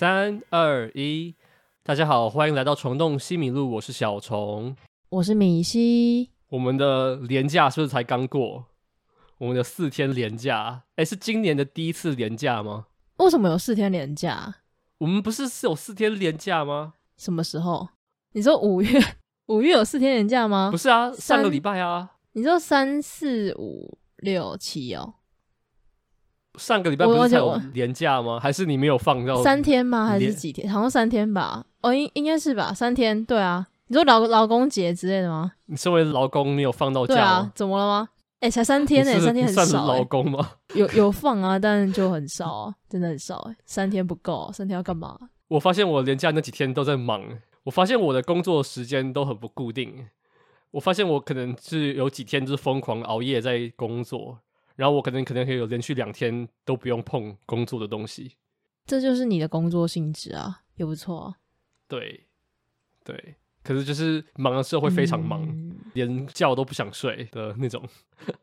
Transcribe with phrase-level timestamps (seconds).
[0.00, 1.34] 三二一，
[1.82, 4.74] 大家好，欢迎来到虫洞西米露，我是小虫，
[5.10, 6.30] 我是米西。
[6.48, 8.64] 我们的连假是不是才刚过？
[9.36, 12.86] 我们的四天连假，哎，是今年的第一次连假吗？
[13.18, 14.54] 为什么有四天连假？
[14.96, 16.94] 我们不是是有四天连假吗？
[17.18, 17.90] 什么时候？
[18.32, 18.98] 你说五月？
[19.48, 20.70] 五月有四天连假吗？
[20.70, 22.12] 不是啊，上个礼拜啊。
[22.32, 25.16] 你说三四五六七哦。
[26.58, 28.38] 上个礼拜不是才有连假吗？
[28.40, 30.06] 还是你没有放到三天吗？
[30.06, 30.70] 还是几天？
[30.72, 31.64] 好像三天吧。
[31.82, 33.24] 哦，应应该是吧，三天。
[33.24, 35.52] 对啊，你说劳劳工节之类的吗？
[35.66, 38.08] 你身为劳工，你有放到假啊，怎么了吗？
[38.40, 40.52] 哎、欸，才三天呢、欸，三天很少、劳工吗？
[40.74, 45.16] 有有放啊，但就很少啊，真的很少三天不够、啊，三天要干嘛？
[45.48, 47.22] 我发现我连假那几天都在忙，
[47.64, 50.06] 我发现我的工作时间都很不固定。
[50.72, 54.38] 我发现我可能是有几天就是疯狂熬夜在工作。
[54.80, 58.32] 然后我可能可能可以有连续两天都不用碰工作的东西，
[58.86, 61.34] 这就是你的工作性质啊，也不错啊。
[61.86, 62.24] 对，
[63.04, 67.86] 对，可是就是忙的时候会非常忙，嗯、连觉都不想睡的那种，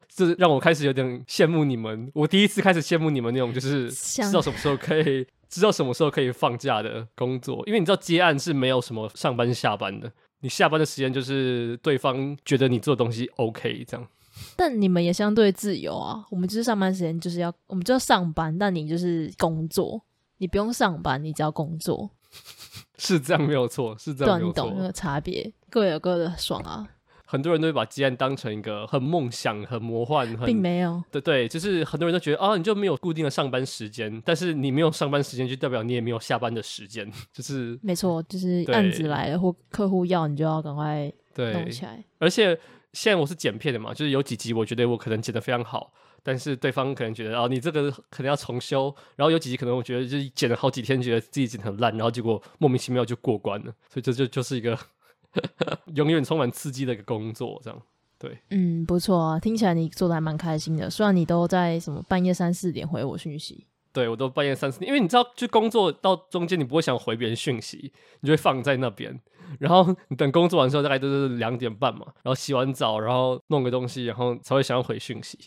[0.08, 2.12] 这 让我开始有点羡慕你们。
[2.14, 14.08] 我第一次开始羡慕你们那种，就是知道什么时候可以 知道什么时候可以放假的工作，因为你知道接案是没有什么上班下班的，你下班的时间就是对方觉得你做的东西 OK 这样。
[14.56, 20.02] 但你们也相对自由啊，我们就是上班时间就是要，我们就要上班，但你就是工作，
[20.38, 22.10] 你不用上班，你只要工作，
[22.98, 26.88] 是这样没有错，是这样没有错，懂那个差别，各有各的爽啊。
[27.30, 42.58] 很多人都会把接案当成一个很梦想、很魔幻，很并没有，对对，就是很多人都觉得啊，你就没有固定的上班时间，但是你没有上班时间，就代表你也没有下班的时间， 就是没错，就是案子来了或客户要你就要赶快弄起来，而且。
[42.94, 45.94] 现在我是剪片的嘛，就是有几集我觉得我可能剪得非常好，
[46.24, 54.78] 但是对方可能觉得哦，你这个可能要重修，然后有几集可能我觉得就是剪了好几天，觉得自己剪得很烂，然后结果莫名其妙就过关了，所以这就就是一个
[55.96, 57.81] 永远充满刺激的一个工作，这样。
[58.20, 63.68] 对，嗯，不错啊，听起来你做的还蛮开心的，虽然你都在什么半夜三四点回我讯息。
[63.94, 69.20] 对，我都半夜三四点，因为你知道，就工作到中间，你不会想回别人讯息，你就会放在那边，
[69.59, 75.38] 然后你等工作完之后，大概都是两点半嘛，然后洗完澡，然后弄个东西，然后才会想要回讯息。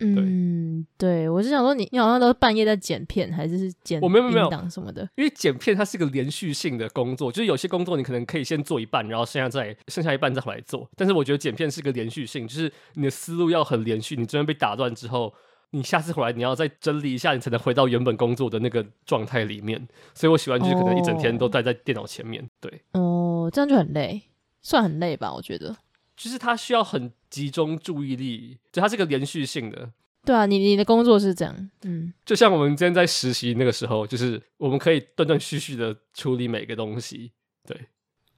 [0.00, 5.02] 嗯，对，我是想说你，你好像都是半夜在剪片，还是剪我没有没有档什么的？
[5.16, 15.34] 因为剪片它是一个连续性的工作，就是有些工作你可能可以先做一半，然后剩下再剩下一半再回来做，但是我觉得剪片是个连续性，就是你的思路要很连续，你中间被打断之后。
[15.70, 19.86] 你下次回来，你要再整理一下，你才能回到原本工作的那个状态里面。
[20.14, 22.40] 所以我喜欢就是可能一整天都待在电脑前面。
[22.42, 22.50] Oh.
[22.60, 24.22] 对，哦，这样就很累，
[24.62, 25.32] 算很累吧？
[25.34, 25.76] 我觉得，
[26.16, 29.90] 就是它需要很集中注意力，就它是个连续性的。
[30.24, 37.30] 对啊，你你的工作是这样，嗯，就像我们今天在实习那个时候，就是我们可以断断续续的处理每个东西。
[37.66, 37.78] 对，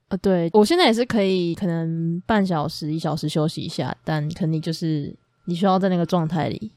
[0.08, 6.72] 呃，对我现在也是可以，可能半小时一小时休息一下，但肯定就是你需要在那个状态里。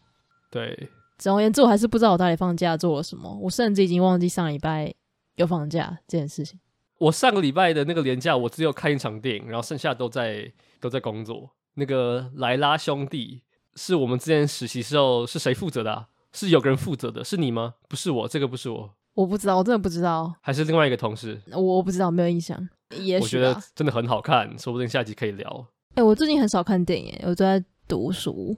[0.53, 0.87] 对，
[1.17, 3.35] 总而言之，我还是不知道我到底放假做了什么。
[3.41, 4.93] 我甚至已经忘记上礼拜
[5.33, 6.59] 有放假这件事情。
[6.99, 11.49] 我上个礼拜的那个连假，我只有看一场电影，然后剩下都在都在工作。
[11.73, 13.41] 那个莱拉兄弟
[13.75, 16.07] 是我们之前实习时候是谁负责的啊？
[16.31, 17.73] 是有个人负责的，是你吗？
[17.89, 18.93] 不是我，这个不是我。
[19.15, 20.31] 我不知道，我真的不知道。
[20.39, 21.41] 还是另外一个同事？
[21.51, 22.69] 我不知道，没有印象。
[23.01, 25.67] 也许我觉得真的很好看，说不定下集可以聊。
[25.95, 28.55] 哎、欸，我最近很少看电影，我都在读书，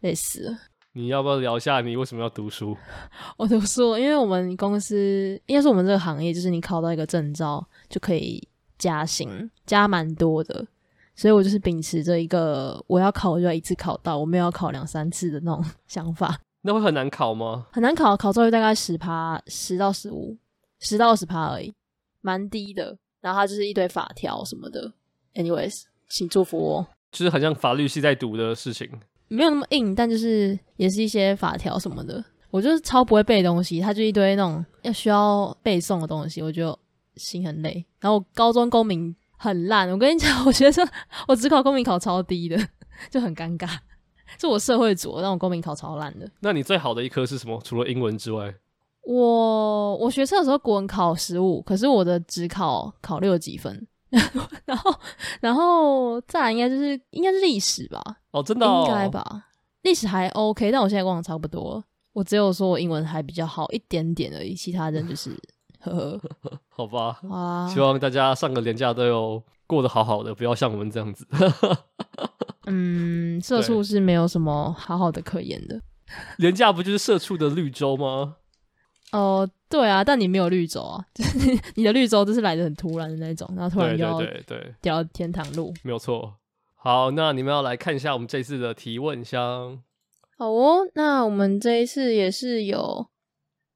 [0.00, 0.58] 累死了。
[0.96, 2.74] 你要不要聊一下你为什么要读书？
[3.36, 8.42] 我读书，因为我们公司应该是我们这个行业，就是你考到一个证照就可以
[8.78, 10.66] 加薪，加蛮多的。
[11.14, 16.40] 所以我就是秉持着一个我要考我就要一次考到，我没有要考两三次的那种想法。
[16.62, 17.66] 那会很难考吗？
[17.72, 20.34] 很难考，考照率大概十趴，十到十五，
[20.80, 21.74] 十到二十趴而已，
[22.22, 22.96] 蛮低的。
[23.20, 24.90] 然后它就是一堆法条什么的。
[25.34, 26.86] Anyways，请祝福我。
[27.12, 28.90] 就是很像法律系在读的事情。
[29.28, 32.24] 没有那么硬，但就是也是一些法条什么的。
[32.50, 36.78] 我就是超不会背东西，它就一堆那种要需要背诵的东西，我就
[37.16, 37.84] 心很累。
[38.00, 40.88] 然后我高中公民很烂，我跟你讲，我觉得
[41.28, 42.56] 我只考公民考超低的，
[43.10, 43.68] 就很尴尬。
[44.38, 46.28] 就我社会组，但我公民考超烂的。
[46.40, 47.60] 那你最好的一科是什么？
[47.64, 48.54] 除了英文之外，
[49.02, 53.86] 我我学测的时候国文考十五，可是我的只考考六几分。
[54.64, 54.94] 然后，
[55.40, 58.02] 然后再来应该就是应该是历史吧？
[58.30, 59.44] 哦，真的、哦、应该吧？
[59.82, 61.82] 历史还 OK，但我现在忘了差不多。
[62.12, 65.30] 我只有说我英文还比较好一点点而已，其他人就是
[65.80, 66.20] 呵呵。
[66.70, 71.26] 好吧，啊，希望大家上个年假都有过得好好的，不要像我们这样子。
[72.66, 75.80] 嗯，社畜是没有什么好好的可言的。
[76.38, 78.36] 廉价不就是社畜的绿洲吗？
[79.16, 86.34] 哦，对啊，但你没有绿洲啊，就 是你的绿洲就是来的很突然的那种，然后突然就对对对掉天堂路，没有错。
[86.74, 89.82] 好，那你们要来看一下我们这次的提问箱。
[90.38, 93.08] 好哦，那我们这一次也是有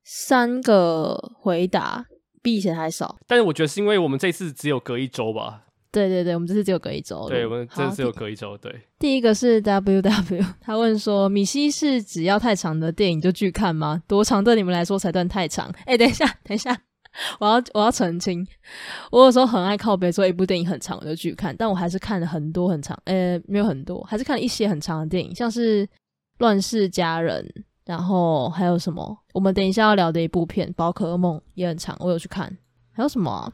[0.04, 2.04] 三个回答，
[2.42, 3.18] 比以前还少。
[3.26, 5.64] 但是我觉得是因为我们这次只有隔一周吧。
[5.92, 7.28] 对对对，我们这次只有隔一周。
[7.28, 8.56] 对，我们这次只有隔一周。
[8.58, 8.74] 对。
[8.98, 14.02] 第一个是 W W， 他问说：米西是只要太长的电影就拒看吗？
[14.06, 15.68] 多长对你们来说才算太长？
[15.80, 16.76] 哎、欸，等一下，等一下，
[17.38, 18.46] 我要我要澄清，
[19.10, 25.88] 我有时候很爱靠北说一部电影很长我就拒看，但我还是看了很多很长，呃、欸，没有很多，还是看了一些很长的电影，像是。
[26.42, 27.44] 《乱世佳人》，
[27.84, 29.14] 然后还有什么？
[29.34, 32.50] 我们等一下要聊的一部片《宝可梦》也很长，我有去看。
[32.92, 33.52] 还有什么、啊？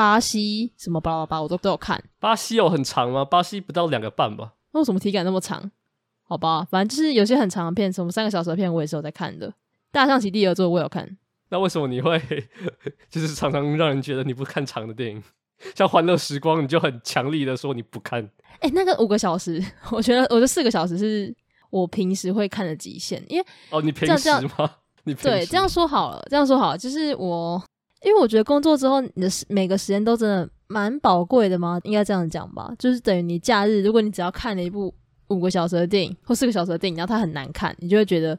[0.00, 2.02] 巴西什么巴拉巴，我都都有看。
[2.18, 3.22] 巴西有很长吗？
[3.22, 4.54] 巴西不到两个半吧？
[4.72, 5.70] 那为什么体感那么长？
[6.22, 9.46] 好吧，反正就是有些很长的片，什么三个小时的片，我也是有在看的。
[9.92, 11.18] 《大象席地而坐》我有看。
[11.50, 12.18] 那为什么你会
[13.10, 15.22] 就是常常让人觉得你不看长的电影？
[15.74, 18.24] 像《欢乐时光》，你就很强力的说你不看。
[18.60, 19.62] 哎、欸，那个五个小时，
[19.92, 21.36] 我觉得我觉得四个小时是。
[21.68, 24.68] 我平时会看的极限，因为哦，你平时吗？
[25.04, 27.62] 你对，这样说好了，这样说好了，就是我，
[28.02, 32.72] 因为我觉得工作之后，你的每个时间都真的蛮宝贵的嘛，应该这样讲吧。
[32.78, 34.92] 就是等于你假日，如果你只要看了一部
[35.28, 38.38] 五个小时的电影或四个小时的电影，然后它很难看，你就会觉得，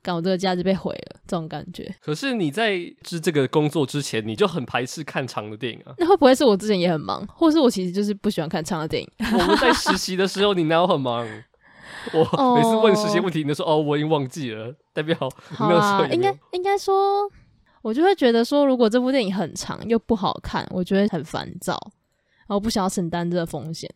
[0.00, 1.92] 感我这个假日被毁了，这种感觉。
[2.04, 5.92] 可是你在是这个工作之前，你就很排斥看长的电影啊？
[5.98, 9.08] 那会不会是我之前也很忙，或是我其实就是不喜欢看长的电影？
[9.32, 11.26] 我们在实习的时候，你哪有很忙？
[12.12, 15.16] 我每次问实习问题，你都说哦，我已经忘记了，代表
[15.58, 16.06] 没有说。
[16.12, 17.28] 应该应该说，
[17.84, 21.78] 我就会觉得说，如果这部电影很长又不好看，我觉得很烦躁，
[22.46, 23.90] 然后不想要承担这个风险。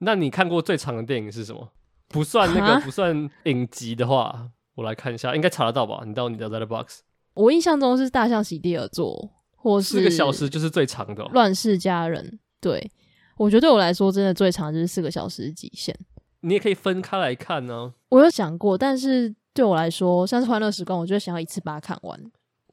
[0.00, 1.70] 那你看过最长的电影是什么？
[2.08, 6.02] 不算那个不算影集的话，我来看一下，应该查得到吧？
[6.06, 6.98] 你到你的 Letterboxd。
[7.32, 9.16] 我印象中是《大象席地而坐》，
[9.56, 11.28] 或是四个小时就是最长的，哦。
[11.32, 12.22] 《乱世佳人》
[12.60, 12.90] 对，
[13.38, 15.98] 我觉得对我来说真的最长就是四个小时极限。
[16.40, 17.92] 你也可以分开来看呢、啊。
[18.10, 22.20] 我有想过，但是对我来说，像是《欢乐时光》，我就想要一次把它看完。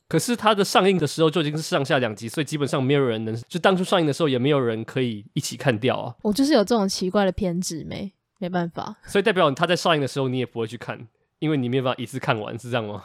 [0.10, 6.16] 可是它的上映的时候就已经是上下两集，所以基本上没有人能，就当初上映的时候也没有人可以一起看掉啊。
[6.24, 8.98] 我就是有这种奇怪的偏执，没没办法。
[9.06, 11.08] 所以代表他在上映的时候你也不会去看，
[11.38, 13.04] 因为你没有办法一次看完，是这样吗？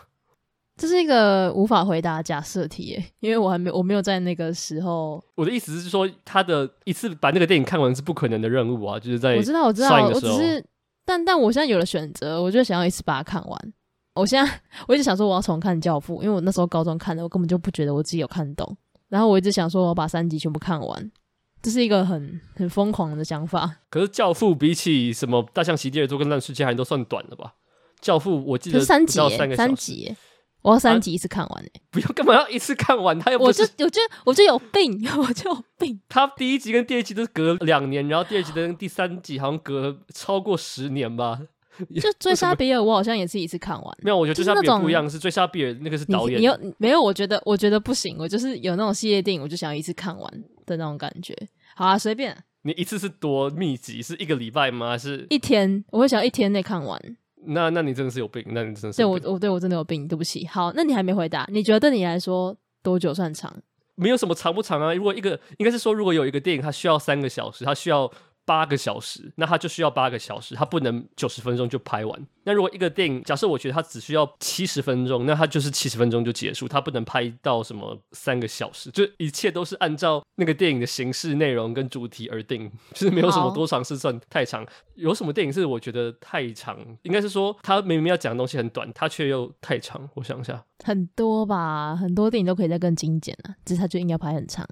[0.77, 5.23] 这是一个无法回答的假设题耶， 因为我还没我没有在那个时候。
[5.37, 10.65] 我的意思是说，他的一次把那个电影看完是不可能的任务啊，就是在我知道我知道，我只是
[11.05, 13.73] 但但我现在有了选择，我就想要一次把它看完。
[14.15, 18.77] 我现在我一直想说我要重看《教父》，因为我那时候高中看的，我根本就不觉得我自己有看懂。
[19.09, 21.13] 然后我一直想说我要把三集全部看完，
[21.61, 23.79] 这是一个很很疯狂的想法。
[23.91, 27.55] 可是《教父》比起什么《大象席地而坐》跟《乱世佳人》都算短了吧？
[28.07, 30.15] 《教父》我记得是三集，三个三集。
[30.63, 33.19] 我要三集一次看完诶、欸啊，不要干嘛要一次看完？
[33.19, 36.01] 他又我就我就我就有病， 我就有病。
[36.09, 41.39] 他第一集跟第二集都是隔两年，然后第二集跟第三集好像隔超过十年吧。
[42.01, 43.99] 就追杀比尔，我好像也是一次看完。
[44.03, 46.41] 没有，我觉得追杀比尔不一样，是追杀比尔那个是导演。
[46.41, 47.01] 你有没有？
[47.03, 51.37] 我觉得我觉得不行，我就是有那种系列电影，我就想要一次看完的那种感觉。
[51.75, 52.37] 好啊，随便。
[52.63, 54.01] 你一次是多密集？
[54.01, 54.91] 是一个礼拜吗？
[54.91, 55.85] 还是一天？
[55.91, 57.01] 我会想要一天内看完。
[57.47, 58.97] 那那你真的是有病，那你真的是。
[58.97, 60.47] 对我我对我真的有病，对不起。
[60.47, 63.55] 好，那你还没回答，你觉得对你来说多久算长？
[63.97, 64.95] 没有什么长不长啊。
[64.95, 68.11] 如果一个应该是说，如果有一个电影它需要三个小时，它需要。
[68.45, 72.27] 八个小时，那他就需要八个小时，他不能九十分钟就拍完。
[72.45, 84.67] 那如果一个电影，假设我觉得它只需要七十分钟，那它就是七十分钟就结束，它不能拍到什么三个小时，就一切都是按照那个电影的形式、内容跟主题而定，就是没有什么多长是算太长。
[84.95, 86.79] 有什么电影是我觉得太长？
[87.03, 90.07] 应该是说他明明要讲的东西很短，他却又太长。
[90.15, 94.69] 我想一下，很多吧，很多电影都可以再更精简啊，只是他就应该拍很长。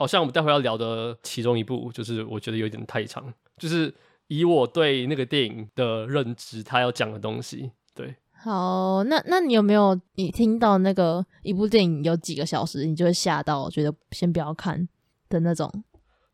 [0.00, 3.22] 好、哦、像我们待会要聊的其中一部，就是我觉得有点太长，
[3.58, 3.94] 就是
[4.28, 7.70] 以我对那个电影的认知，他要讲的东西。
[7.94, 14.88] 对，好，那那你有没有你听到那个一部电影有几个小时，你就会吓到，觉得先不要看
[15.28, 15.70] 的那种？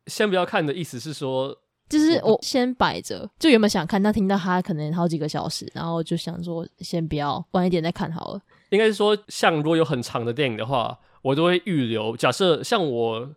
[0.05, 1.53] 先不要看的意思是说，
[1.89, 8.41] 就是我先摆着，就原本想看，但听到他可能好几个小时，然后就想说先不要，晚一点再看好了。
[8.69, 12.15] 应该是说，像如果有很长的电影的话，我都会预留。
[12.15, 13.29] 假设像我。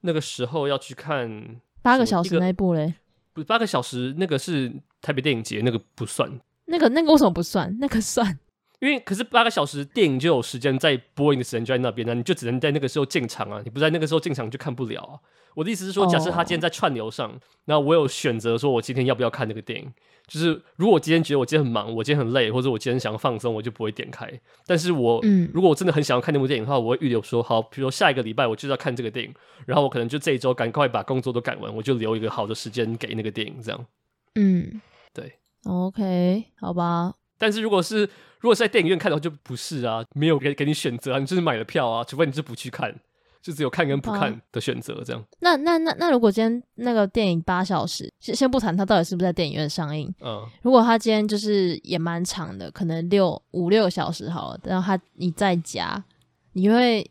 [0.00, 2.94] 那个时候要去看八个小时那一部嘞？
[3.32, 6.30] 不，八个小时那个是台北电影节，那个不算。
[6.66, 7.76] 那个那个为什么不算？
[7.80, 8.38] 那个算。
[8.80, 15.18] 因为可是八个小时电影就有时间在播映的时间就在那边呢，你就只能在那个时候进场啊，你不在那个时候进场就看不了啊。
[15.54, 17.84] 我的意思是说，假设他今天在串流上，那、oh.
[17.84, 19.92] 我有选择说我今天要不要看那个电影。
[20.28, 24.30] 就是如果我今天觉得我今天很忙，我今天很累，或者我今天想要放松，我就不会点开。
[24.66, 29.34] 但是我，嗯，如果我真的很想要看那部电影的话，我会预留说好，比如说下一个礼拜我就要看这个电影，
[29.66, 33.86] 然后我可能就这一周赶快把工作都赶完，我就留一个好的时间给那个电影，这样。
[34.34, 34.80] 嗯，
[35.14, 35.32] 对
[35.64, 37.14] ，OK，好吧。
[37.38, 38.00] 但是如果是
[38.40, 42.94] 如果是在电影院看的话，就不是啊，没有给给你选择啊，你就是买了票啊，除非你是不去看。
[43.40, 45.24] 就只有看跟不看的选择，这样。
[45.38, 56.04] 那那那那，如果今天那个电影八小时，先先不谈它到底是不是在电影院上映，嗯，如果它今天就是也蛮长的，可能六五六个小时好了，然后它你在家，
[56.52, 57.08] 你会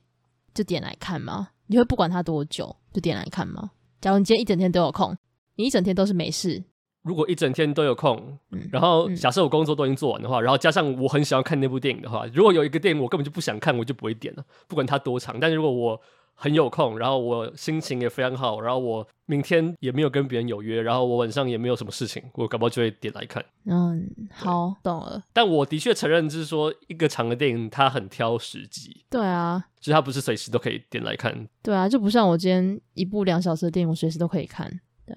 [0.54, 1.48] 就点来看吗？
[1.68, 3.72] 你会不管它多久就点来看吗？
[4.02, 5.16] 假如你今天一整天都有空，
[5.56, 6.62] 你一整天都是没事。
[7.08, 15.40] 如果一整天都有空，嗯，然后假设我工作都已经做完的话，然后加上我很喜欢看那部电影的话，如果有一个电影我根本就不想看，我就不会点了，不管它多长。
[15.40, 16.00] 但是如果我
[16.40, 23.44] 很有空，然后我心情也非常好，然后我明天也没有跟别人有约，然后我晚上也没有什么事情，我搞不好就会点来看。
[23.66, 25.24] 嗯，好，懂了。
[25.34, 29.04] 但我的确承认，就是说一个长的电影它很挑时机。
[29.10, 31.48] 对啊，就是它不是随时都可以点来看。
[31.64, 34.70] 对啊，就不像我今天一部两小时的电影，我随时都可以看。
[35.08, 35.16] 对。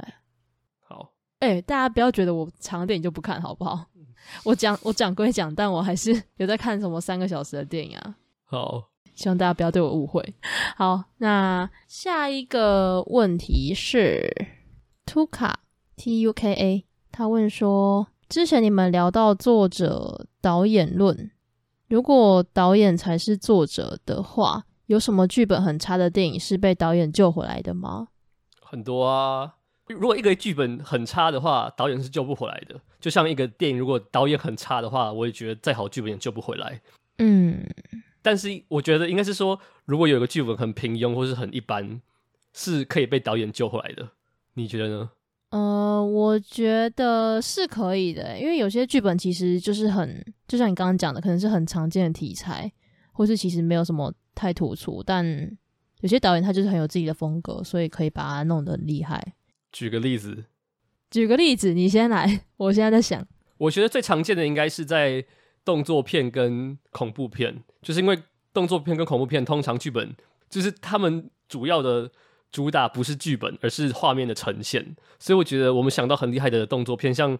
[1.40, 3.86] 哎、欸，大家不要觉得我长电影就不看好不好？
[4.44, 8.14] 我讲我讲归讲，但我还是 有在看什么三个小时的电影啊。
[8.44, 10.22] 好，希望大家不要对我误会。
[10.76, 14.30] 好，那下一个问题是
[15.06, 15.54] Tuka
[15.96, 21.30] T U K A，他问说：之前你们聊到作者导演论，
[21.88, 28.08] 如果导演才是作者的话，有什么剧本很差的电影是被导演救回来的吗？
[28.60, 29.54] 很多啊。
[29.92, 32.80] 如果一个剧本很差的话，导演是救不回来的。
[33.00, 36.80] 就像一个电影，如果导演很差的话，我也觉得再好剧本也救不回来。
[37.18, 37.66] 嗯，
[38.22, 42.00] 但是我觉得应该是说，如果有一个剧本很平庸或是很一般，
[42.54, 44.08] 是可以被导演救回来的。
[44.54, 45.10] 你觉得呢？
[45.50, 52.70] 呃，我觉得是可以的，因为有些剧本其实就是很，就像你刚刚讲的，可能是很常见的题材，
[53.12, 55.26] 或是其实没有什么太突出，但
[56.00, 59.34] 有些导演他就是很有自己的风格，所以可以把它弄得很厉害。
[59.72, 60.44] 举个例子，
[61.10, 62.44] 举个例子，你先来。
[62.56, 63.26] 我现在在想，
[63.58, 65.24] 我觉得最常见的应该是在
[65.64, 68.22] 动作片跟恐怖片，就是因为
[68.52, 70.14] 动作片跟恐怖片通常剧本
[70.48, 72.10] 就是他们主要的
[72.50, 74.96] 主打不是剧本，而是画面的呈现。
[75.18, 77.38] 所以我觉得我们想到很厉害的动作片，像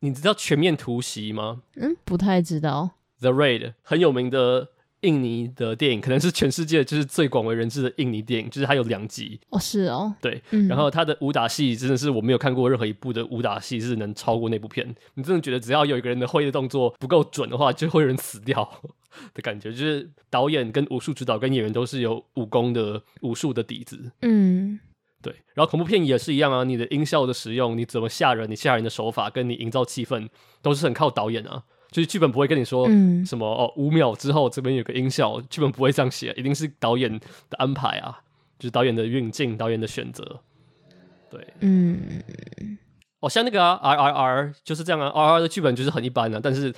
[0.00, 1.62] 你知道《全面突袭》吗？
[1.76, 2.90] 嗯，不太知道。
[3.20, 4.68] The Raid 很有名的。
[5.02, 14.94] 印尼的电影可能是全世界就是最广为人知的印尼电影，就是它有两集哦，是哦，对，嗯、然后它的武打戏真的是我没有看过任何一部的武打戏是能超过那部片。
[15.14, 18.68] 你真的觉得只要有一个人的挥的动作不够准的话，就会有人死掉
[19.32, 19.70] 的感觉。
[19.70, 24.78] 就是导演跟武术指导跟演员都是有武功的武术的底子，嗯，
[25.22, 25.34] 对。
[25.54, 30.28] 然后恐怖片也是一样啊，你的音效的使用，你怎么吓人，你吓人的手法跟你营造气氛
[30.60, 31.62] 都是很靠导演啊。
[31.90, 32.86] 就是剧本不会跟你说
[33.24, 38.20] 什么、嗯、哦，五秒之后这边有个音效，剧本不会这样写，一定是导演的安排啊，
[38.58, 40.40] 就是导演的运镜、导演的选择。
[41.30, 42.22] 对，嗯，
[43.20, 46.74] 哦，像那个啊，R R R 就是这样啊，R R 的剧本就是很一般啊，但是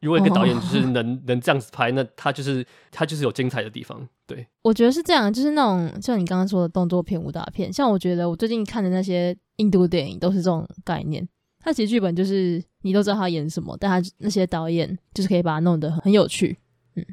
[0.00, 4.08] 如果一个导演就是能、哦、能这样子拍，那他就是他就是有精彩的地方。
[4.26, 11.28] 对，我觉得是这样，就是那种像你刚刚说的动作片、武打片，像我觉得我最近看的那些印度电影都是这种概念。
[11.66, 16.56] 他其实剧本就是你都知道他演什么，但他那些导演就是可以把它弄得很有趣，
[16.94, 17.04] 嗯。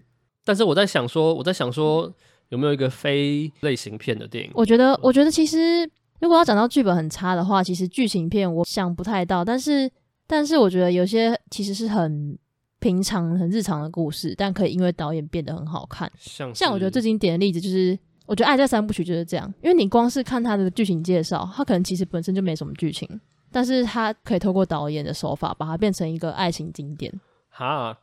[0.45, 2.13] 但是我在想说，我在想说
[2.49, 4.51] 有没有一个非类型片的电影？
[4.53, 9.43] 我觉得，我觉得其实如果要讲到剧本很差的话，其实剧情片我想不太到。
[9.43, 9.89] 但是，
[10.27, 12.37] 但是我觉得有些其实是很
[12.79, 16.11] 平常、很日常的故事，但可以因为导演变得很好看。
[16.19, 23.09] 像像我觉得最经典的例子就是，我觉得《爱在三部曲》就是这样，因为你光是看他的剧情介绍，他可能其实本身就没什么剧情。
[23.53, 27.13] 但是他可以透过导演的手法，把它变成一个爱情经典。
[27.49, 27.95] 哈，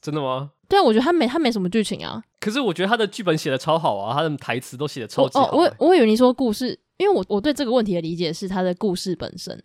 [0.00, 0.52] 真的吗？
[0.68, 2.22] 对啊，我觉得他没他没什么剧情啊。
[2.40, 5.50] 可是我觉得他的剧本写的超好啊，他的台词都写的超级好，欸。
[5.50, 9.60] 哦，我我以为你说故事，因为我我对这个问题的理解是他的故事本身，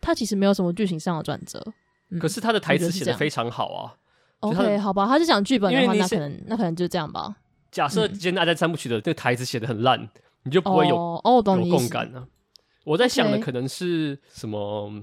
[0.00, 1.62] 他其实没有什么剧情上的转折。
[2.10, 3.94] 嗯，可是他的台词写的非常好啊。
[4.40, 7.36] OK，好吧，他是讲剧本的话，那可能那可能就这样吧。
[7.70, 10.08] 假设今天《爱在三部曲》的这个台词写的很烂，
[10.44, 12.39] 你就不会有哦，有共感呢，啊。
[12.84, 15.02] 我在想的可能是什么.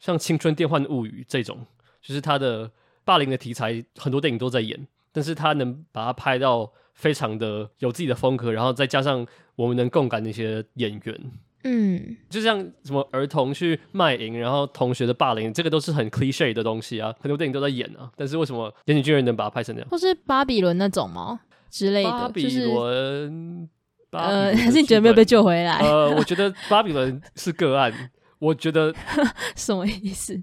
[0.00, 1.64] 像《青春电幻物语》这种，
[2.02, 2.70] 就是他的
[3.06, 9.26] 霸凌的题材，很多电影都在演，但是他能把它拍到非常的有自己的风格，然后再加上
[9.56, 11.20] 我们能共感的一些演员，
[11.62, 18.12] 嗯，就像什么儿童去卖淫，然后同学的霸凌，这个都是很 cliche 的东西啊，很多电影都在演啊。
[18.14, 19.88] 但是为什么《岩井俊二》能把它拍成这样？
[19.88, 22.10] 或是巴比伦那种吗之类的？
[22.10, 23.70] 巴比伦
[24.20, 25.78] 呃，还是你觉得没有被救回来？
[25.78, 27.92] 呃，我觉得巴比伦是个案。
[28.40, 28.94] 我觉得
[29.56, 30.38] 什么意思？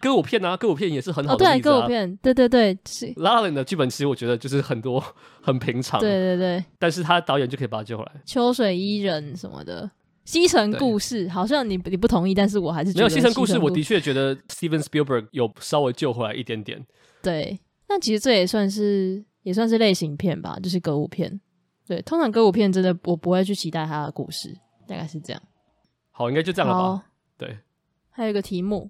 [0.00, 1.50] 歌舞片啊，歌舞片也是很好的、啊。
[1.50, 3.12] 哦，对，歌舞片，对对对，是。
[3.16, 5.02] La La Land 的剧本其实我觉得就是很多
[5.40, 6.64] 很平常，对对对。
[6.78, 8.12] 但是他导演就可以把他救回来。
[8.26, 9.88] 秋水伊人什么的，
[10.24, 13.58] 西城故事好像你你不同意，但是我还是觉得没有西城故事。
[13.58, 16.84] 我的确觉得 Steven Spielberg 有稍微救回来一点点。
[17.22, 21.40] 对，那其实这也算是也算是类型片吧，就是歌舞片。
[21.90, 24.56] 对，通常歌舞片真的我不会去期待他的故事，
[24.86, 25.42] 大概是这样。
[26.12, 27.04] 好，应该就这样了吧？
[27.36, 27.58] 对。
[28.10, 28.88] 还有一个题目。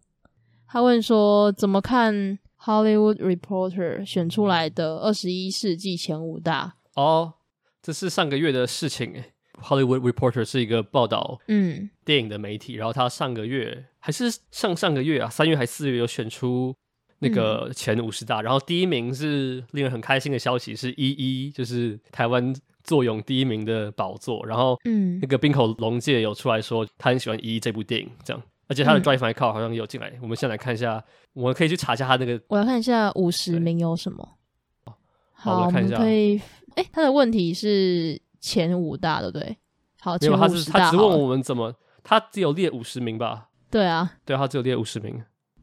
[0.69, 7.33] 他问说：“怎么看 Hollywood Reporter 选出来的二十一世纪前五大？”哦，
[7.81, 9.33] 这是上个月的事情诶。
[9.63, 16.77] Hollywood Reporter 是一个报道嗯电影的媒体，嗯、然后他上个月还是上上个月啊，三月还是四月有选出
[17.21, 28.43] 那个前五十大，嗯、然后第一名是令人很开心的消息，是一一就是台湾坐拥第一名的宝座，然后嗯那个冰口龙介有出来说他很喜欢一一这部电影，这样。
[28.69, 32.41] 而且他的 Drive My Car 好像有进来，嗯、我们先来看一下，我们可以去查一下他那个。
[32.47, 34.37] 我要看一下五十名有什么。
[34.85, 34.97] 好，
[35.33, 35.97] 好，我们看一下。
[35.97, 36.39] 可以，
[36.77, 39.57] 哎、欸，他的问题是前五大，对不对？
[40.01, 40.47] 好，前五大。
[40.47, 43.49] 他是他只问我们怎么，他只有列五十名吧？
[43.73, 45.21] 对啊，对，他只有列五十名。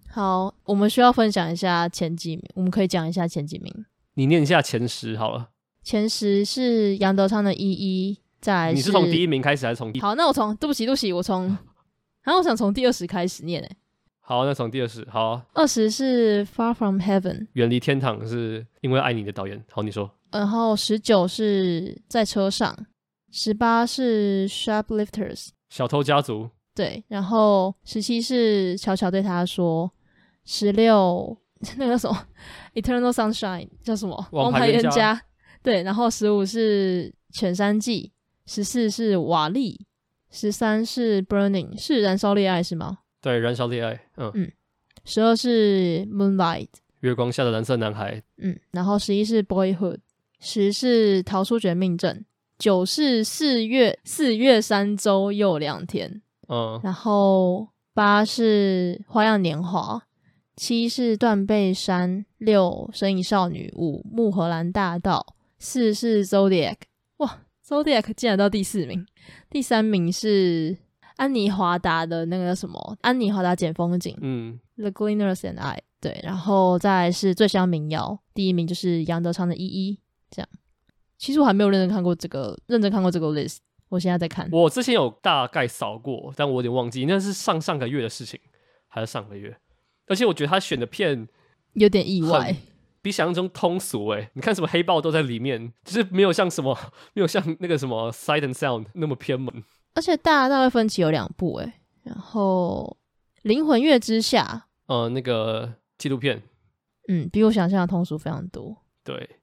[0.10, 3.74] 好，我们需要分享一下前几名，我们可以讲一下前几名。
[4.16, 5.52] 你念一下前十好了。
[5.88, 8.74] 前十是杨德昌的一一，再来。
[8.74, 9.90] 你是从第一名开始还是从？
[10.02, 11.46] 好，那我从，对不起，对不起，我从。
[12.24, 13.78] 然后我想从第二十开始念诶。
[14.20, 15.42] 好，那从第二十，好。
[15.54, 19.64] 二十是 Far From Heaven，远离天堂是因为爱你的导演。
[19.72, 20.12] 好，你说。
[20.30, 22.78] 然后十九是在车上，
[23.32, 26.50] 十八是 Shoplifters，小偷家族。
[26.76, 29.90] 对，然后十七是悄悄对他说，
[30.44, 31.38] 十六
[31.78, 32.28] 那个叫什么
[32.74, 34.28] Eternal Sunshine 叫什么？
[34.34, 35.22] 王牌冤家。
[35.62, 38.12] 对，然后十五是犬山记，
[38.46, 39.86] 十四是瓦力。
[40.30, 43.00] 十三是 Burning，是燃烧恋爱是吗？
[43.22, 43.94] 对，燃烧恋爱。
[44.18, 44.52] 嗯嗯。
[45.06, 46.68] 十二是 Moonlight，
[47.00, 48.22] 月光下的蓝色男孩。
[48.38, 50.00] 嗯，然后十一是 Boyhood，
[50.42, 52.26] 十是逃出绝命镇，
[52.60, 56.22] 九是四月四月三周又两天。
[56.50, 60.04] 嗯，然后八是花样年华，
[60.58, 65.26] 七是断背山，六神隐少女，五木荷兰大道，
[65.60, 66.78] 四是 Zodiac。
[67.18, 69.06] 哇，Zodiac 竟然到第四名。
[69.50, 70.78] 第三名是
[71.16, 72.98] 安妮华达的那个什么？
[73.02, 80.50] 安妮华达捡风景，嗯，The Gleaners and I，对，然后再来是最乡民谣，第一名就是杨德昌的一一，这样。
[81.18, 83.58] 其实我还没有认真看过这个，认真看过这个 list，
[83.90, 84.48] 我现在在看。
[84.52, 88.40] 我之前有大概扫过，但我有点忘记，那是上上个月的事情，
[88.88, 89.58] 还是上个月？
[90.06, 91.28] 而且我觉得他选的片
[91.74, 92.56] 有点意外，
[93.08, 96.78] 比想象中通俗哎、欸，你看什么黑豹都在里面，就是没有像什么
[97.14, 99.64] 没有像那个什么 Sight and Sound 那么偏门。
[99.94, 102.98] 而且大大卫芬奇有两部哎、欸，然后
[103.44, 106.44] 灵魂月之下，呃，那个纪录片，
[107.08, 108.76] 嗯，比我想象的通俗非常多。
[109.06, 109.38] 对，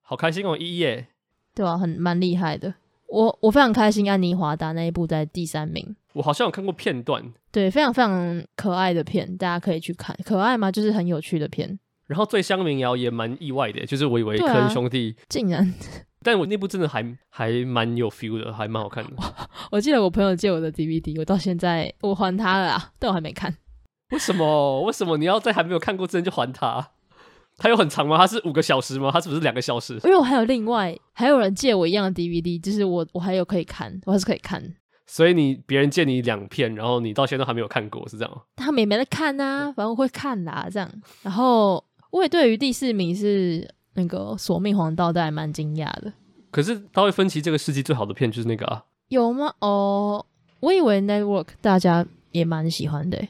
[0.00, 1.08] 好开心哦，一耶，
[1.52, 2.72] 对啊，很蛮厉害的。
[3.08, 5.96] 我我非常开心，安妮华达那一部在第三名。
[6.12, 10.16] 我好像有看过片段，对，非常非常可爱的片，大家可以去看。
[10.24, 10.70] 可爱吗？
[10.70, 11.78] 就是很有趣的片。
[12.06, 15.74] 然后醉乡民谣也蛮意外的，就是我以为科恩兄弟、啊、竟然。
[16.22, 19.10] 但我那部真的还还蛮有 feel 的，还蛮好看的。
[19.70, 23.56] 我记得我朋友借我的 DVD，我到现在我还他了啊，但我还没看。
[24.10, 24.82] 为什么？
[24.82, 26.90] 为什么你要在还没有看过之前就还他？
[27.58, 28.18] 它有很长吗？
[28.18, 29.10] 它是五个小时吗？
[29.12, 29.94] 它是不是两个小时？
[30.04, 34.62] 因为我还有另外还有人借我一样的 DVD，就是我我还有可以看，我还是可以看。
[35.06, 38.42] 所以你别人借你两片，然后你到现在都还没有看过，是这样吗？
[38.56, 40.90] 他们也没在看啊，反正我会看啦，这样。
[41.22, 43.68] 然后我也对于第四名是。
[43.98, 46.12] 那个索命黄道带还蛮惊讶的，
[46.50, 48.84] 可是大卫芬奇这个世纪最好的片就是那个啊？
[49.08, 49.54] 有吗？
[49.60, 50.26] 哦，
[50.60, 53.26] 我以为 Network 大家也蛮喜欢的，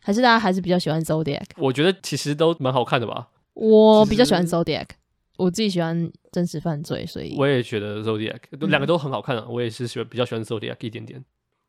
[0.00, 1.44] 还是大家还是比较喜欢 Zodiac？
[1.56, 3.28] 我觉得其实都蛮好看的吧。
[3.54, 4.88] 我比较喜欢 Zodiac，
[5.36, 9.44] 我自己喜欢真实犯罪，所以我也觉得 Zodiac 两个都很好看啊。
[9.46, 11.24] 嗯、我也是喜欢比较喜欢 Zodiac 一点点。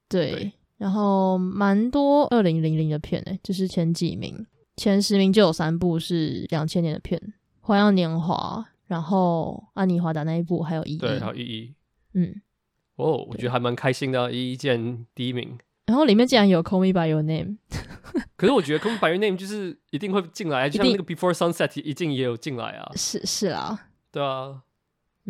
[0.10, 7.34] 对，对然后蛮多二零零零的片诶，就是前几名，前十名就有三部是两千年的片。
[7.64, 11.76] 花样年华，然后安妮华达那一部，还有一一，对，还有一一，
[12.16, 12.42] 嗯，
[12.96, 15.58] 哦，我觉得还蛮开心的，一一见第一名。
[15.86, 17.58] 然后里面竟然有《Call Me By Your Name》，
[18.36, 22.92] 可是我觉得《Call Me By Your Name》就是一定会进来，就像那个《Before Sunset》一定也有进来啊。
[22.96, 24.62] 是是啊，对啊，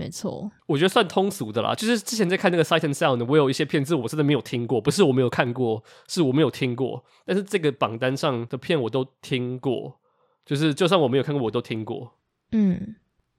[0.01, 1.75] 没错，我觉得算通俗的啦。
[1.75, 7.05] 就是之前在看那个 Sight and Sound，我有一些片子我真的没有听过，不是我没有看过，是我没有听过。
[7.23, 9.99] 但是这个榜单上的片我都听过，
[10.43, 12.17] 就是就算我没有看过，我都听过。
[12.51, 12.95] 嗯，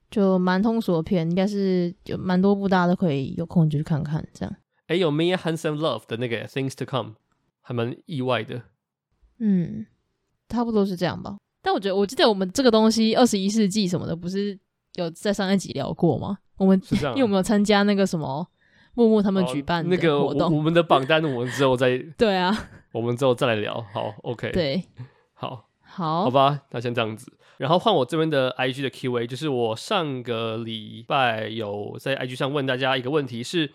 [0.09, 4.25] 就蛮通俗的片，应该是有蛮多部，大家都可以有空就去看看。
[4.33, 7.14] 这样，哎，有 Mia Handsome Love 的那个 Things to Come，
[7.61, 8.62] 还蛮意外的。
[9.40, 9.87] 嗯，
[10.48, 11.37] 差不多是这样吧。
[11.64, 14.59] 但我觉得，我记得我们这个东西二十一世纪什么的，不是
[14.95, 16.39] 有在上一集聊过吗？
[16.57, 18.47] 我们是这样、啊， 因为我们有参加那个什么
[18.95, 22.57] 木木他们举办的活动，哦那个、我，我们的榜单，我们之后再 对啊，
[22.93, 23.85] 我们之后再来聊。
[23.93, 24.83] 好，OK，对，
[25.35, 27.33] 好，好，好吧，那先这样子。
[27.59, 33.73] 然后换我这边的 IG 的 QA，就是我上个礼拜有在 IG 上问大家一个问题：是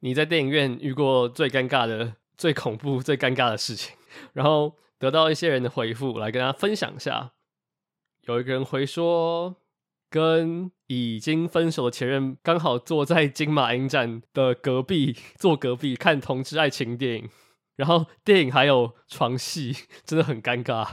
[0.00, 3.96] 你在电影院遇过最尴尬的、最恐怖、最尴尬的事情？
[4.32, 4.74] 然后。
[5.00, 7.32] 得到一些人的回复，来跟大家分享一下。
[8.26, 9.56] 有一个人回说，
[10.10, 17.28] 跟已经分手的前任刚好坐在金马影展的隔壁，坐隔壁看同志爱情电影，
[17.76, 20.86] 然后电影还有床戏， 真的很尴尬。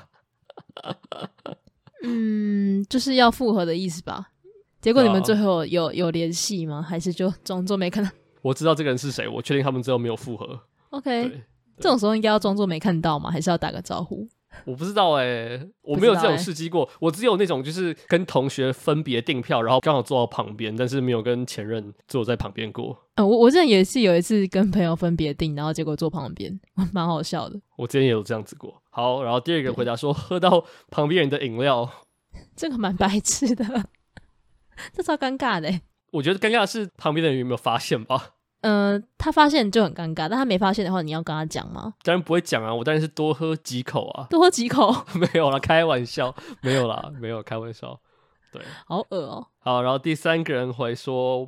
[2.03, 4.27] 嗯，就是要复合的意思吧？
[4.79, 6.81] 结果你们最后有、啊、有联系吗？
[6.81, 8.09] 还是就装作没看到？
[8.43, 10.61] 我知道这个人是谁，我确定他们最后没有复合。
[10.91, 11.43] OK。
[11.79, 13.29] 这种时候应该要装作没看到吗？
[13.29, 14.27] 还是要打个招呼？
[14.65, 16.91] 我不知道哎、欸，我没有这种事迹过、欸。
[16.99, 22.97] 我只有那种就是跟同学分别订票，然后刚好坐到旁边，但是没有跟前任坐在旁边过。
[23.15, 26.59] 嗯、呃，我我之前也是有一次跟朋友分别订，然后结果坐旁边，
[26.93, 27.59] 蛮好笑的。
[27.77, 28.81] 我之前也有这样子过。
[28.89, 31.89] 好，然后第二个回答说喝到旁边人的饮料，
[32.55, 33.65] 这个蛮白痴的，
[34.93, 35.81] 这超尴尬的、欸。
[36.11, 38.35] 我觉得尴尬的是旁边的人有没有发现吧？
[38.67, 41.93] 嗯、呃，他发现就很尴尬，但他没发现的话，你要跟他讲吗？
[42.03, 47.97] 当然不会讲啊，我当然是多喝几口啊，多喝几口， 没有啦，开玩笑，没有啦，没有开玩笑，
[48.51, 49.47] 对，好恶哦、喔。
[49.59, 51.47] 好，然后第三个人回说，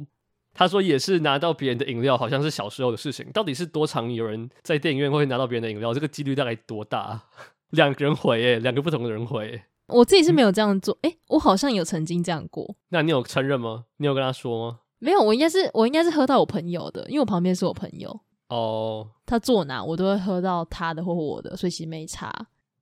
[0.53, 5.93] 他说也是拿到别人的饮料，好像是小时候的事情，到底是多常有人在电影院会拿到别人的饮料？
[5.93, 7.21] 这个几率大概多大？
[7.71, 13.85] 两个人回、欸，诶，两个不同的人回、欸，我自己是没有这样做，诶、嗯欸，我好像有曾经这样过，那你有承认吗？
[13.97, 14.79] 你有跟他说吗？
[14.99, 18.09] 没有，我应该是我应该是喝到我朋友的，因为我旁边是我朋友
[18.49, 19.07] 哦，oh.
[19.25, 22.31] 他坐哪我都会喝到他的或我的，所以其实没差。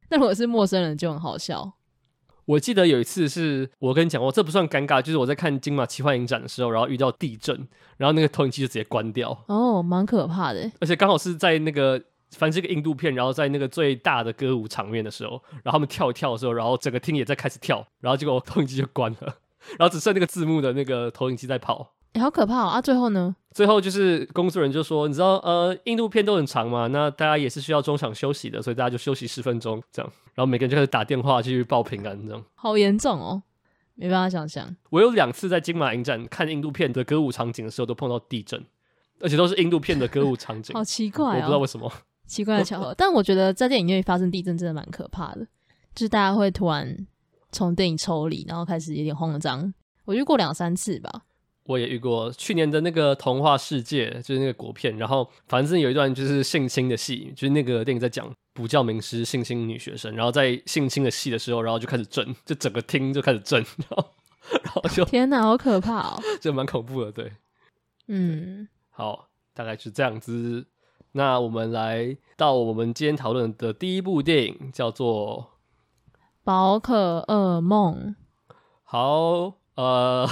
[0.09, 1.73] 但如果是陌生人就很好笑。
[2.45, 9.31] 我记得有一次是我跟你讲过，这不算尴尬，就是我在看金马奇幻影展的时候，然后遇到地震，然后那个投影机就直接关掉。
[9.47, 10.71] 哦、oh，蛮可怕的。
[10.79, 12.01] 而且刚好是在那个
[12.31, 19.35] 反正是个印度片，然后在那个最大的歌舞场面的时候，然后他们跳一跳的时候，然后整个厅也在开始跳，然后结果投影机就关了，
[19.77, 21.95] 然后只剩那个字幕的那个投影机在跑。
[22.13, 22.67] 欸、好可怕哦！
[22.69, 23.35] 啊，最后呢？
[23.51, 30.11] 最后就是工作人员就说：“你知道，呃，印度片都很长嘛，那大家也是需要中场休息的，所以大家就休息十分钟这样。
[30.35, 32.43] 然后每个人就开始打电话去报平安，这样。
[32.55, 33.41] 好严重哦，
[33.95, 34.75] 没办法想象。
[34.89, 38.63] 我有两次在金马影展看印度片的歌舞场景的时候，都碰到地震，
[39.19, 41.91] 而且都是印度片的歌舞场景，好奇怪哦，我不知道为什么，
[42.27, 42.93] 奇怪的巧合。
[42.95, 45.47] 但我觉得在电影院发生地震真的蛮可怕的，
[45.95, 46.95] 就是大家会突然
[47.51, 49.73] 从电影抽离，然后开始有点慌张。
[50.05, 51.23] 我遇过两三次吧。
[51.67, 64.05] 我也遇过去年的那个童话世界，就是那个国片，然后反正有一段就是性侵的戏，就是那个电影在讲补教名师性侵女学生，然后在性侵的戏的时候，然后就开始震，就整个厅就开始震， 然后，
[64.63, 67.33] 然后就 天哪，好可怕哦， 就蛮恐怖的，对，
[68.07, 70.65] 嗯，好，大概是这样子。
[71.11, 75.51] 那我们来到我们今天讨论的第一部电影，叫做
[76.45, 78.15] 《宝可噩梦》。
[78.83, 80.25] 好，呃。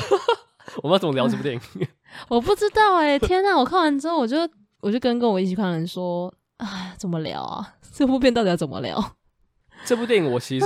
[0.84, 1.88] 我们要怎么聊这部电影？
[2.30, 3.58] 我不知道哎、欸，天哪！
[3.58, 4.38] 我看完之后，我就
[4.82, 7.76] 我就跟跟我一起看的人说：“哎，怎么聊啊？
[7.94, 9.16] 这部片到底要怎么聊？”
[9.86, 10.66] 这部电影我其实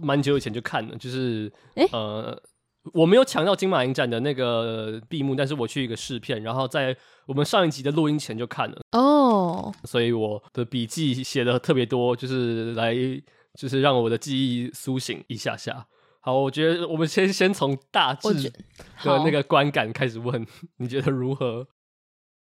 [0.00, 2.40] 蛮久以前就看了，就是、欸、呃，
[2.94, 12.94] 我没有抢到金马影展的那个闭幕，但是我去一个试片，然后在我们上一集的录音前就看了哦，所以我的笔记写的特别多，就是来
[13.58, 15.86] 就是让我的记忆苏醒一下下。
[16.20, 18.50] 好，我觉得我们先先从大致
[19.04, 21.66] 的那个观感开始问， 你觉得如何？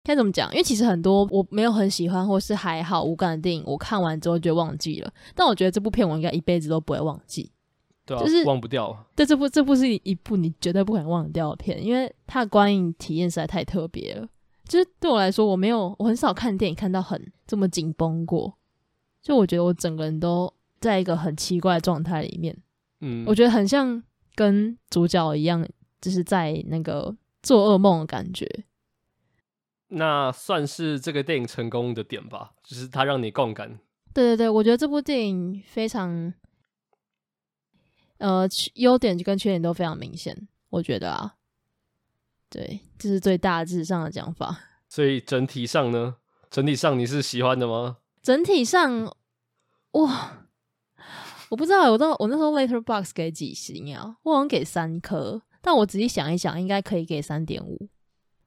[0.03, 0.49] 该怎么讲？
[0.51, 5.13] 因为其实很多我没有很喜欢或是还好无感的电影，我看完之后就忘记了。
[5.35, 7.51] 但我觉得这部片我应该一辈子都不会忘记，
[8.05, 9.05] 对啊，就是忘不掉。
[9.15, 14.27] 对，这部这部是一部你绝对不可能忘掉的片，因为它的观影体验实在太特别了。
[14.65, 18.53] 就是对我来说，我没有我很少看电影看到很这么紧绷过。
[19.21, 22.57] 就我觉得我整个人都在一个很奇怪的状态里面。
[22.99, 24.01] 嗯，我觉得很像
[24.35, 25.67] 跟主角一样，
[26.01, 28.65] 就是在那个做噩梦的感觉。
[29.89, 33.79] 那算是这个电影成功的点吧，就是它让你共感。
[34.13, 36.33] 对对对，我觉得这部电影非常，
[38.17, 40.47] 呃，优点跟缺点都非常明显。
[40.69, 41.35] 我觉得啊，
[42.49, 44.59] 对，这是最大致上的讲法。
[44.89, 46.15] 所以整体上呢？
[46.49, 47.97] 整体上你是喜欢的吗？
[48.21, 49.15] 整体上，
[49.91, 50.46] 哇，
[51.49, 54.17] 我不知道，我到我那时候 Later Box 给几星啊？
[54.23, 57.87] 我好像给三颗，但我仔细想一想，应该可以给三点五。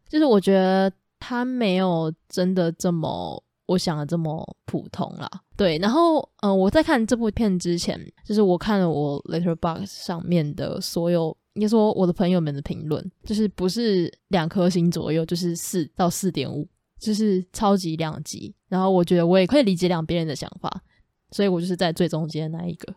[0.09, 5.31] 就是我觉得它没有真的这么我想的这么普通啦。
[5.57, 11.37] 对，然后嗯、我在看这部片之前，就是我看了我 Later Box 上面的所有。
[11.55, 18.55] 应该说，我的朋友们的评论就是不是两颗星左右，就是四到四点五，就是超级两极。
[18.69, 20.81] 然后我觉得我也可以理解两边人的想法，
[21.31, 22.95] 所以我就是在最中间那一个。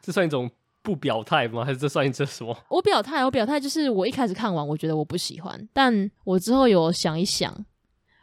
[0.00, 0.50] 这算一种
[0.82, 1.64] 不表态吗？
[1.64, 2.56] 还是这算一种什么？
[2.68, 7.64] 我表态，我表态就是我一开始看完，我觉得我不喜欢，但我之后有想一想，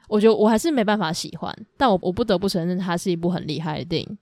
[0.08, 1.54] 我觉得我还是没办法喜欢。
[1.78, 4.18] 但我我不得不承认，它是一部很厉害的电影。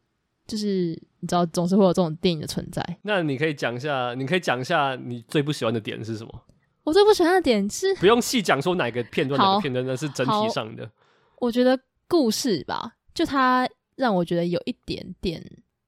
[0.48, 2.84] 就是你知道，总是会有这种电影的存在。
[3.04, 6.41] 那你可以讲一下，你可以讲一下你最不喜欢的点是什么？
[6.84, 10.89] 我最不喜欢的点是不用细讲说哪个片段，哪个片段，那是整体上的。
[11.38, 13.70] 我觉得故事吧，就它
[14.02, 15.42] 让我觉得有一点点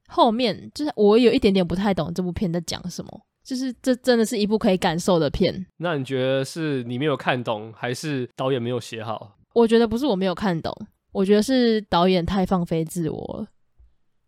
[0.08, 3.21] 后面，就是我有一点点不太懂这部片在讲什么。
[3.43, 5.65] 就是这真的是一部可以感受的片。
[5.76, 9.38] 那你觉得是你没有看懂，还是导演没有写好？
[9.54, 10.73] 我觉得不是我没有看懂，
[11.12, 13.47] 我觉得是导演太放飞自我了。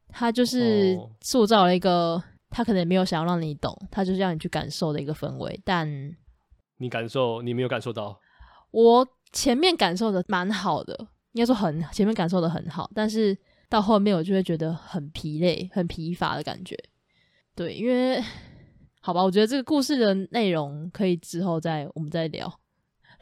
[0.09, 5.57] 他就是塑造了一个他可能也没有想要让你懂，他就是让你去感受的一个氛围。
[5.63, 5.87] 但
[6.79, 8.19] 你感受，你没有感受到。
[8.71, 13.37] 我前面感受的蛮好的，应该说很前面感受的很好，但是
[13.69, 16.77] 到后面我就会觉得很疲累、很疲乏的感觉。
[17.55, 18.23] 对，因为
[19.01, 22.59] 好吧，我觉得这个故事的内容可以之后再我们再聊。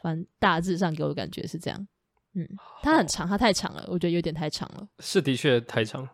[0.02, 1.86] 反正大致上给我的感觉是这样。
[2.34, 2.46] 嗯，
[2.82, 4.86] 它很长，它太长了，我觉得有点太长了。
[4.98, 6.08] 是的确太长。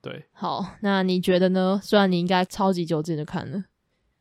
[0.00, 1.80] 对，好，那你觉得呢？
[1.82, 3.64] 虽然你应该超级久之前就看了，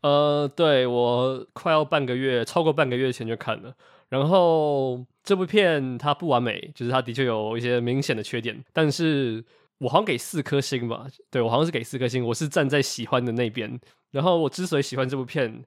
[0.01, 3.75] 呃，对，我快要半个月，超过半个月前就看了。
[4.09, 9.43] 然后这部片它不完美，就是它的确有一些明显的缺点，但是
[9.79, 11.07] 我好像给四颗星吧。
[11.29, 13.79] 对，我好像是给四颗星，我是站在喜欢的那边。
[14.11, 15.63] 然后我之所以喜欢这部片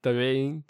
[0.00, 0.62] 的原因。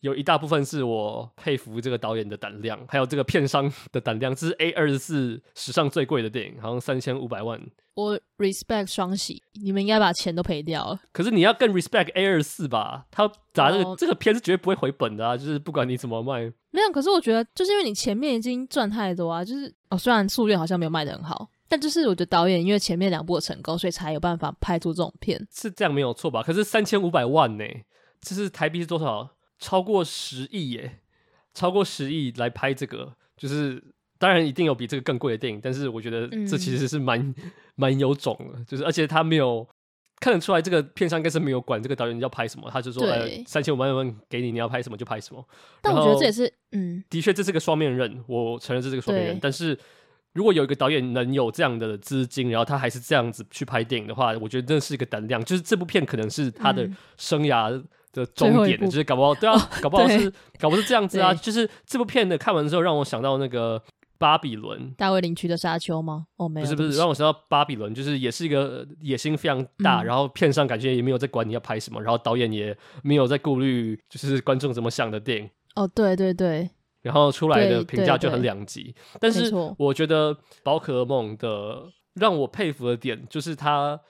[0.00, 4.34] 有一大部分是我佩服这个导演的胆量，还有这个片商的胆量。
[4.34, 7.60] 这是 A 二十四史上最贵的电影，好像三千五百万。
[7.94, 11.00] 我 respect 双喜，你们应该把钱都赔掉了。
[11.10, 13.06] 可是你要更 respect A 二十四吧？
[13.10, 15.36] 他砸这个、oh, 这个片是绝对不会回本的啊！
[15.36, 16.92] 就是不管你怎么卖，没有。
[16.92, 26.40] 可是我觉得，就是因为你前面已经赚太多啊，就是哦，虽然夙愿好像没有卖的很好，但就是我觉得导演因为前面两部的成功，所以才有办法拍出这种片，是这样没有错吧？
[26.40, 27.64] 可是三千五百万呢？
[28.20, 29.30] 这是台币是多少？
[29.58, 31.00] 超过十亿耶，
[31.52, 33.82] 超过十亿来拍这个，就是
[34.18, 37.34] 当然一定有比这个更贵的电影，但是我觉得这其实是蛮
[37.74, 39.66] 蛮、嗯、有种的，就是而且他没有
[40.20, 45.44] 看得出来这个片商应该是没有管这个导演要拍什么，他就说呃三千五百万给你，你要拍什么就拍什么。
[45.82, 49.38] 但我觉得这也是嗯，的确这是个双面刃，我承认这是个双面刃。
[49.40, 49.78] 但是
[50.34, 57.82] 如果有一个导演能有这样的资金，然后他还是这样子去拍电影的话，我觉得这是一个胆量，就是这部片可能是他的生涯。
[58.22, 61.32] 嗯的终点就是搞不好，对啊，哦、搞不好是搞不好是这样子啊。
[61.34, 63.82] 就是这部片的看完之后，让我想到那个
[64.18, 66.26] 巴比伦，大卫林区的沙丘吗？
[66.36, 75.48] 哦，没有，不是不是，让我想到巴比伦，就是也是一个野心非常大，嗯、然后片上感觉也没有在管你要拍什么，然后导演也没有在顾虑就是观众怎么想的电影。
[75.76, 76.68] 哦，对对对，
[77.02, 78.92] 然后出来的评价就很两极。
[79.20, 84.00] 但是我觉得宝可梦的让我佩服的点就是它，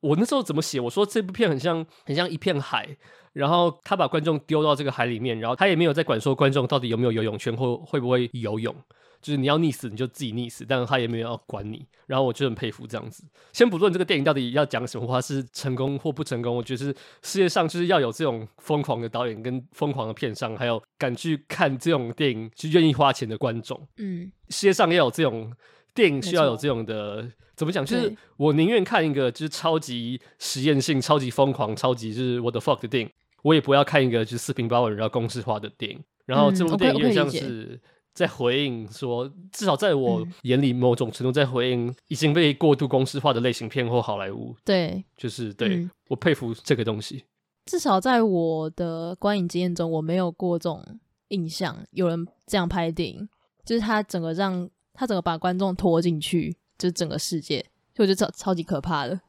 [0.00, 0.80] 我那时候怎么写？
[0.80, 2.96] 我说这部片很像很像一片海。
[3.34, 8.74] 然后他把观众丢到这个海里面，然后他也没有在管说观众到底有没有游泳圈或会不会游泳，
[9.20, 11.84] 就是你要溺死你就自己溺死，但是他也没有要管你。
[12.06, 13.24] 然后我就很佩服这样子。
[13.52, 23.88] 先不论这个电影到底要讲什么话，是成功或不成功，我觉得是世界上就是要有这种疯狂的导演跟疯狂的片商，还有敢去看这种电影去愿意花钱的观众。
[23.96, 25.52] 嗯，世界上要有这种
[25.94, 27.28] 电影，需要有这种的。
[27.56, 27.86] 怎么讲？
[27.86, 33.08] 就是我宁愿看一个就是超级实验性、超级疯狂、超级就是 what the fuck 的电影。
[33.44, 36.02] 我也不要看一个就是四平八稳、然后公式化的电影。
[36.24, 37.78] 然后这部电影有点像是
[38.14, 44.56] 在回应说，至少在我眼里，某种程度在回应已经被过度公式化的类型片或好莱坞。
[44.64, 47.24] 对，就是对、嗯、我佩服这个东西。
[47.66, 50.82] 至少在我的观影经验中，我没有过这种
[51.28, 53.28] 印象，有人这样拍电影，
[53.66, 57.60] 就是他整个让他整个把观众拖进去，就是整个世界，
[57.92, 59.20] 就我觉得超超级可怕的。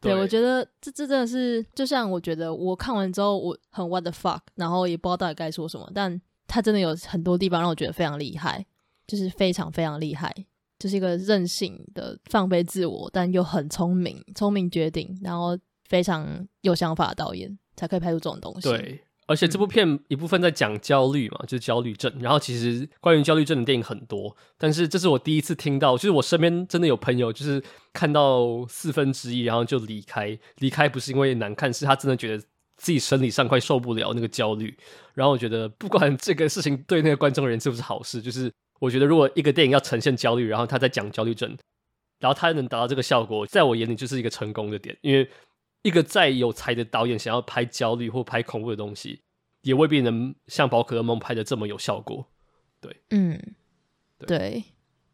[0.00, 8.64] 对，对，我觉得这这真的是，就像我觉得我看完之后我很 what the fuck，然后也不知道到底该说什么，但他真的有很多地方让我觉得非常厉害，
[9.06, 10.34] 就是非常非常厉害，
[10.78, 18.68] 就是一个任性的放飞自我，但又很聪明，聪明绝顶，然后非常有想法的导演才可以拍出这种东西。
[18.68, 22.12] 对，而且这部片一部分在讲焦虑嘛，就是焦虑症。
[22.20, 30.38] 然后其实关于焦虑症的电影很多，但是这是我第一次听到，就是我身边真的有朋友，就是看到四分之一，然后就离开。
[30.58, 32.44] 离开不是因为难看，是他真的觉得
[32.76, 34.76] 自己生理上快受不了那个焦虑。
[35.14, 41.56] 然后我觉得，不管这个事情对那个观众人是不是好事，就是我觉得如果一个电影要呈现焦虑，然后他在讲焦虑症，
[42.20, 45.26] 然后他能达到这个效果，在我眼里就是一个成功的点，因为。
[45.84, 49.20] 一个再有才的导演想要拍焦虑或拍恐怖的东西，
[49.60, 52.26] 也未必能像《宝可梦》拍的这么有效果。
[52.80, 53.38] 对，嗯，
[54.18, 54.26] 对。
[54.26, 54.64] 对，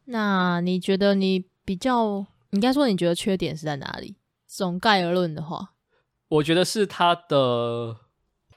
[0.05, 4.15] 那你觉得你比较，应该说你觉得缺点是在哪里？
[4.47, 5.73] 总概而论的话，
[6.29, 7.97] 我觉得是他的。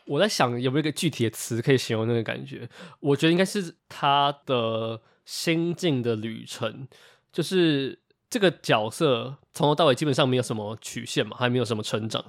[0.06, 2.68] 我在想有没有一个具体的词可以形容那个感觉？
[3.00, 6.86] 我觉得应该是他的心境的旅程，
[7.32, 8.03] 就是。
[8.34, 12.24] 这个角色从头到尾基本上没有什么曲线嘛，还没有什么成长。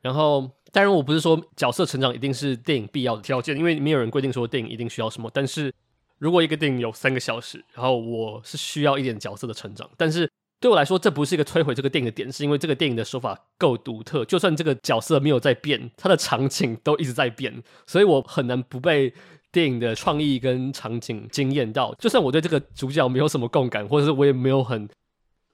[0.00, 5.28] 然后，当然我不是说角色成长一定是电影必要的条件，因为没有人规定说电影一定需要什么。
[5.34, 5.74] 但是
[6.18, 9.90] 如果一个电影有三个小时，然后我是需要一点角色的成长。
[9.96, 14.24] 但是对我来说，这不是一个摧毁这个电影的点，是因为这个电影的手法够独特。
[14.24, 19.12] 就算这个角色没有在变，它的场景都一直在变，所以我很难不被
[19.50, 21.92] 电影的创意跟场景惊艳到。
[21.98, 24.88] 就算我对这个主角没有什么共感，或者是我也没有很。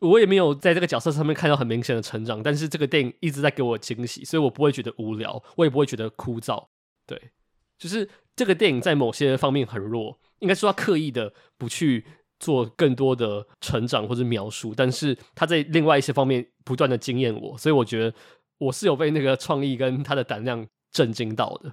[0.00, 6.66] 我也没有在这个角色上面看到很明显的成长，但是这个电影一直在给我惊喜，所以我不会觉得无聊，我也不会觉得枯燥。
[7.06, 7.30] 对，
[7.78, 12.04] 就是这个电影在某些方面很弱，应该说他刻意的不去
[12.38, 18.14] 做更多的成长或者描述，但是他在另外一些方面不断的惊艳我，所以我觉得
[18.59, 21.72] 我是有被那个创意跟他的胆量震惊到的。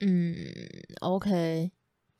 [0.00, 0.36] 嗯
[1.00, 1.72] ，OK，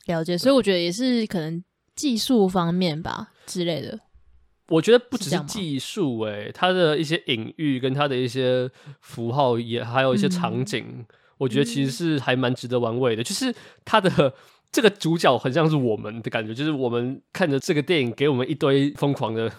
[0.07, 0.37] 了解。
[0.37, 1.63] 所以我觉得也是可能
[1.95, 4.01] 技术方面吧之类的。
[4.69, 13.23] 我觉得不只是技术，哎，它的一些隐喻跟它的一些符号，也还有一些场景，嗯、我觉得其实是还蛮值得玩味的。
[13.23, 14.33] 嗯、就是它的
[14.73, 19.53] 这个主角很像是我们的感觉，就是我们看着这个电影，给我们一堆疯狂的、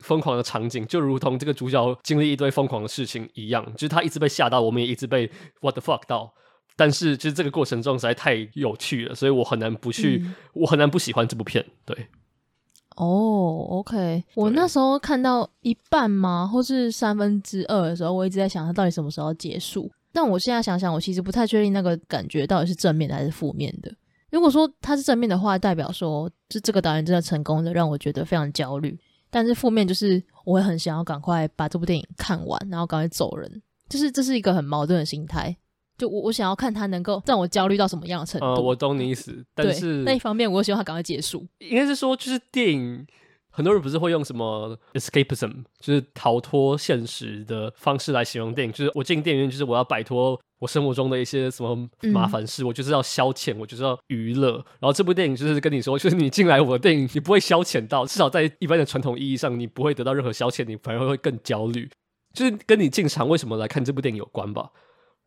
[0.00, 3.64] 疯狂的场景，就如同这个主角经历一堆疯狂的事情一样。
[3.72, 5.30] 就是他一直被吓到，我们也一直被
[5.60, 6.34] what the fuck 到。
[6.76, 11.64] 但是，就是这个过程中实在太有趣了，所以我很难不去，嗯、我很难不喜欢这部片。
[11.84, 12.06] 对。
[13.00, 19.90] 哦、oh，OK，我那时候看到一半吗，或是三分之二的时候，我一直在想它到底什么时候结束。
[20.12, 23.90] 但我现在想想，我其实不太确定那个感觉到底是正面的还是负面的。
[24.30, 28.98] 如果说它是正面的话，代表说就这个导演真的成功的让我觉得非常焦虑。
[29.30, 33.62] 但是负面就是我会很想要赶快把这部电影看完，然后赶快走人。
[33.88, 35.56] 就是这是一个很矛盾的心态。
[36.00, 38.46] 就我我想要看他能够让我焦虑到什么样的程度。
[38.46, 41.46] 呃，我懂你意思，但是那一方面，我希望他赶快结束。
[41.58, 43.06] 应该是说，就是电影，
[43.50, 48.72] 很多人不是会用什么 escapism，就是逃脱现实的方式来形容电影。
[48.72, 54.52] 就是我进电影院，就是我要摆脱我生活中的一些什么麻烦事，嗯、我就是要消遣，我就是要娱乐。
[54.78, 61.88] 然后这部电影就是跟你说，就是你进来我的电影，你不会消遣到，至少在一般的传统意义上，你不会得到任何消遣，你反而会更焦虑。
[62.32, 64.70] 就是跟你进场为什么来看这部电影有关吧。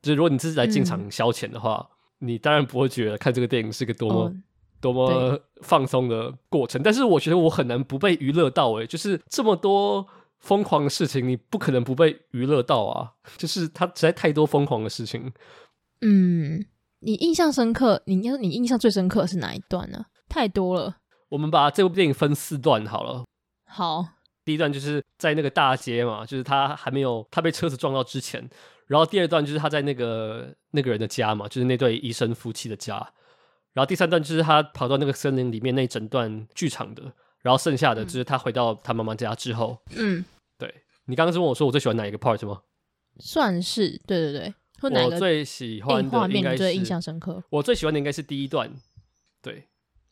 [0.04, 1.90] 就是如果你只是来进场消遣的话，
[2.20, 4.36] 嗯、你当然不会觉得看这个电影是个多么、哦、
[4.80, 6.84] 多么放松的过程。
[6.84, 10.06] 但是我觉得我很难不被娱乐到诶、欸，就是这么多
[10.40, 13.14] 疯狂的事情，你不可能不被娱乐到啊！
[13.38, 15.32] 就是它实在太多疯狂的事情。
[16.02, 16.66] 嗯，
[17.00, 18.04] 你印象深刻？
[18.06, 20.06] 你要你印象最深刻是哪一段呢？
[20.28, 20.98] 太多了。
[21.30, 23.24] 我们把这部电影分四段好了。
[23.66, 24.06] 好，
[24.44, 28.50] 第一段就是在那个大街嘛，就是他还没有他被车子撞到之前。
[28.88, 32.96] 然后第二段就是他在那个那个人的家嘛，就是那对医生夫妻的家。
[33.74, 37.04] 然后第三段就是他跑到那个森林里面那一整段剧场的。
[37.42, 39.78] 然后剩下的就是他回到他妈妈家之后。
[39.96, 40.24] 嗯，
[40.58, 40.74] 对。
[41.06, 42.62] 你刚刚是问我说我最喜欢哪一个 part 吗？
[43.20, 44.54] 算是，对对对。
[44.82, 47.44] 我最喜欢的画面最印象深刻。
[47.50, 48.72] 我最喜欢的应该是第一段。
[49.42, 49.68] 对。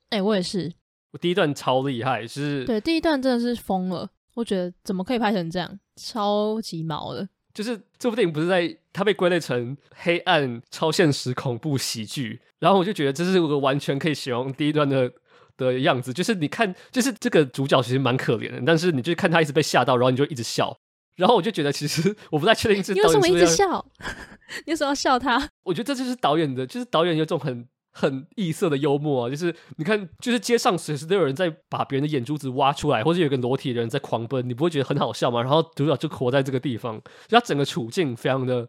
[0.09, 0.73] 哎、欸，我也是。
[1.11, 4.09] 我第一段超厉害，就是对第一段真的是疯了。
[4.33, 7.27] 我觉得怎么可以拍成这样，超级毛的。
[7.53, 15.11] 就是这部电影不是在它被归类成黑暗超现实恐怖喜剧，然后我就觉得这是一个完全可以形容第一段的
[15.57, 16.13] 的样子。
[16.13, 20.77] 就是你看，就是这个主角其实蛮可怜的，但是你就看他一直被吓到，然后你就一直笑，
[21.15, 23.85] 然后我就觉得其实 我不太确定是导演是不是你为什么一直笑？
[24.65, 25.49] 你为什么要笑他？
[25.63, 27.67] 我觉得这就是导演的，就是导演有种很。
[27.91, 35.41] 很异色的幽默啊，就是你看，就是街上随时都有人在把别人的眼珠子挖出来，或者有个裸体的人在狂奔，你不会觉得很好笑吗？
[35.41, 38.67] 然后主角就活在这个地方，就他整个处境非常的，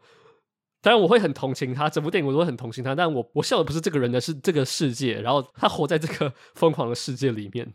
[0.80, 7.72] 当然我会很同情他，整部电影我都会很同情他，但我我笑的不是这个人的，是这个世界，然后他活在这个疯狂的世界里面，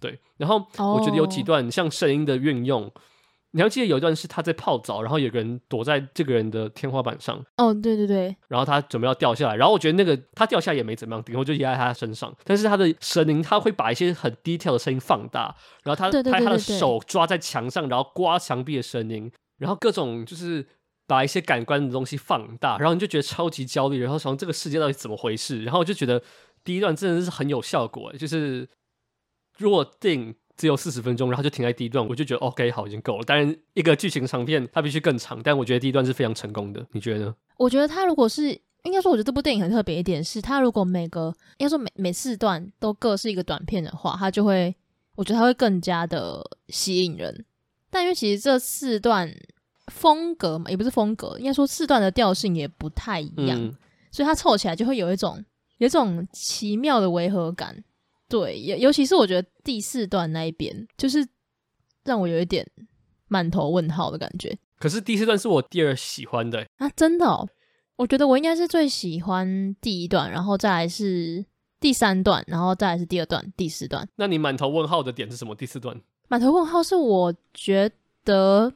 [0.00, 0.18] 对。
[0.36, 2.92] 然后我觉得有几段像声音的运用，
[3.58, 7.44] 你还记得有一段是他在泡澡，然后有个人躲在这个人的天花板上。
[7.56, 8.36] 哦，对对对。
[8.46, 12.32] 然后他准备要掉下来，然后我觉得那个他掉下来也没怎么样，顶多就压在他身上。
[12.44, 20.64] 但是他的神灵，他会把一些很 detail 的声音放大，然后他他他的手抓在墙上，然后刮墙壁的声音，然后各种就是
[21.08, 25.64] 把一些感官的东西放大，然后你就觉得超级焦虑，然后想这个世界到底怎么回事？
[25.64, 26.22] 然后我就觉得
[26.62, 28.68] 第一段真的是很有效果，就是
[29.56, 30.36] 如果电影。
[30.58, 33.22] 只有四十分钟，然后就停在第一段，我就觉得 OK，好，已经够了。
[33.24, 36.84] 当然，一个剧情长片它必须更长，但我觉得第一段是非常成功的。
[36.92, 37.34] 你觉得呢？
[37.56, 38.50] 我觉得它如果是
[38.82, 44.74] 应该说，我觉得这部电影很特别一点是，它如果每个应该说每每四段都各是一个短片的话，它就会
[45.14, 47.44] 我觉得它会更加的吸引人。
[47.88, 49.32] 但因为其实这四段
[49.92, 53.56] 风格嘛，也不是风格，应该说四段的调性也不太一样，
[54.10, 55.44] 所以它凑起来就会有一种
[55.78, 57.84] 有一种奇妙的违和感。
[58.28, 61.26] 对，尤尤其是我觉得第四段那一边，就是
[62.04, 62.66] 让我有一点
[63.28, 64.56] 满头问号的感觉。
[64.78, 67.48] 可是第四段是我第二喜欢的啊，真的哦。
[67.96, 71.44] 我觉得我应该是最喜欢第一段，然后再来是
[71.80, 74.08] 第三段，然后再来是第二段、第四段。
[74.14, 75.54] 那你满头问号的点是什么？
[75.54, 77.90] 第四段满头问号是我觉
[78.24, 78.72] 得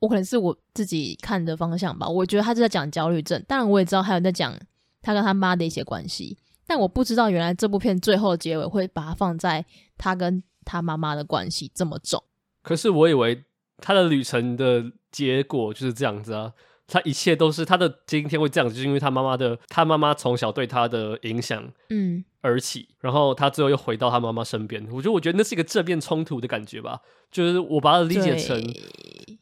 [0.00, 2.08] 我可能是我自己看的方向吧。
[2.08, 4.58] 我觉得他是在讲焦虑症，当然我也知道还有在讲
[5.02, 6.36] 他跟他妈的一些关系。
[6.66, 9.64] 但我不知道，原来这部片最后的结尾会把它放在
[9.98, 12.22] 他跟他妈妈的关系这么重。
[12.62, 13.44] 可是我以为
[13.78, 16.52] 他的旅程的结果就是这样子啊，
[16.86, 24.82] 他一切都是他的今天会这样子，就是因为他妈妈的他妈妈从小对他的影响，嗯，而起，然后他最后又回到他妈妈身边。
[24.90, 27.00] 我觉得，我觉得那是一个正面冲突的感觉吧，
[27.30, 28.62] 就是我把它理解成，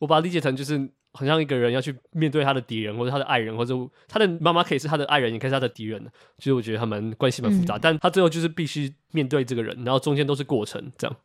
[0.01, 0.91] 我把它理解成就是。
[1.13, 3.75] 好像一个人要去面对他的敌人，或者他的爱人，或者
[4.09, 6.03] 他的妈妈可以是他的爱人，也可以是他的敌人。
[6.39, 11.17] 其实我觉得他们关系蛮复杂，嗯，但他最后就是必须面对这个人，然后中间都是过程，这样。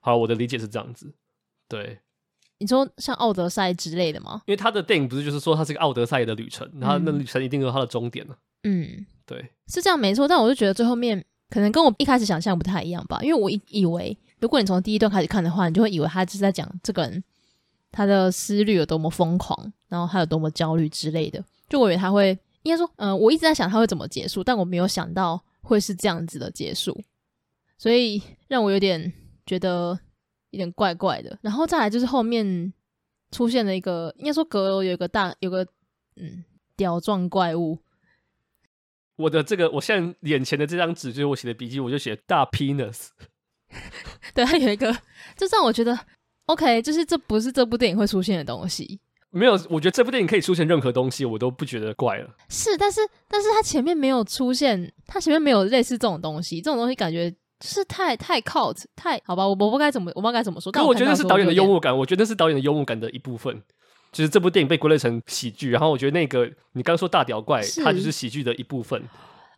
[0.00, 1.14] 好，我的理解是这样子。
[1.68, 1.98] 对，
[2.58, 4.42] 你说像奥德赛之类的吗？
[4.46, 8.36] 因为他的电影不是就是说他是个奥德赛的旅程，然后那旅程一定有他的终点了。
[8.64, 10.26] 嗯，对，是这样没错。
[10.26, 17.22] 但我就觉得最后面可能跟我一开始想象不太一样吧，因为我以以为如果你从第一段开始看的话，你就会以为他是在讲这个人。
[17.96, 27.02] 他的思虑有多么疯狂，然后他有多么焦虑之类的，就我以为他会，应该说，嗯、呃，我一直在想他会怎么结束，但我没有想到会是这样子的结束，
[27.78, 29.10] 所以让我有点
[29.46, 29.98] 觉得
[30.50, 31.38] 有点怪怪的。
[31.40, 32.70] 然后再来就是后面
[33.30, 35.66] 出现了一个，应该说阁楼有一个大，有个
[36.16, 36.44] 嗯
[36.76, 37.78] 屌状怪物。
[39.16, 43.08] 我的这个，我现在眼前的这张纸就是我写的笔记，我就写大 penis。
[44.34, 44.92] 对，他有一个，
[45.34, 45.98] 就让我觉得。
[46.46, 49.00] OK，就是这不是这部电影会出现的东西。
[49.30, 52.28] 没有，我觉得这部电影可以出现任何东西，我都不觉得怪了。
[52.48, 56.60] 是，但是，但是它前面没有出现，它前面没有类似这种东西。
[56.60, 59.42] 这种东西感觉是太太 cult，太好吧？
[59.46, 60.72] 我我不该怎么，我不知道该怎么说。
[60.72, 63.62] 但我觉得是导演的幽默感，我觉得是导演的幽默感的一部分。
[64.12, 69.02] 就是这部电影被归类成喜剧，然后我觉得那个你刚刚说大屌怪，它就是喜剧的一部分。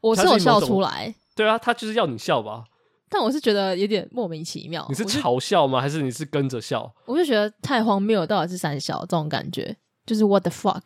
[0.01, 1.15] 我是有笑出来。
[1.37, 2.65] 对啊，他就是要你笑吧。
[3.11, 4.85] 但我是觉得有点莫名其妙。
[4.89, 5.81] 你是嘲笑吗？
[5.81, 6.95] 还是你是跟着笑？
[7.07, 10.83] 我就觉得太荒谬了，到底是三小这种感觉，就是 what the fuck。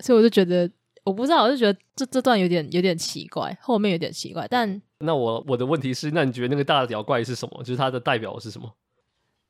[0.00, 0.70] 所以我就觉得，
[1.04, 4.46] 我不知道，我就觉得这这段有点有点奇怪，后面有点奇怪。
[4.48, 7.62] 但那我我的问题是，那你觉得那个大屌怪是什么？
[7.64, 8.72] 就是它的代表是什么？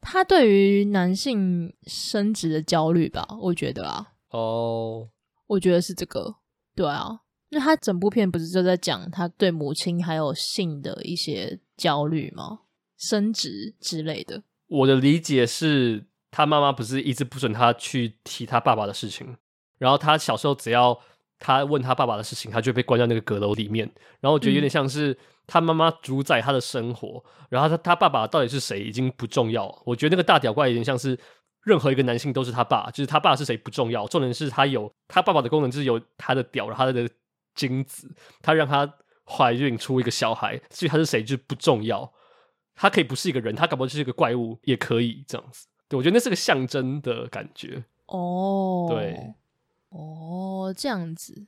[0.01, 4.13] 他对于男性生殖的焦虑吧，我觉得啊。
[4.31, 5.09] 哦，
[5.47, 6.37] 我觉得是这个。
[6.75, 11.59] 对啊，那他整部片不是就在讲他对母亲还有性的一些。
[11.79, 12.59] 焦虑吗？
[12.99, 14.43] 升职之类的。
[14.67, 19.37] 我的理解是，他妈妈不是一直不准他去提他爸爸的事情，
[19.79, 21.01] 然后他小时候只要
[21.39, 23.89] 他问他爸爸的事情，他就被关在那个阁楼里面。
[24.21, 25.17] 然后我觉得有点像是
[25.47, 29.83] 他妈妈主宰他的生活，嗯、然后他他爸爸到底是谁已经不重要。
[29.87, 31.19] 我觉得那个大屌怪有点像是
[31.63, 37.09] 任何一个男性都是他爸，就是他爸是谁不重要，重点是他有他爸爸的功能，就是有他的屌，然后他的
[37.55, 38.13] 精子，
[38.43, 38.93] 他让他。
[39.29, 42.13] 怀孕出一个小孩，至于他是谁就不重要，
[42.75, 45.67] 他可以不是一个人，他搞不好就是一个怪物也可以这样子。
[45.89, 47.85] 对，我觉得那是个象征的感觉。
[48.07, 49.35] 哦，对，
[49.91, 51.47] 哦，这样子。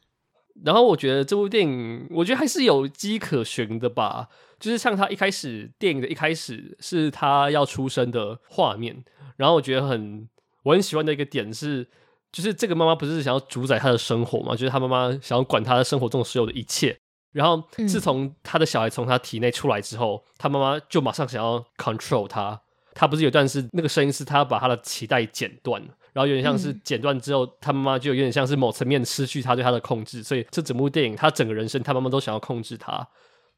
[0.62, 4.28] 然后我觉得这部电影，我觉得还是有迹可循的吧。
[4.58, 9.02] 就是像他一开始电影的一开始是他要出生的画面，
[9.38, 10.28] 然后我觉得很
[10.64, 11.88] 我很喜欢的一个点是，
[12.30, 16.99] 就是这个妈妈不是想要主宰他的生活嘛，就是他妈妈想要管他的生活中所有的一切。
[17.32, 22.60] 然后，自从他的小孩从他体内出来之后，嗯、他妈妈就马上想要 control 他。
[22.92, 25.80] 他不是有段是那个声音是他要把他的脐带剪断，
[26.12, 30.22] 然后有点像是剪断之后，嗯、他妈妈就有点像是某层面失去他对他的控制。
[30.22, 33.06] 所以这整部电影，他整个人生，他妈妈都想要控制他。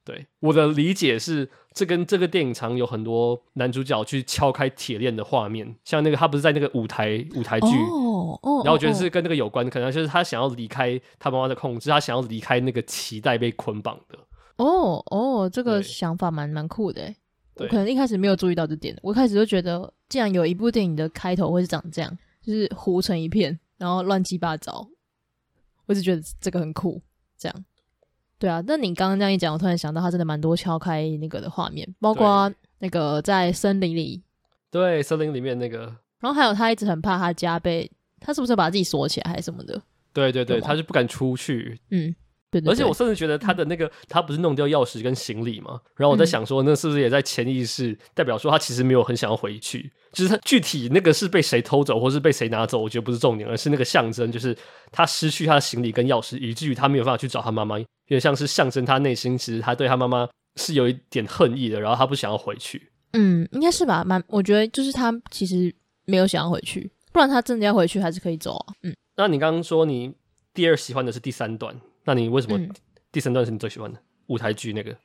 [0.04, 14.18] 对，我的理解是，这跟这个电影常有很多男主角去敲开铁链的画面，像那个他不是在那个舞台舞台剧哦哦，然后我觉得是跟那个有关，可能就是他想要离开他妈妈的控制，他想要离开那个脐带被捆绑的。
[14.56, 17.14] 哦哦，这个想法蛮蛮酷的，
[17.54, 24.88] 我可能一开始没有注意到这点，我一开始就觉得，既然有一部电影的开头会是长这样，就是糊成一片，然后乱七八糟，
[25.86, 27.00] 我只觉得这个很酷，
[27.38, 27.64] 这样。
[28.42, 34.20] 对啊，那你刚刚这样一讲，我突然想到，他真的蛮多敲开那个的画面，包括那个在森林里，
[34.68, 35.82] 对，森林里面那个，
[36.18, 37.88] 然后还有他一直很怕他家被，
[38.18, 39.80] 他是不是把自己锁起来还是什么的？
[40.12, 41.78] 对对对，他就不敢出去。
[41.90, 42.12] 嗯，
[42.50, 42.72] 对，对，对。
[42.72, 45.80] 而且我甚至觉得他的那个，嗯、他不是弄掉钥匙跟行李吗？
[45.94, 49.92] 然后我在想说，那是不是也在潜意识代表说他其实没有很想要回去？
[50.12, 54.56] 就是他具体那个是被谁偷走，或是被谁拿走，我觉得不是重点，而是那个象征，就是
[54.90, 62.90] 他失去他的行李跟钥匙，以至于他没有办法去找他妈妈，有点像是象征他内心其实他对他妈妈是有一点恨意的，然后他不想要回去。
[63.12, 64.04] 嗯，应该是吧？
[64.04, 68.74] 蛮，我觉得就是他其实没有想要回去，不然他真的要回去还是可以走啊。
[68.82, 70.14] 嗯，那你刚刚说你
[70.54, 72.58] 第二喜欢的是第三段，那你为什么
[73.10, 74.96] 第三段是你最喜欢的、嗯、舞台剧那个？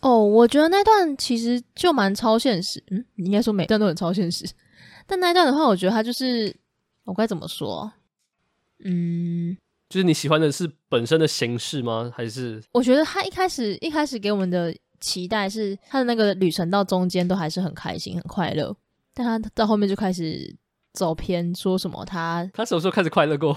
[0.00, 2.82] 哦，我觉得那段其实就蛮超现实。
[2.90, 4.46] 嗯，你应该说每段都很超现实，
[5.06, 6.54] 但那一段的话，我觉得他就是
[7.04, 7.92] 我该怎么说？
[8.82, 9.56] 嗯，
[9.90, 12.10] 就是你喜欢的是本身的形式吗？
[12.14, 18.74] 还是我觉得他一开始一开始给我们的期待是他的那个旅程到中间都还是很开心很快乐，
[19.12, 20.56] 但他到后面就开始
[20.94, 23.54] 走偏，说什么他他什么时候开始快乐过？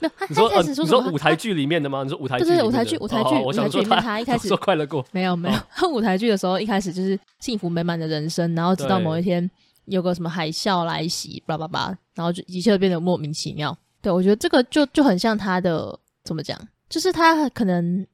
[0.00, 0.98] 没有，他你说开始说什么？
[0.98, 2.02] 呃、你说舞台剧里面的吗？
[2.02, 2.44] 你说舞台剧？
[2.44, 5.58] 对对，舞台剧，舞台剧，舞台剧里面他一开始说快乐过，没有没有。
[5.70, 9.48] 他舞台剧的时候一开始就是幸福美满的人生，然后直到某一天
[9.84, 13.76] 有个什么海啸来袭，叭叭叭，然后就一切都变得莫名其妙。
[14.02, 18.04] 对，我觉得这个就就很像他的怎么讲，就是他可能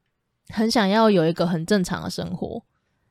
[0.48, 2.62] 很想要有一个很正常的生活，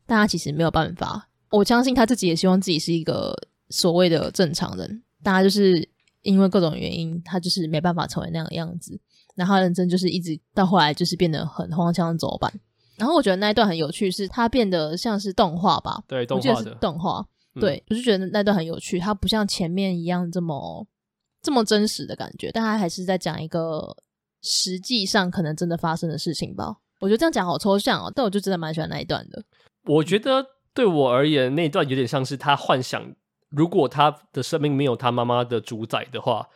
[0.06, 1.28] 但他其实没有办法。
[1.50, 3.36] 我相信他自己也希望自己是一个
[3.70, 5.90] 所谓的正常人，大家就是。
[6.22, 9.00] 因为各种原因，他就是没办法成为那样的样子。
[9.36, 12.52] 然后认真就是一直到后来就是变得很荒腔走板。
[12.98, 16.04] 然后我觉得那一段很有趣，是他变得像是动画吧？
[16.08, 17.26] 对，动画的动画。
[17.60, 19.00] 对，我就觉得那段很有趣。
[19.00, 20.86] 它不像前面一样这么
[21.42, 23.96] 这么真实的感觉，但他还是在讲一个
[24.42, 26.76] 实际上可能真的发生的事情吧。
[27.00, 29.42] 我觉得这样讲好抽象哦，但我就真的蛮喜欢那一段的。
[29.86, 33.16] 我觉得对我而言，那一段有点像是他幻想。
[33.50, 36.48] 如果他的生命没有他妈妈的主宰的话，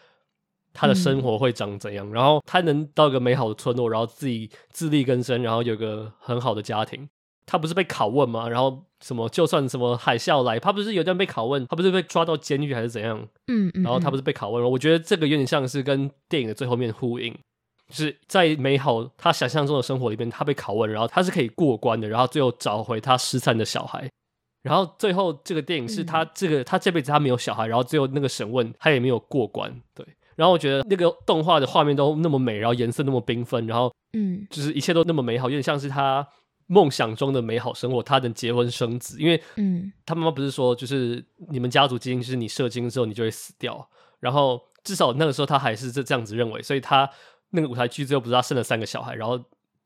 [0.74, 2.08] 他的生活会长怎样？
[2.10, 7.08] 嗯、然后他能到一个美好的村落，然后自己自力更生，然后有个很好的家庭。
[7.46, 8.48] 他不是被拷问吗？
[8.48, 9.28] 然后什么？
[9.28, 11.68] 就算什么海啸来，他不是有段被拷问？
[11.68, 13.20] 他不是被抓到监狱还是怎样？
[13.48, 14.70] 嗯，嗯，然后他不是被拷问了？
[14.70, 17.34] 我觉得这个有点像是跟电影的最后面呼应，
[17.90, 24.10] 就是在美好他想象中的生活里面，他被拷问，然后他是可以过关的，然后最后找回他失散的小孩。
[24.64, 30.04] 然后最后这个电影是他这个、嗯、他这辈子他没有小孩，然后最后那个审问他也没有过关，对。
[30.36, 36.28] 然后我觉得那个动画的画面都那么美，然后颜色那么缤纷，然后嗯，就是一切都那么美好，有点像是他
[36.68, 38.02] 梦想中的美好生活。
[38.02, 43.88] 他能结婚生子，因为嗯，他妈妈不是说就是你们家族基因就是你射精之后你就会死掉，
[44.20, 47.08] 然后至少那个时候他还是这这样子认为，所以他
[47.52, 49.40] 那个舞台剧最后不是他生了三个小孩，然后。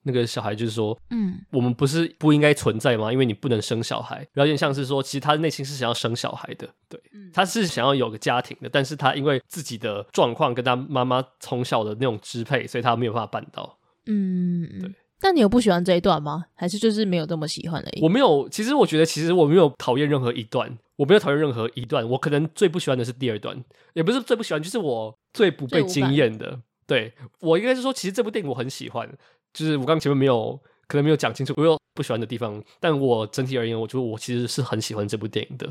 [0.07, 3.11] 那个小孩就是说，嗯，我们不是不应该存在吗？
[3.11, 13.77] 因为你不能生小孩，有点像是说，其实他的内心是想要生小孩的，对，嗯、他是想要有个家庭的，但是他因为自己的状况跟他妈妈从小的那种支配，所以他没有办法办到。
[14.07, 14.91] 嗯，对。
[15.19, 16.45] 但你有不喜欢这一段吗？
[16.53, 18.01] 还是就是没有这么喜欢而已？
[18.03, 22.07] 我没有，其实我觉得，其实我没有讨厌任何一段，我没有讨厌任何一段。
[22.07, 26.61] 我可能最不喜欢的是第二段，也不是最不喜欢，就是我最不被惊艳的。
[26.85, 29.09] 对，我应该是说，其实这部电影我很喜欢。
[29.57, 35.67] 就是我刚刚前面没有可能没有讲清楚，我有不喜欢的地方，但我整体而言，我觉得我其实是很喜欢这部电影的。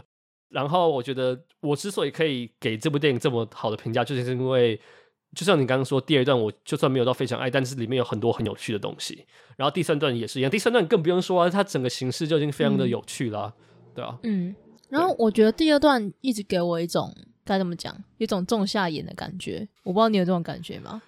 [0.48, 4.80] 然后我觉得我之所以可以给这部电影这么好的评价，就是因为
[5.36, 9.24] 就像你刚刚说，第二段我就算没有到非常爱，但是里面有很多很有趣的东西。
[9.56, 14.18] 然后第三段也是一样，第三段更不用说啊，它整个形式就已经非常的有趣了，嗯、对啊。
[14.24, 14.54] 嗯，
[14.88, 17.14] 然后我觉得第二段一直给我一种
[17.44, 19.68] 该怎么讲，一种仲夏眼的感觉。
[19.84, 21.02] 我不知道你有这种感觉吗？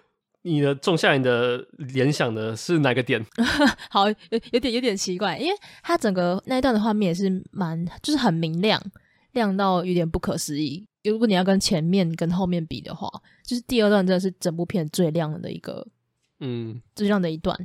[0.49, 3.25] 你的种下你的联想的是哪个点？
[3.91, 4.15] 好，有
[4.53, 8.81] 有点有点奇怪，因为它整个那一段的画面也是蛮，就是很明亮，
[9.33, 10.87] 亮到有点不可思议。
[11.05, 13.09] 如果你要跟前面跟后面比的话，
[13.45, 15.87] 就是第二段真的是整部片最亮的一个，
[16.41, 17.57] 嗯，最亮的一段。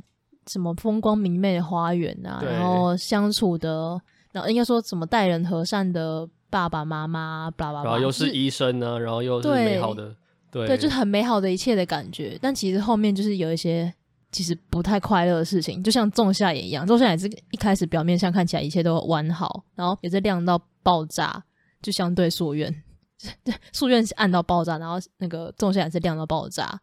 [0.46, 3.98] 什么风光明媚的花园啊，然后相处的，
[4.32, 10.14] 然后应该说什么待人和善的爸爸妈妈，爸爸，然后又是医生呢，就是、然后又是美好的。
[10.54, 13.92] 对，对，就是很美好的一切的感觉，但其实后面就是有一些
[14.30, 21.42] 其实不太快乐的事情，就像仲夏也一样，仲夏也是一开始表面上看起来一切都完好，然后也是亮到爆炸，
[21.82, 22.72] 就相对夙愿，
[23.74, 26.80] 夙愿是暗到爆炸，然后那个仲夏也是亮到爆炸，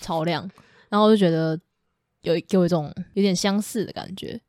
[0.00, 0.48] 超亮，
[0.88, 1.60] 然后我就觉得
[2.22, 4.40] 有给我一种有点相似的感觉，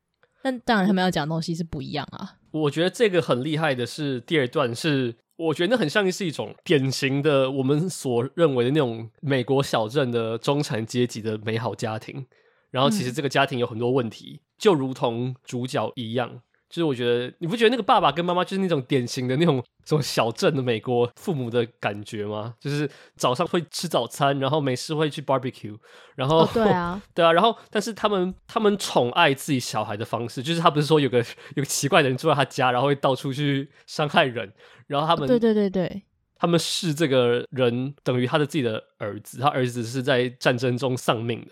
[0.43, 2.37] 但当然他们要讲的东西是不一样啊。
[2.51, 5.15] 我觉得这个很厉害的是第二段是。
[5.47, 12.25] 我觉得那很像是一种典型的我们所认为的那种美国小镇的中产阶级的美好家庭，
[12.69, 16.41] 然后其实这个家庭有很多问题，嗯、就如同主角一样。
[16.71, 22.55] 就是我觉得你不觉得那个爸爸跟妈妈就是那种典型的那种这种小镇的美国父母的感觉吗？
[22.59, 25.77] 就是早上会吃早餐，然后没事会去 barbecue，
[26.15, 31.19] 然后、哦、对啊， 对啊，然后但是他们他们宠爱自己小孩的方式，就是他不是说有个
[31.55, 34.51] 有个奇怪的人住在他家，然后会到处去伤害人，
[34.87, 36.03] 然后他们对对对对，
[36.37, 41.51] 他们视这个人等于他的自己的儿子，他儿子是在战争中丧命的，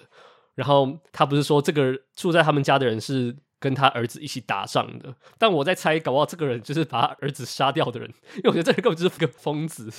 [0.55, 3.36] 然后他不是说这个住在他们家的人是。
[3.60, 9.91] 跟他儿子一起打仗的，但我在猜，搞不好这个人就是把他儿子杀掉的人，因为我觉得这个根本就是个疯子。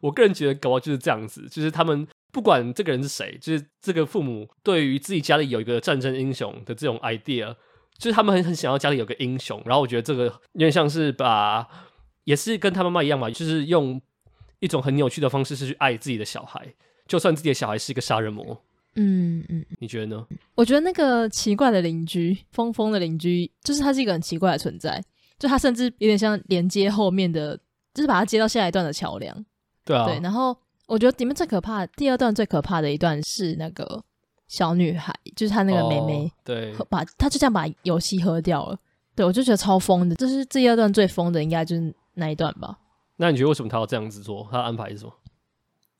[0.00, 7.56] 我个人觉得，搞不好就是这样子，就是他们不管这个人是谁，就是这个父母对于自己家里有一个战争英雄的这种 idea，
[7.96, 9.60] 就是他们很很想要家里有个英雄。
[9.64, 11.66] 然后我觉得这个有点像是把，
[12.24, 14.00] 也是跟他妈妈一样嘛，就是用
[14.60, 16.74] 一种很扭曲的方式是去爱自己的小孩，
[17.08, 18.62] 就算自己的小孩是一个杀人魔。
[19.00, 20.26] 嗯嗯，你觉得呢？
[20.56, 25.00] 我觉得那个奇怪的邻居，疯疯的邻居，就是他是一个很奇怪的存在，
[25.38, 27.56] 就他甚至有点像连接后面的，
[27.94, 29.46] 就是把他接到下一段的桥梁。
[29.84, 30.18] 对啊，对。
[30.18, 34.02] 然后我觉得里面最可怕的，第二段最可怕的一段是那个
[34.48, 38.76] 小女孩，就是她那个妹妹，哦、对，把她就这样把游戏喝掉了。
[39.14, 42.76] 对，我就觉得超疯的，就是第二段最疯的，应该就是那一段吧。
[43.16, 44.48] 那你觉得为什么他要这样子做？
[44.50, 45.12] 他的安排是什么？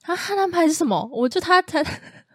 [0.01, 1.09] 他他安排是什么？
[1.13, 1.85] 我就他他。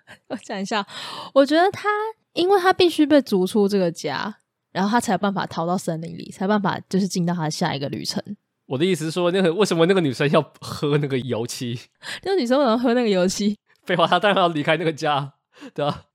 [0.29, 0.85] 我讲一下，
[1.33, 1.89] 我觉得他，
[2.33, 4.37] 因为他必须被逐出这个家，
[4.71, 8.21] 然后他才有办法逃到森林里，才有办法就是进到他的下一个旅程。
[8.65, 11.79] 我的意思是说，那个为什么那个女生要喝那个油漆？
[12.23, 13.57] 那个女生为什么喝那个油漆？
[13.83, 15.33] 废话，她当然要离开那个家，
[15.73, 16.05] 对啊。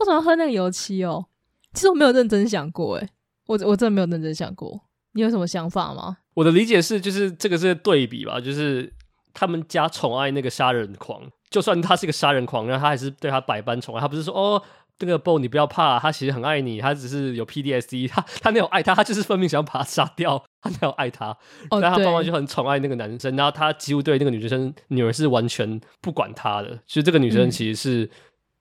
[0.00, 1.26] 为什么要喝那个油漆哦？
[1.74, 3.08] 其实我没有认真想过，诶，
[3.46, 4.80] 我我真的没有认真想过。
[5.12, 6.18] 你有什么想法吗？
[6.34, 8.92] 我的理解是，就是这个是对比吧，就是
[9.32, 11.22] 他们家宠爱那个杀人狂。
[11.50, 14.00] 就算他是一个杀人狂，然后他还是对他百般宠爱。
[14.00, 14.62] 他不是说哦，
[14.98, 21.36] 这个 Bo 你不要怕，他其实很爱你，他只是有 PDSD， 他他没有爱他，他就是分明想要把他杀掉，他没有爱他。
[21.70, 26.76] 但他爸妈就很宠爱那个男生，然后他几乎对那个女生女儿是完全不管他的。
[26.86, 28.10] 其实这个女生其实是、嗯、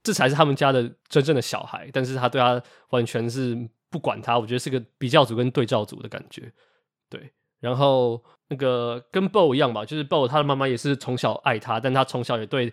[0.03, 2.61] 这才是他们家的真正的小孩，但是他对他
[2.91, 3.57] 完全是
[3.89, 4.37] 不管他。
[4.37, 6.51] 我觉得是个比较组跟对照组的感觉，
[7.09, 7.31] 对。
[7.59, 12.71] 然后那个跟 Bo 一样吧，就是 Bo 他的妈妈也是从小爱他，但他从小也对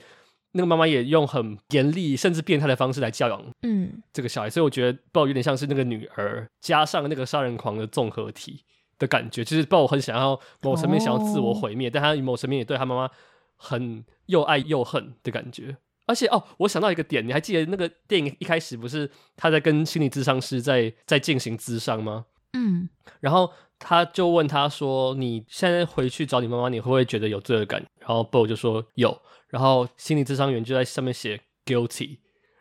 [0.52, 4.50] 那个妈妈也用很严厉甚至变态的方式来教养，嗯，这个小孩。
[4.50, 8.62] 所以我觉得 Bo 有点像是那个女儿加上那个杀人狂的综合体
[8.98, 9.42] 的感觉。
[9.42, 13.10] 就是 Bo 很想要某层面想要自我毁灭，哦、但他某层面也对他妈妈
[13.56, 15.76] 很又爱又恨的感觉。
[16.06, 22.26] 而且哦，我想到一个点，你还记得那个电影一开始不是他在跟心理咨商师在在进行咨商吗？
[22.52, 22.88] 嗯，
[23.20, 23.50] 然后。
[23.86, 29.20] 他就问他说：“你现在回去找你妈妈，你会不会觉得有罪恶感？”然后 Bo 就说有。
[29.48, 32.16] 然后心理智商员就在上面写 guilty。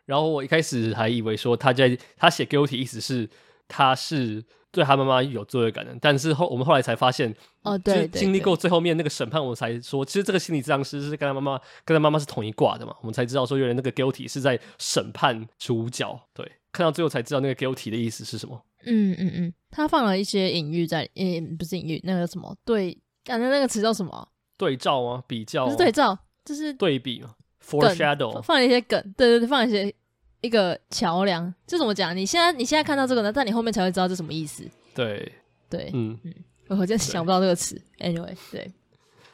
[0.06, 3.30] 然后我一开始还以为说他在他写 guilty 意思是
[3.70, 12.94] 他是对他妈妈有罪恶感的，但是后我们后来才发现，哦，对，就是经历过最后面那个审判，我们才说，其实这个心理咨商师是跟他妈妈跟他妈妈是同一挂的嘛。
[13.00, 16.20] 我们才知道说，原来那个 guilty 是在审判主角。
[16.34, 18.62] 对，看到最后才知道那个 guilty 的意思是什么。
[18.86, 24.28] 嗯嗯嗯，他放了一些隐喻在，嗯，不是隐喻，那个什么对，感觉那个词叫什么？
[24.58, 25.24] 对照吗？
[25.28, 25.66] 比较？
[25.66, 27.36] 不是对照，就是对比嘛。
[27.64, 29.94] Foreshadow，放了一些梗，对对对，放了一些
[30.42, 31.54] 一个桥梁。
[31.66, 32.16] 这怎么讲？
[32.16, 34.70] 你现在你现在看到这个呢，但你后面才会知道这什么意思。
[34.94, 35.32] 对
[35.70, 36.34] 对，嗯嗯，
[36.68, 37.82] 我真想不到这个词。
[38.00, 38.72] Anyway，对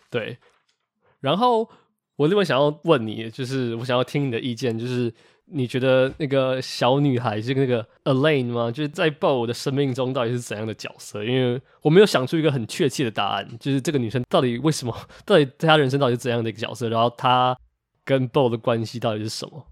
[0.10, 0.38] 对，
[1.20, 1.70] 然后
[2.16, 5.14] 我另外想要问你，就是我想要听你的意见，就是。
[5.52, 8.70] 你觉得那个小女孩是那个 Elaine 吗？
[8.70, 11.24] 就是在 Bo 的生命中到底是怎样的角色？
[11.24, 14.95] 因为我没有想出一个很确切的答案，就是这个女生到底为什么，
[15.26, 16.88] 到底在她人生到底是怎样的一个角色？
[16.89, 17.58] 然后她
[18.06, 19.66] 跟 Bo 的关系到底是什么？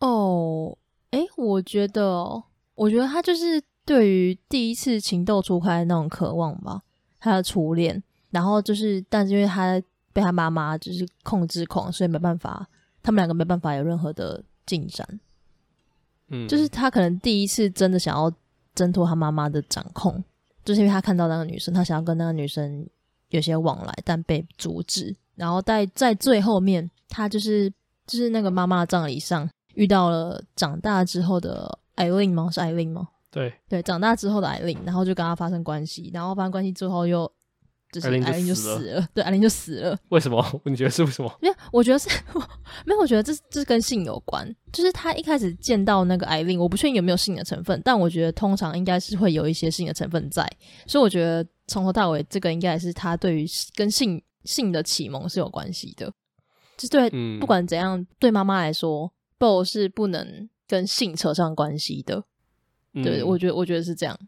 [0.00, 0.76] 哦，
[1.10, 2.42] 诶，我觉得，
[2.74, 6.82] 我觉得她就是对于第一次情窦初开那种渴望吧，
[7.20, 8.02] 她的初恋。
[8.30, 9.80] 然后就是，但是因为她
[10.12, 12.66] 被她妈妈就是控制狂，所以没办法，
[13.02, 14.42] 他们两个没办法有任何的。
[14.66, 15.06] 进展，
[16.28, 18.32] 嗯，就是他可能第一次真的想要
[18.74, 20.22] 挣脱他妈妈的掌控，
[20.64, 22.86] 就是因为他看到那个女生，他想要跟那个女生
[23.28, 25.14] 有些往来，但被阻止。
[25.36, 27.68] 然后在在最后面，他就是
[28.06, 32.48] 就是那个妈妈的葬礼上，遇到了长大之后的艾琳吗？
[32.50, 33.08] 是艾琳吗？
[33.30, 37.30] 对对，长大之后的艾琳，然后就跟他发生关系，然后发生关系之后又
[38.00, 39.96] 就是艾琳就死了，对，艾琳就死了。
[40.08, 40.44] 为什么？
[40.64, 41.38] 你觉得是为什么？
[41.40, 42.08] 没有，我觉得是
[42.84, 44.44] 没有，我觉得这这是跟性有关。
[44.72, 50.44] 就是他一开始见到那个艾琳，我不确定有没有性的成分，但我觉得通常应该是会有一些性的成分在，
[50.86, 56.12] 所以我觉得从头到尾这个应该是他对于跟性性的启蒙是有关系的。
[56.76, 62.24] 就对，嗯、不管怎样，对妈妈来说，Bo 是不能跟性扯上关系的。
[62.94, 64.18] 对，我觉得，我觉得是这样。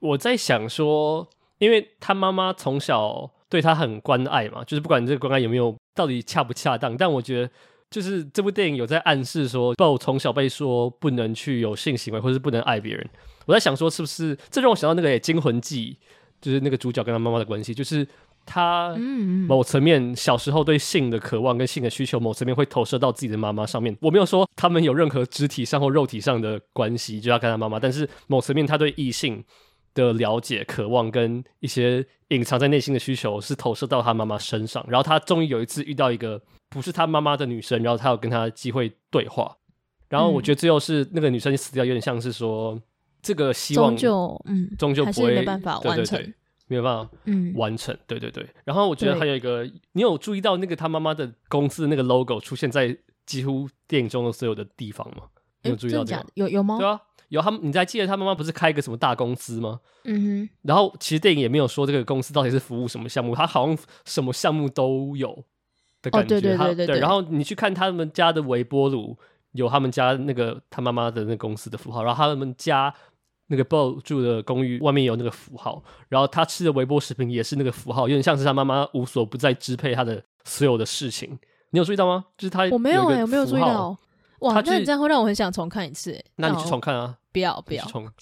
[0.00, 1.28] 我在想说，
[1.62, 7.50] 因为他妈妈从小对他很关爱嘛，就是不管这个关爱有没有到底恰不恰当，但我觉得，
[7.88, 13.08] 就是这部电影有在暗示说，Bo 从小被说不能去有性行为，或是不能爱别人。
[13.46, 15.96] 我在想说，是不是这让我想到那个《惊魂记》，
[16.44, 18.06] 就是那个主角跟他妈妈的关系，就是。
[18.44, 18.92] 他
[19.46, 23.96] 某层面小时候对性的渴望跟性的需求，某层面会投射到自己的妈妈上面。
[24.00, 27.78] 我没有说他们有任何肢体上或肉体上的关系，就要跟他妈妈。
[27.78, 29.44] 但是某层面，他对异性
[29.94, 34.84] 的了解、渴望跟一些隐藏在内心的需求，是投射到他妈妈身上。
[34.88, 39.56] 然后他终于有一次遇到一个不是他妈妈的女生，然后他有跟他机会对话。
[40.08, 42.80] 然后我觉得最后是那个女生死掉，有点像是说
[43.22, 46.18] 这个希望，终究嗯，终究不会没办法完成。
[46.18, 46.34] 对对对
[46.68, 48.46] 没有办法嗯完成，嗯、对对对。
[48.64, 55.24] 然后我觉得还有一个，你有注意到那个他妈妈的公司的那个 logo 出现在几乎电影中的所有的地方吗？
[55.62, 56.26] 你有注意到这个？
[56.34, 56.78] 有有吗？
[56.78, 57.60] 对啊，有他们。
[57.62, 59.80] 你还记得他妈妈不是开一个什么大公司吗？
[60.04, 60.48] 嗯哼。
[60.62, 65.44] 然后其实电影也没有说这个公司到底是服务什么项目，他好像什么项目都有
[66.02, 66.36] 的感觉。
[66.36, 67.00] 哦、对对对对对，对。
[67.00, 69.16] 然后你去看他们家的微波炉，
[69.52, 72.94] 有他们家那个他妈妈的那个公司的符号，然后他们家。
[73.48, 81.38] 那个 Bo 住的公寓外面有那个符号，然后他吃的微波食品也是那个符号，有点像是他妈妈无所不在支配他的所有的事情。
[81.68, 82.24] 你有注意到吗？
[82.38, 83.94] 就是他，我没有哎、欸，我没有注意到。
[84.42, 86.22] 哇，去那你这样会让我很想重看一次。
[86.36, 87.18] 那你去重看啊！
[87.32, 88.08] 不要不要重。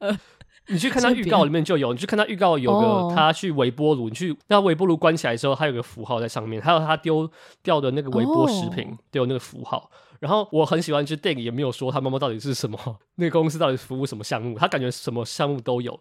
[0.68, 7.30] 你去看他预告里面就有，你去看他预告有个他去微波炉，你去那微波炉关起来的时候，他有个符号在上面，还有他丢
[7.62, 9.90] 掉的那个微波食品都有那个符号。
[10.20, 12.78] 然后我很喜欢，就电影也没有说他妈妈到底是什么，
[13.16, 16.00] 那个公司到底服务什么项目，他感觉什么项目都有，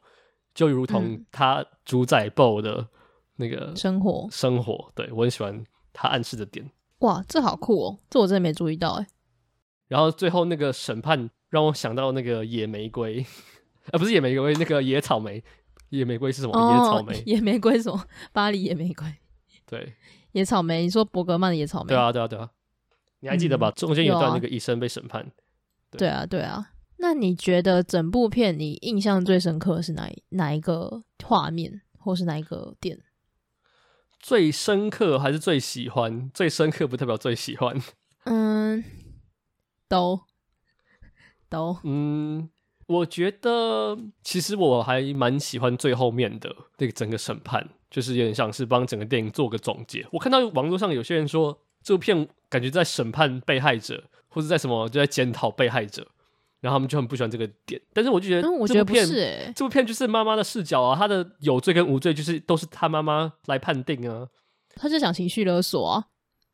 [0.55, 2.88] 就如同他主宰 Bo 的
[3.36, 4.89] 那个生活生活。
[4.95, 5.61] 对，我很喜欢
[5.91, 6.71] 他暗示的点。
[6.99, 9.05] 哇，这好酷哦，这我真的没注意到哎。
[9.88, 13.26] 然后最后那个审判让我想到那个野玫瑰，
[13.92, 15.44] 啊 不是野玫瑰，那个野草莓。
[15.90, 16.72] 野玫瑰是什么？
[16.72, 17.24] 野草莓。
[17.26, 18.04] 野玫瑰什么？
[18.32, 19.06] 巴黎野玫瑰。
[19.68, 19.94] 对，
[20.32, 20.82] 野草莓。
[20.82, 21.90] 你说伯格曼的野草莓？
[21.90, 22.50] 对啊，对啊，对啊。
[23.20, 23.70] 你还记得吧？
[23.70, 25.32] 嗯、中间有段那个医生被审判。
[25.92, 26.72] 对，对啊，对啊。
[26.98, 33.00] 那你觉得整部片你印象最深刻是哪一哪一个画面，或是哪一个点？
[34.20, 36.32] 最深刻还是最喜欢？
[36.34, 37.80] 最深刻不代表最喜欢。
[38.26, 38.84] 嗯，
[39.94, 40.20] 都
[41.50, 41.78] 都。
[41.84, 42.50] 嗯，
[42.88, 50.06] 我觉得其实我还蛮喜欢最后面的那个整个审判，就是有点像是帮整个电影做个总结。
[50.12, 51.60] 我看到网络上有些人说。
[51.86, 56.08] 这部片感觉在审判被害者，或者在什么就在检讨被害者，
[56.62, 57.82] 然后他们就很不喜欢这个点。
[57.91, 64.30] 但是我就觉得，我觉得不是欸，这部片就是妈妈的视角啊，她的有罪跟无罪就是都是她妈妈来判定啊。
[64.78, 66.06] 他就想情绪勒索啊，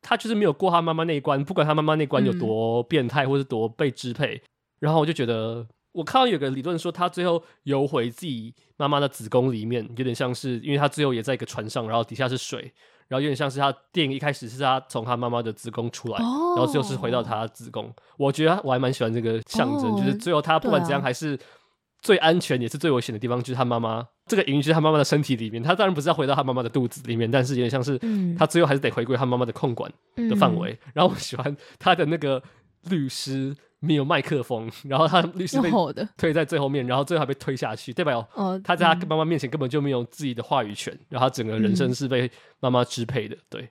[0.02, 4.36] 他就是没有过他妈妈那一关，不管他妈妈那关有多变态或是多被支配。
[4.36, 4.40] 嗯、
[4.80, 12.72] 然后我就觉得，我看到有个理论说，他最后游回自己妈妈的子宫里面，有点像是因为他最后也在一个船上，然后底下是水。
[13.08, 17.92] 然后有点像是他电影一开始是他从他妈妈的子宫出来，哦、然后最后是回到他的子宫。
[18.16, 21.36] 我觉得我还蛮喜欢这个象征，哦、就是最后他不管怎样还是
[22.02, 25.62] 最安全也是最危险的地方，就是他妈妈这个隐喻就是他妈妈的身体里面。
[25.62, 27.98] 他当然不是要回到他妈妈的肚子里面，但是有点像是
[28.38, 29.92] 他最后还是得回归他妈妈的控管
[30.28, 30.72] 的范围。
[30.72, 32.42] 嗯、 然后我喜欢他的那个
[32.88, 33.56] 律师。
[33.82, 35.70] 没有麦克风，然后他律师被
[36.18, 38.20] 推在最后面，然后最后还被推下去，代表
[38.62, 42.30] 他在他妈妈面前根本就没有自己的话语权，然后他整个人生是被
[42.60, 43.34] 妈妈支配的。
[43.48, 43.62] 对，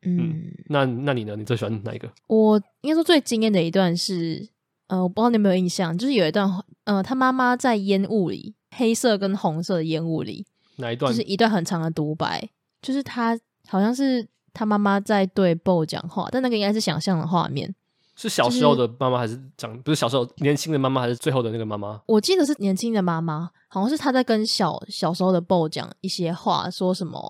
[0.00, 1.36] 嗯，嗯，那那你呢？
[1.36, 2.10] 你最喜欢哪一个？
[2.26, 4.48] 我应该说最惊艳的一段是，
[4.88, 6.50] 呃，我不知道你有没有印象，就是有一段，
[6.84, 10.44] 呃，他妈妈在烟雾里，黑色跟红色的烟雾里，
[10.76, 11.12] 哪一段？
[11.12, 12.48] 就是一段很长的独白，
[12.82, 17.74] 就是他好像是他妈妈在对 Bo 讲话，但那个应该是想象的画面。
[18.16, 22.00] 是小时候的妈妈还是长、就是、不是小时候年轻的妈妈还是最后的那个妈妈？
[22.06, 27.20] 我记得是年轻的妈妈，好像是她在跟小小时候的 Bo 讲一些话，说什么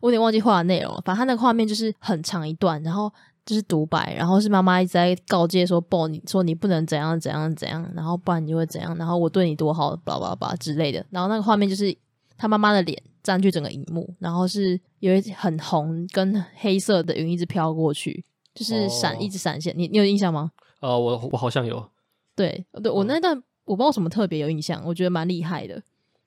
[0.00, 1.02] 我有点忘记话的内容了。
[1.04, 3.12] 反正她那个画面就是很长一段，然后
[3.44, 11.04] 就是独白，然后是妈妈一直在告诫说 Bo，你说你不能怎样怎样怎样，然后不然你就会怎样，然后我对你多好，巴拉巴拉巴拉之类的。
[11.10, 11.96] 然后那个画面就是
[12.36, 18.24] 他妈妈的脸占据整个荧幕，然后是有一很红跟黑色的云一直飘过去。
[18.54, 19.72] 就是闪，一直闪现。
[19.74, 20.52] 你你有印象吗？
[20.80, 21.88] 呃，我我好像有，
[22.36, 23.34] 对对，我那段
[23.64, 25.82] 我不知道什么特别有印象，我觉得蛮厉害的，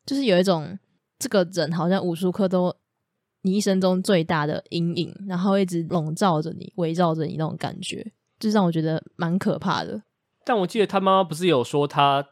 [0.07, 0.75] 就是有一种
[1.19, 2.75] 这个人好像无时无刻都
[3.45, 10.01] 你一生中最大的阴影，然后一直笼罩着你、围绕着你那种感觉，就让我觉得蛮可怕的。
[10.43, 12.27] 但我记得他妈妈不是有说他。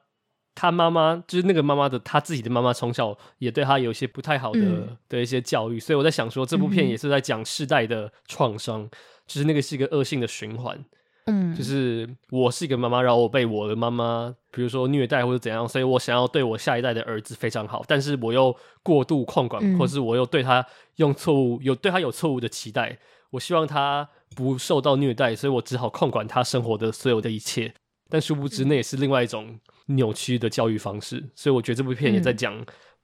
[0.55, 8.89] 他妈妈就是那个妈妈的，他自己的妈妈从小也对他有一些不太好的、嗯、的一些教育，所以我在想说，这部片也是在讲世代的创伤，嗯、
[9.25, 10.79] 就是那个是一个恶性的循环。
[11.25, 18.53] 嗯，就是我是一个妈妈，然后我被我的妈妈，比如说虐待或者怎样，所以我想要对我下一代的儿子非常好，但是我又
[18.83, 20.65] 过度控管，嗯、或是我又对他
[20.97, 22.99] 用错误，有对他有错误的期待，
[23.29, 27.73] 我希望他不受到虐待，所以我只好控管他生活的所有的一切。
[28.09, 29.57] 但殊不知，那也是另外一种
[29.87, 32.53] 扭曲的教育方式，嗯、所以我觉得这部片也在讲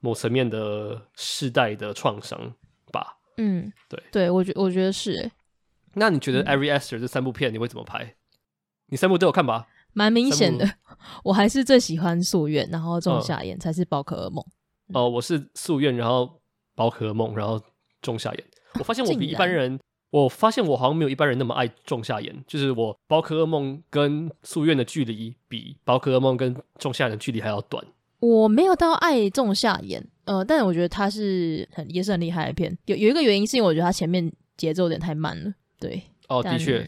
[0.02, 2.38] 某层面的世代的创伤
[2.92, 3.16] 吧。
[3.38, 5.32] 嗯，对，对我觉我觉得是。
[5.94, 8.16] 那你觉得《Every Aster》这三部片你会怎么拍？
[8.88, 9.68] 你三部都有看吧？
[9.94, 10.70] 蛮明显的，
[11.26, 14.44] 我还是最喜欢《夙愿》，然后《仲夏夜》才是《宝可梦》。
[15.00, 16.24] 哦、我是《夙愿》，然后
[16.76, 17.60] 《宝可梦》，然后
[18.02, 18.44] 《仲夏夜》。
[18.80, 19.80] 我发现我比一般人。
[20.12, 27.86] 我发现我好像没有一般人那么爱仲夏夜，就是我宝可噩梦跟夙愿的距离比宝可噩梦跟仲夏夜的距离还要短。
[28.20, 32.76] 我没有到爱仲夏夜，呃，但我觉得它是很也是很厉害的片。
[32.86, 35.54] 有有一个原因是因为我觉得它前面节奏有点太慢了。
[35.80, 36.86] 对，哦，的确，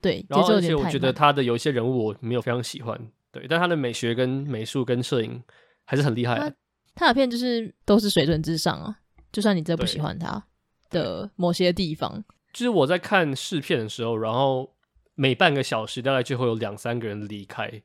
[0.00, 0.54] 对，然后。
[0.54, 2.98] 而且我觉得他的有一些人物我没有非常喜欢，
[3.32, 5.42] 对，但他的美学跟美术跟摄影
[5.84, 6.50] 还是很厉害的。
[6.50, 6.56] 他
[6.94, 8.98] 他的片就是都是水准之上啊，
[9.32, 10.42] 就算你真的不喜欢他
[10.90, 12.24] 的某些地方。
[12.52, 14.74] 就是我在看试片的时候，然后
[15.14, 17.82] 每半个小时大概就会有两三个人离开，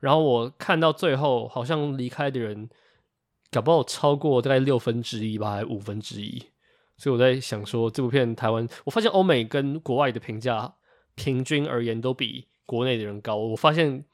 [0.00, 2.68] 然后我看到最后好像离开的人，
[3.50, 6.42] 搞不好超过大概六分之一吧，还五分之一。
[6.96, 10.74] 所以我在想说，这部片台湾，我发现欧美跟国外的评价
[11.14, 13.36] 平均而言都比国内的人高。
[13.36, 14.04] 我发现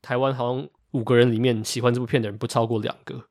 [0.00, 3.24] 台湾好像五个人里面喜欢这部片的人不超过两个，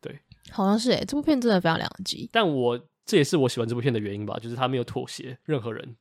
[0.00, 0.18] 对，
[0.50, 2.28] 好像是诶，这部片真的非常两极。
[2.32, 2.80] 但我。
[3.10, 5.96] 这也是我喜欢这部片的原因吧，就是他没有妥协任何人。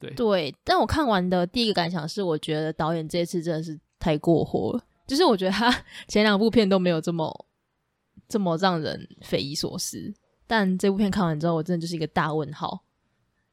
[0.00, 4.82] 对对，但我看完的第一个感想是，我觉得导演这次真的是太过火了。
[5.06, 5.72] 就是我觉得他
[6.08, 7.46] 前两部片都没有这么
[8.28, 10.12] 这么让人匪夷所思，
[10.48, 12.82] 但这部片看完之后，我真的就是一个大问号。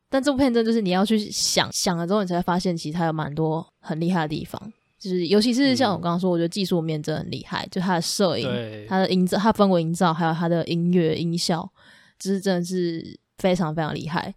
[0.10, 4.60] 但这部片真的就是你要去想想了之后，你才会发现其实它有蛮多很厉害的地方。
[4.98, 11.70] 就是尤其是像我刚刚说，嗯、我觉得技术面真的很厉害，就它的摄影、对它的营造、它氛围营造，还有它的音乐音效。
[12.18, 14.34] 就是真的是非常非常厉害，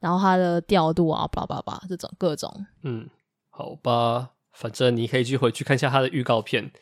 [0.00, 2.52] 然后它的调度啊，叭叭叭，这种各种，
[2.82, 3.08] 嗯，
[3.50, 6.72] 好吧，反正你可以去回去看一下它的预告片，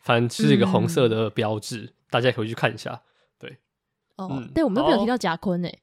[0.00, 3.00] 反正是一个红色的标志，嗯、大家可以去看一下。
[4.28, 5.78] 对，哦，嗯、对，我们都没有提到贾坤诶。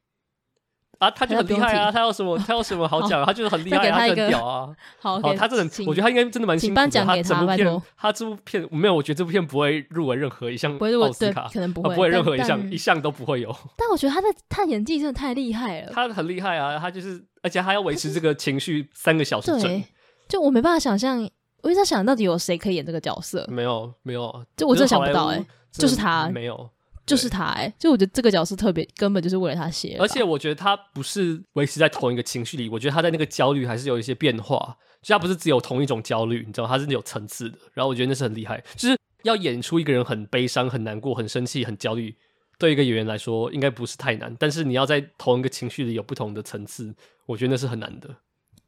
[1.00, 1.90] 啊，他就很厉害啊！
[1.90, 2.38] 他有什么？
[2.46, 3.26] 他有什么好讲？
[3.26, 4.76] 他就是很厉害，他很屌啊！
[5.00, 7.82] 好， 他真的，我觉得他应该真的蛮辛苦他，拜托。
[7.96, 13.56] 他这部片没有，我觉得这部片不会入围任何一项奥斯卡，可能不会，不会任何一项，一项都不会有。
[13.78, 15.92] 但我觉得他的他演技真的太厉害了。
[15.94, 16.78] 他很厉害啊！
[16.78, 19.82] 他就是，而且他要维持这个情绪三个小时整。
[20.28, 21.22] 就我没办法想象，
[21.64, 23.48] 我一直在想到底有谁可以演这个角色？
[23.50, 26.70] 没有，没有，就我真的想不到哎，就是他，没有。
[27.10, 29.98] 就是他哎、欸，就我觉得这个角色特别，根本就是为了他写。
[30.00, 37.58] 而且我觉得他不是维持在同一个情绪里，我觉得他在那个焦虑还是有一些变化，就他不是只有同一种焦虑，你知道，他是有层次的。
[37.74, 42.16] 然后我觉得那是很厉害，就是要演出一个人很悲伤、很难过、很生气、很焦虑，
[42.58, 44.36] 对一个演员来说应该不是太难。
[44.40, 46.94] 但是你要在同一个情绪里有不同的层次，
[47.26, 48.10] 我觉得那是很难的。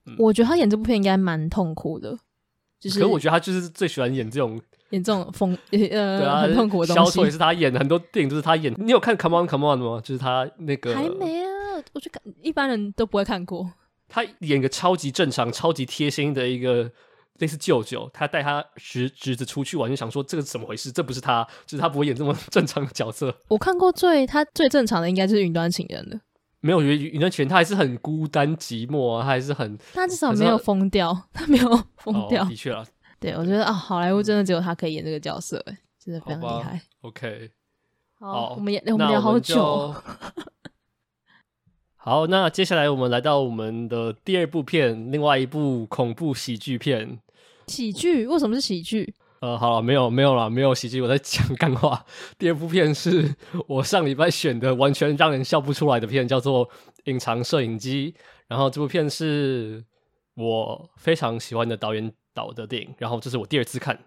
[0.05, 2.17] 嗯、我觉得他演这部片应该蛮痛苦的，
[2.79, 2.99] 就是。
[2.99, 4.59] 可是我觉得他就是最喜欢演这种。
[4.91, 7.11] 演这种疯 呃，对啊，很痛苦的东西。
[7.11, 8.73] 小丑也是他演的，很多电影都是他演。
[8.77, 10.01] 你有看《Come On Come On》吗？
[10.01, 11.49] 就是他那个还没啊，
[11.93, 13.71] 我就看一般人都不会看过。
[14.07, 16.91] 他演一个超级正常、超级贴心的一个
[17.39, 20.91] 类似舅舅，他带他侄侄子出去玩，就想说这个是怎么回事？
[20.91, 23.33] 这不是他，就是他不会演这么正常的角色。
[23.47, 26.19] 我看过最他最正常的应该就是《云端情人》了。
[26.59, 32.43] 没有，我觉得《云端情人》他还是很孤单寂寞啊，他还是很他至少没有疯掉，他没有疯掉。
[32.43, 32.85] 哦，的确啊。
[33.21, 36.81] 对，我觉得啊，好莱坞真的只有他可以演这个角色，哎，真的非常厉害。
[37.01, 37.51] OK，
[38.19, 39.93] 好，好我们演我们聊好久。
[41.95, 47.19] 好，那接下来我们来到我们的第二部片，另外一部恐怖喜剧片。
[47.67, 48.25] 喜剧？
[48.25, 49.13] 为什么是喜剧？
[49.41, 52.03] 呃，好了，没有没有了，没有喜剧，我在讲干话。
[52.39, 53.35] 第二部片是
[53.67, 56.67] 我上礼拜选的，完全让人笑不出来的片，叫做
[57.03, 58.11] 《隐藏摄影机》。
[58.47, 59.85] 然后这部片是
[60.33, 63.99] 我非常喜欢的导演导的电影，然后这是我第二次看。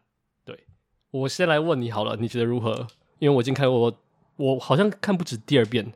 [0.45, 0.67] 对，
[1.11, 2.87] 我先来问你好了，你觉得如何？
[3.19, 3.95] 因为我已经看过，我
[4.37, 5.93] 我好像看不止第二遍。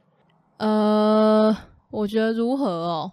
[0.59, 1.57] 呃，
[1.91, 3.13] 我觉得如何哦？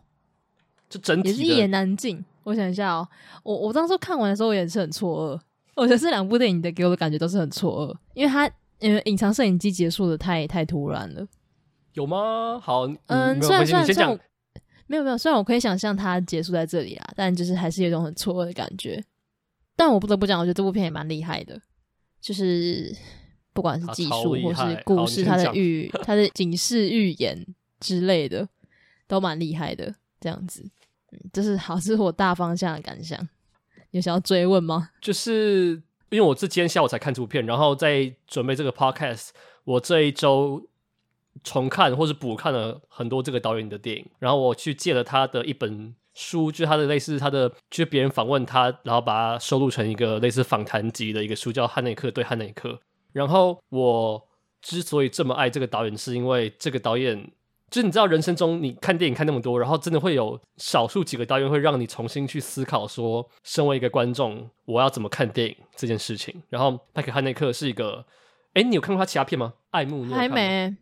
[0.89, 2.24] 就整体也是一言难尽。
[2.43, 3.07] 我想一下哦，
[3.43, 5.41] 我我当时看完的时候，也是很错愕。
[5.76, 8.49] 我觉得这两部电影的给我的感觉都是很错愕，因为它
[8.80, 11.28] 因为隐藏摄影机结束的太太突然了。
[11.93, 12.59] 有吗？
[12.61, 14.20] 好，嗯，虽然虽然虽然
[14.88, 19.03] 没有没有，虽然我可以想象它结束在这里啦，但就是还是有一种很错愕的感觉。
[19.75, 21.59] 但我不得不讲，我觉得这部片也蛮厉害的，
[22.21, 22.95] 就是
[23.53, 27.45] 不管是技术或是故事，它的预它的警示预言
[27.79, 28.47] 之类的
[29.07, 29.93] 都蛮厉害的。
[30.17, 30.63] 这样子，
[31.11, 33.19] 嗯，这是好，这是我大方向的感想。
[33.91, 34.89] 有想要追问吗？
[34.99, 39.29] 就是因为我是今天下午才看这部片，然后在准备这个 podcast，
[39.65, 40.67] 我这一周
[41.43, 52.69] 重看或是补看了很多这个导演的电影，然后我去借了他的一本书，就是他的类似他的，就是别人访问他，然后把它收录成一个类似访谈集的一个书，叫《汉内克对汉内克》。
[53.13, 54.27] 然后我
[54.61, 57.31] 之所以这么爱这个导演，是因为这个导演。
[57.71, 66.43] 就是你知道，人生中你看电影看那么多，然后真的会有少数几个导演会让你重新去思考，说身为一个观众，我要怎么看电影这件事情。
[66.47, 68.05] 然后麦克汉内克是一个，
[68.53, 69.55] 哎，你有看过他其他片吗？
[69.71, 70.36] 爱慕，你有看吗？
[70.36, 70.75] 还没，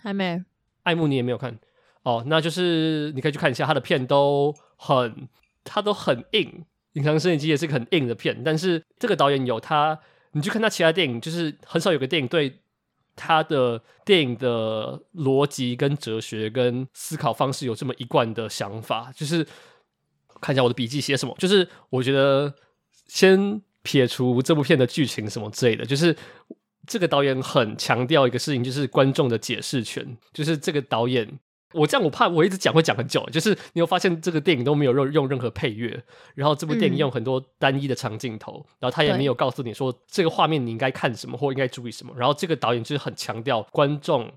[0.00, 0.44] 还没。
[0.82, 1.58] 爱慕你也没有看
[2.02, 5.28] 哦，那就是你可以去看一下他的片，都很，
[5.64, 6.64] 他都很硬。
[6.92, 9.98] 隐藏摄影机也是个很硬的片，但是这个导演有他，
[10.32, 12.60] 你去看他其他电影，就是很少有个电影对。
[13.20, 19.44] 他的电影的逻辑、跟哲学、跟思考方式有这么一贯的想法，就是
[20.40, 21.34] 看一下我的笔记写什么。
[21.36, 22.54] 就是我觉得
[23.08, 26.16] 先撇除这部片的剧情什么之类的，就是
[26.88, 30.16] 这个导演很强调一个事情，就是观众的解释权。
[30.32, 31.38] 就是这个导演。
[31.74, 33.22] 我这样，我怕我一直讲会讲很久。
[33.30, 36.02] 就是你有发现这个电影都没有用用任何配乐，
[36.34, 42.14] 然后这部电影用很多单一的长镜头，嗯、然后他也没有告诉你说这个画面你应该看什么或应该注意什么。
[42.16, 44.32] 然后这个导演就是很强调观众，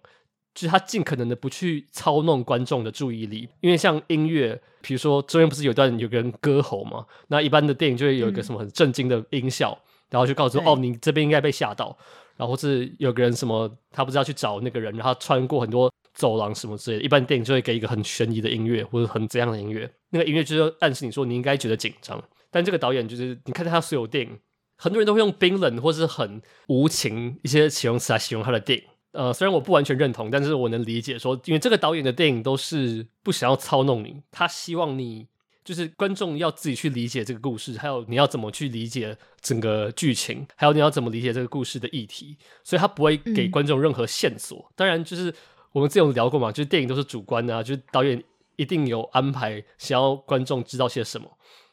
[0.53, 3.47] 就是他尽可能的不去操弄观众的注意力。
[3.61, 11.97] 因为像音乐，比如说中间不是有段有个人歌喉嘛，那一般的电影就会有一个什么很震惊的音效，嗯、然后就告诉哦，你这边应该被吓到。
[12.41, 17.03] 然后是有个人什么，他不知道去找那个人，然后穿过很多走廊什么之类的。
[17.03, 19.87] 一般电影就会给一个很悬疑的音乐，或者很怎样的音乐。
[20.09, 22.19] 那个音乐就是暗示你说你应该觉得紧张。
[22.49, 24.39] 但这个导演就是，你看他所有电影，
[24.75, 28.85] 很多人都会用冰冷或是很无情一些形容词来形容他的电影。
[29.11, 35.27] 呃，虽然我不完全认同，但是我能理解说，因为这个导演的电影都是不想要操弄你，他希望你。
[35.63, 44.57] 就是观众要自己去理解这个故事，还有你要怎么去理解整个剧情，还有你要怎么理解这个故事的议题，所以他不会给观众任何线索。
[44.57, 45.33] 嗯、当然，就是
[45.71, 48.21] 我们之前有聊过嘛，就是电影都是主观的啊，就是导演
[48.55, 51.29] 一定有安排想要观众知道些什么，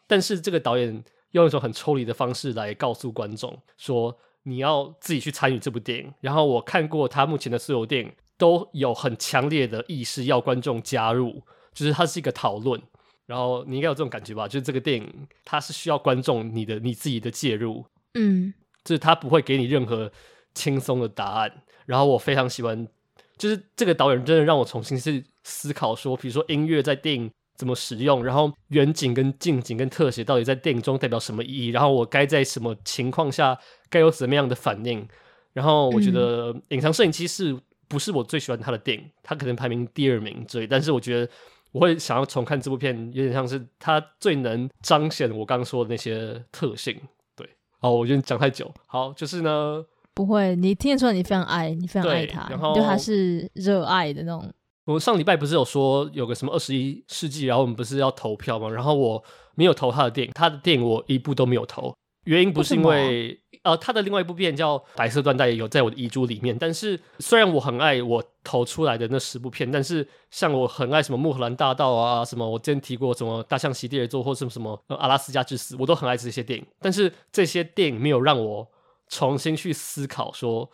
[0.06, 6.12] 但是这个导演用一种很抽离的方式来告诉观众说，你要自己去参与这部电影。
[6.20, 12.80] 然后我看过他目前的所有电影，都有很强烈的意识要观众加入，就是它是一个讨论。
[13.28, 14.48] 然后你应该有这种感觉吧？
[14.48, 20.10] 就是这个电影，它是需要观众你的你自己的介入，嗯，就是它不会给你任何
[20.54, 21.62] 轻松的答案。
[21.84, 22.88] 然后我非常喜欢，
[23.36, 33.58] 就是这个导演真的让我重新去思考说，比如说音乐在电影怎么使用，然后远景跟近景跟特写到底在电影中代表什么意义，然后我该在什么情况下
[33.90, 35.06] 该有怎么样的反应。
[35.52, 37.54] 然后我觉得《隐藏摄影机》是
[37.88, 39.04] 不是我最喜欢他的电影？
[39.22, 41.30] 他可能排名第二名之类，但是我觉得。
[41.72, 46.98] 我会想要重看这部片，有点像是它最能彰显我刚刚说的那些特性。
[47.36, 47.48] 对，
[47.80, 48.72] 哦，我觉得讲太久。
[48.86, 54.52] 好，就是呢，不会，你听得出来你非常爱，你非常爱他，然后对他是热爱的那种。
[54.84, 58.70] 我们上礼拜不是有说有个什么二十一世纪，然后我们不是要投票吗？
[58.70, 59.22] 然后我
[59.54, 61.94] 没有投他的电影，他的电影我一部都没有投。
[62.24, 66.56] 原因不是因为，呃，他的另外一部片叫《白色缎带》，也有在我的遗嘱里面。
[66.58, 76.66] 但是虽然我很爱我投出来的那十部片，但是像我很爱什么《穆赫兰大道》啊，什么我之前提过什么《大象席地而坐》或什么什么《阿拉斯加之死》，我都很爱这些电影。
[76.80, 78.68] 但是这些电影没有让我
[79.08, 80.70] 重新去思考说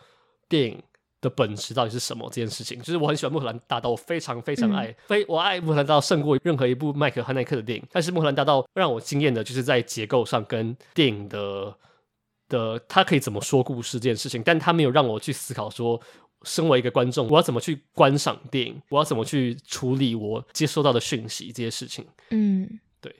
[0.48, 0.82] 电影。
[1.24, 2.28] 的本质到底是什么？
[2.28, 7.84] 这件事情就是我很喜欢《穆赫兰大道》，我非常非常爱，非、嗯、我爱《穆赫兰大道》胜过任何一部麦克汉奈克的电影。
[7.90, 11.74] 但是《穆赫兰大道》让我惊艳的就是在结构上跟电影的
[12.48, 15.98] 的他可以怎么说故事这件事情，但他没有让我去思考说，
[16.42, 22.06] 身为一个观众，我要怎么去观赏电影，我要怎么去处理我接收到的讯息这些事情。
[22.30, 23.14] 嗯，对。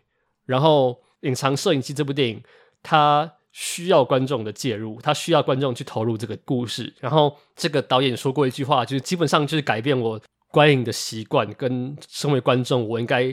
[0.45, 0.91] 然后
[1.29, 2.43] 《隐藏摄影机》这部电影，
[2.83, 3.33] 它。
[3.57, 6.93] 需要观众的介入，他需要观众去投入这个故事。
[6.99, 13.33] 然后这个导演说过一句话，就是基本上就是改变我观影的习惯，跟身为观众我应该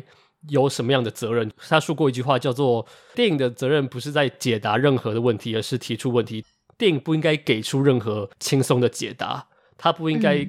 [0.49, 1.51] 有什么样的责任。
[1.57, 6.45] 他说过一句话叫做：“电影的责任不是在解答任何的问题，而是提出问题。
[6.77, 10.47] 电影不应该给出任何轻松的解答，他不应该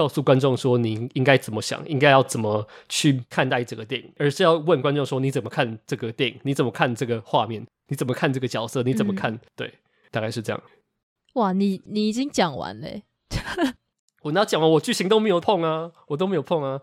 [0.00, 9.30] 告诉观众说你应该怎么想，应该要怎么去看待这个电影，而是要问观众说你怎么看这个电影，你怎么看这个画面，你怎么看这个角色，你怎么看？
[9.34, 9.74] 嗯、对，
[10.10, 10.62] 大概是这样。
[11.34, 13.02] 哇，你你已经讲完嘞！
[14.24, 16.80] 我那讲完，我剧情都没有碰啊，我都没有碰啊。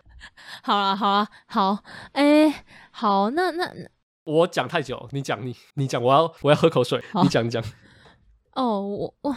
[0.61, 2.53] 好啊，好啊，好，哎、欸，
[2.91, 3.73] 好，那那
[4.25, 7.63] 我讲太久，你讲你你讲，我要我要喝口水，你讲你讲。
[8.53, 9.31] 哦，我我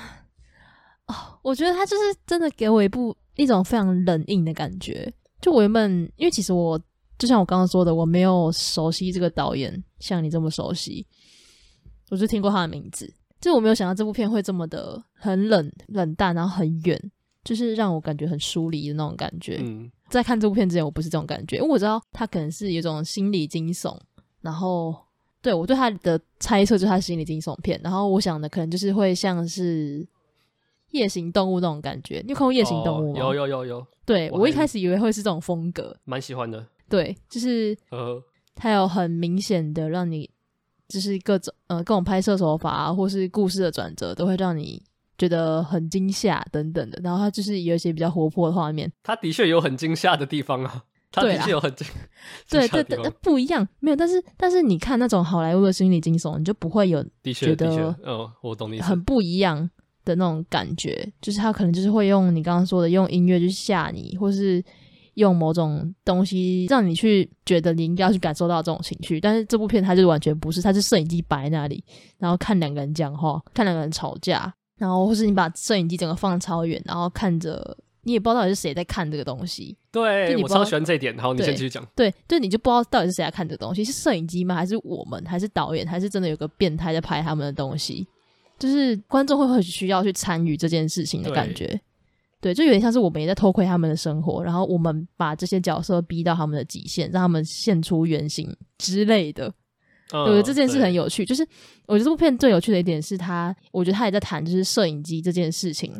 [1.07, 5.13] 哦，我觉得他就是真的给我一部一种非常冷硬的感觉。
[5.41, 6.79] 就我原本，因为其实我
[7.19, 11.07] 就像我刚刚说的，我没有熟悉这个导演，像你这么熟悉，
[12.11, 13.13] 我就听过他的名字。
[13.41, 17.11] 就我没有想到这部片会这么的很冷冷淡，然后很远，
[17.43, 19.59] 就是让我感觉很疏离的那种感觉。
[19.63, 23.99] 嗯，在看这部片之前，我不是这种感觉，因为我知道他可能是有一种心理惊悚。
[24.43, 24.95] 然后，
[25.41, 27.81] 对我对他的猜测就是他心理惊悚片。
[27.83, 30.07] 然后我想的可能就是会像是
[30.91, 32.21] 夜行动物那种感觉。
[32.25, 33.21] 你有看过夜行动物吗？
[33.21, 33.87] 哦，有有有有。
[34.05, 36.67] 对，我，我一开始以为会是这种风格，蛮喜欢的。
[36.89, 38.23] 对，就是呃，
[38.55, 40.31] 它有很明显的让你。
[40.93, 44.83] 就是各种呃各种拍摄手法啊，或是故事的转折，都会让你
[45.17, 47.01] 觉得很惊吓等等的。
[47.01, 50.83] 然后它就是有一些比较活泼的画面，它的确有很惊吓的地方啊。
[51.13, 51.87] 它的确有很惊，
[52.51, 53.97] 对对对，不一样，没有。
[53.97, 57.01] 但是但是你看那种好莱坞的心理惊悚，你就不会有
[57.33, 59.71] 觉得嗯，我懂你很不一样
[60.05, 61.07] 的那种感觉。
[61.21, 64.63] 就是他可能就是会用你刚刚说的用音乐去吓你，或是。
[65.15, 71.85] 用某种东西让你去觉得你应该要去感受到这种情绪，但是这部片它就完全不是，它是摄影机摆在那里，
[72.17, 79.77] 然后看两个人讲话，看两个人吵架，然后或是你把摄影机整个放超远，然后看着你也不知道到底是谁在看这个东西。
[79.93, 81.19] 对，我超喜欢这一点。
[81.19, 81.87] 好，你先继续讲。
[81.95, 84.55] 对，对，你就不知道到底是谁在看这个东西，是摄影机吗？
[84.55, 85.23] 还是我们？
[85.27, 85.87] 还是导演？
[85.87, 88.07] 还是真的有个变态在拍他们的东西？
[88.61, 91.81] 就是观众会很需要去参与这件事情的感觉？
[92.41, 98.49] 对，就有点像是我们也在偷窥他们的生活，然后我们把这些角色逼到他们的极限，让他们现出原形
[98.79, 99.53] 之类的。
[100.13, 101.25] 嗯、对，这件事很有趣。
[101.25, 101.47] 就是
[101.87, 105.93] 我觉得这部片最有趣的一点是他，我觉得他也在谈就是摄影机这件事情。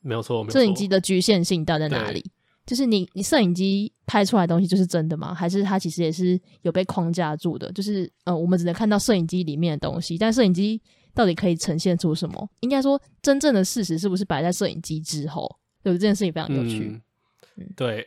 [0.00, 0.52] 没有错，没有错。
[0.52, 2.24] 摄影机的局限性到底在哪里？
[2.64, 5.34] 就是你你摄影机拍出来的东西就是真的吗？
[5.34, 7.72] 还是它其实也是有被框架住的？
[7.72, 10.80] 就是呃，我们只能看到摄影机里面的东西，但摄影机
[11.18, 12.48] 到底可以呈现出什么？
[12.60, 15.58] 应该说，真正的事实是不是摆在摄影机之后？
[15.82, 17.02] 有这件事情非常有趣，
[17.56, 18.06] 嗯，对，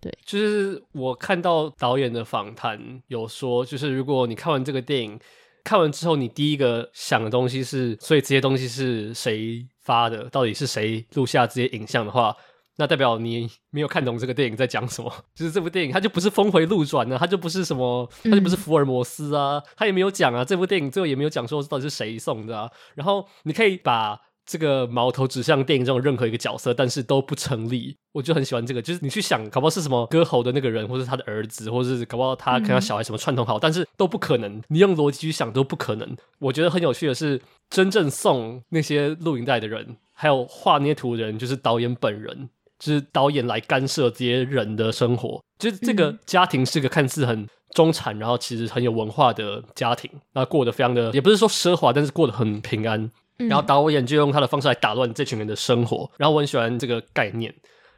[0.00, 5.20] 对，就是我看到导演的访谈有说，就是如果你看完这个电影，
[5.64, 10.30] 看完之后你第一个想的东西是，所以这些东西是谁发的？
[10.30, 12.34] 到底是谁录下这些影像的话，
[12.76, 15.12] 那代表你没有看懂这个电影在讲什么。
[15.34, 22.70] 就是这部电影它就不是峰回路转呢，它就不是什么，它就不是福尔摩斯啊，它也没有讲啊，这部电影最后也没有讲说到底是谁送的啊。
[22.94, 24.20] 然后你可以把。
[24.48, 27.96] 这个矛头指向电影中任何一个角色，但是都不成立。
[28.12, 34.62] 我就很喜欢这个，就是你去想，搞不好是什么割喉的那个人，或是他的儿子，或者是搞不好他跟他小孩什么串通好，嗯、但是都不可能。
[34.68, 36.16] 你用逻辑去想都不可能。
[36.38, 42.48] 我觉得很有趣的是，真正送那些录影带的人，还有画那些图的人，就是导演本人，
[42.78, 45.42] 就是导演来干涉这些人的生活。
[45.58, 53.10] 就是这个家庭是个看似很中产，然后其实很有文化的家庭，那过得非常的，也不是说奢华，但是过得很平安。
[53.38, 57.54] 然后导演就用他的方式来打乱这群人的生活，然后我很喜欢这个概念。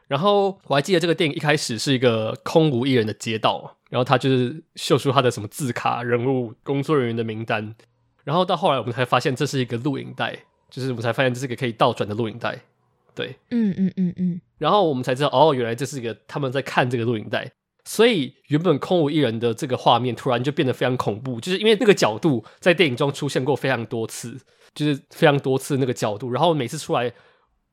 [0.07, 7.75] 然后我还记得这个电影一开始是一个空无一人的街道，然后他就是秀出他的什么字卡、人物、工作人员的名单。
[8.25, 10.35] 然后到后来我们才发现这是一个录影带，
[10.69, 12.59] 就是我们才发现这是一个可以倒转的录影带。
[13.19, 14.41] 对，嗯嗯嗯嗯。
[14.57, 17.51] 然后我们才知道，哦，原来这是一个他们在看这个录影带。
[17.83, 24.39] 所以原本空无一人的这个画面突然就变得非常恐怖，就是因为那个角度在电影中出现过非常多次。
[24.75, 27.11] 就是非常多次那个角度，然后每次出来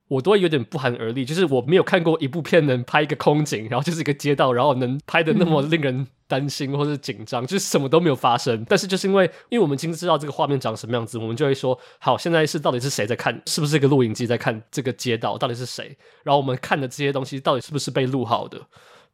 [0.08, 1.24] 我都会有点不寒而栗。
[1.24, 8.64] 就是我没有看过一部片能拍一个空景，然后就是一个街道，然后能拍的那么令人担心或是紧张，嗯、就是什么都没有发生。
[8.68, 13.40] 但是就是因为因为我们已经知道这个画面长什么样子，我们就会说好，现在是到底是谁在看？
[13.46, 15.36] 是不是一个录影机在看这个街道？
[15.36, 15.96] 到底是谁？
[16.22, 18.60] 然后我们看的这些东西到底是不是被录好的？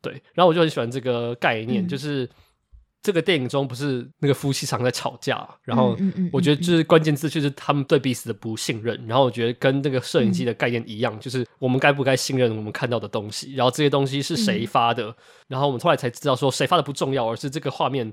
[0.00, 2.28] 对，然后我就很喜欢这个概念，嗯、就是。
[3.02, 5.98] 这个电影中不是那个夫妻常在吵架，然后
[6.32, 15.14] 我觉得就是关键字就是他们对彼此的不信任，然后我觉得跟那个摄影机的概念一样，就是我们该不该信任我们看到的东西，然后这些东西是谁发的，
[15.48, 18.12] 然后我们后来才知道说谁发的不重要，而是这个画面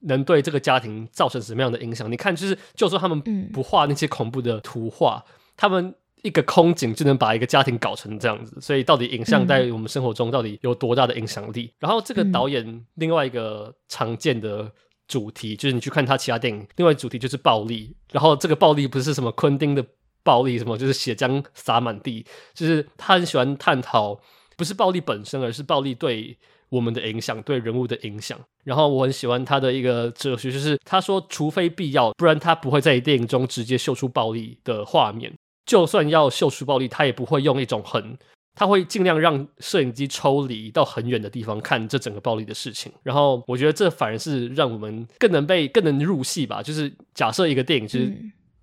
[0.00, 2.10] 能对这个家庭造成什么样的影响。
[2.10, 3.20] 你看，就是就说他们
[3.52, 5.24] 不画那些恐怖的图画，
[5.56, 5.94] 他们。
[6.24, 11.64] 一个空景就能把一个家庭搞成这样子，所以到底影像在我们生活中到底有多大的影响力？
[11.64, 14.72] 嗯、然后这个导演另外一个常见的
[15.06, 17.94] 主题，就是你去看他其他电影，另外主题就是暴力。
[18.10, 19.84] 然后这个暴力不是什么昆汀的
[20.22, 22.24] 暴力，什么就是血浆洒满地，
[22.54, 24.18] 就是他很喜欢探讨
[24.56, 26.38] 不是暴力本身，而是暴力对
[26.70, 28.38] 我们的影响，对人物的影响。
[28.64, 35.30] 然后我很喜欢他的一个哲学，就是他说，除非必要，不然他不会在电影中直接秀出暴力的画面。
[35.66, 38.16] 就算要秀出暴力，他也不会用一种很，
[38.54, 42.92] 他会尽量让摄影机抽离到很远的地方看这整个暴力的事情。
[43.02, 46.62] 然后我觉得这反而是让我们更能被更能入戏吧。
[46.62, 48.06] 就是假设一个电影，就是、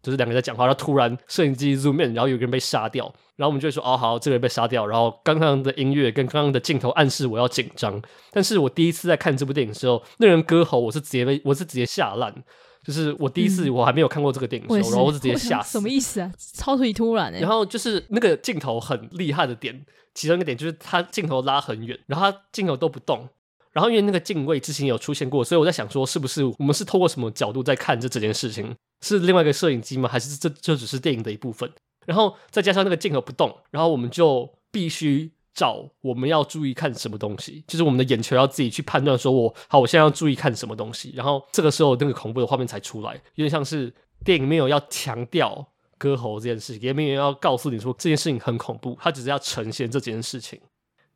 [0.01, 3.05] 就是两个人在讲话，然后突然摄影机 zoom in，然后有个人被杀掉，
[3.35, 4.85] 然后我们就会说哦好，这个人被杀掉。
[4.85, 8.01] 然后刚刚的音乐跟刚刚的镜头暗示我要紧张。
[8.31, 12.43] 但是我第一次在看这部电影的时候，那人割喉，我是直接被我是直接吓烂。
[12.83, 15.73] 就是我第一次，我还没有看过这个电影的时候，嗯、然后我就直接吓死。
[15.73, 16.31] 什么意思啊？
[16.55, 17.41] 超级突然哎、欸！
[17.41, 19.85] 然后就是那个镜头很厉害的点，
[20.15, 23.29] 其中一个点就是它镜头拉很远，然后它镜头都不动。
[23.71, 28.75] 然后因为那个镜位之前有出现过，所以我在想说，是不是我们是透过什么角度在看这这件事情？
[29.01, 30.09] 是另外一个摄影机吗？
[30.09, 31.71] 还是这这只是电影的一部分？
[32.05, 35.31] 然后再加上那个镜头不动，然后我们就必须。
[35.53, 45.67] 找我们要注意看什么东西，就是我们的眼球要自己去判断，说我好，我现在要注意看什么东西，然后这个时候那个恐怖的画面才出来，有点像是电影没有要强调
[45.97, 50.59] 割喉这件事情，也没有要告诉你说这件事情很恐怖，它只是要呈现这件事情。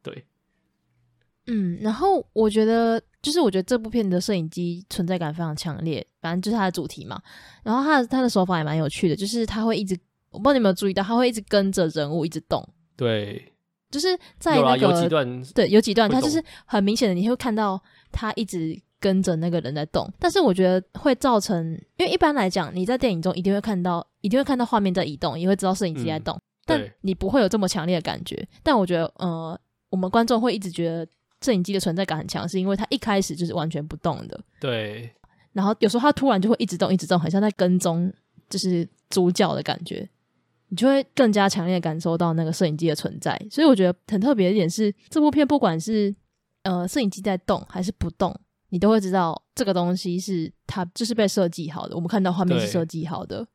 [0.03, 0.25] 对，
[1.47, 7.21] 嗯，然后我觉得就是我觉得这部片的摄影机存在感非常强烈，反正就是它的主题嘛，
[7.63, 9.97] 然后它的它的手法也蛮有趣的，就是它会一直，
[10.29, 12.67] 我不知道你有没有注意到，它会一直跟着人物一直动，
[12.97, 13.53] 对。
[13.95, 17.81] 就是在那个有几段对，有几段，他就是很明显的，你会看到
[18.11, 20.05] 他一直跟着那个人在动。
[20.19, 21.65] 但是我觉得会造成，
[21.95, 28.45] 因为一般来讲，你在电影中一定会看到，一定会看到画面在移动，也会知道摄影机在动，嗯、但你不会有这么强烈的感觉。
[28.61, 29.57] 但我觉得，呃，
[29.89, 31.07] 我们观众会一直觉得
[31.39, 34.38] 摄影机的存在感很强，是因为它一开始就是完全不动的。
[34.59, 35.09] 对。
[35.53, 38.11] 然后有时候它突然就会一直动，一直动，很像在跟踪，
[38.49, 40.05] 就是主角的感觉。
[40.76, 46.14] 你就会更加强烈感受到那个摄影机的存在，所以我觉得很特别的一点是，这部片不管是
[46.64, 48.38] 呃摄影机在动还是不动，
[48.72, 51.95] 你都会知道这个东西是它就是被设计好的。
[51.95, 53.47] 我们看到画面是设计好的，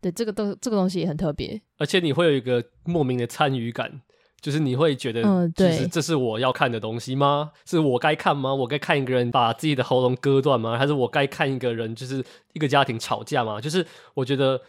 [0.00, 4.00] 对，对这个东这个东西也很特别，而且你会有一个莫名的参与感，
[4.40, 7.52] 就是你会觉得，嗯，对，这是我要看的东西吗？
[7.64, 8.52] 是我该看吗？
[8.52, 10.76] 我该看一个人把自己的喉咙割断吗？
[10.76, 12.24] 还是我该看一个人就是
[12.54, 13.60] 一个家庭吵架吗？
[13.60, 14.60] 就是我觉得。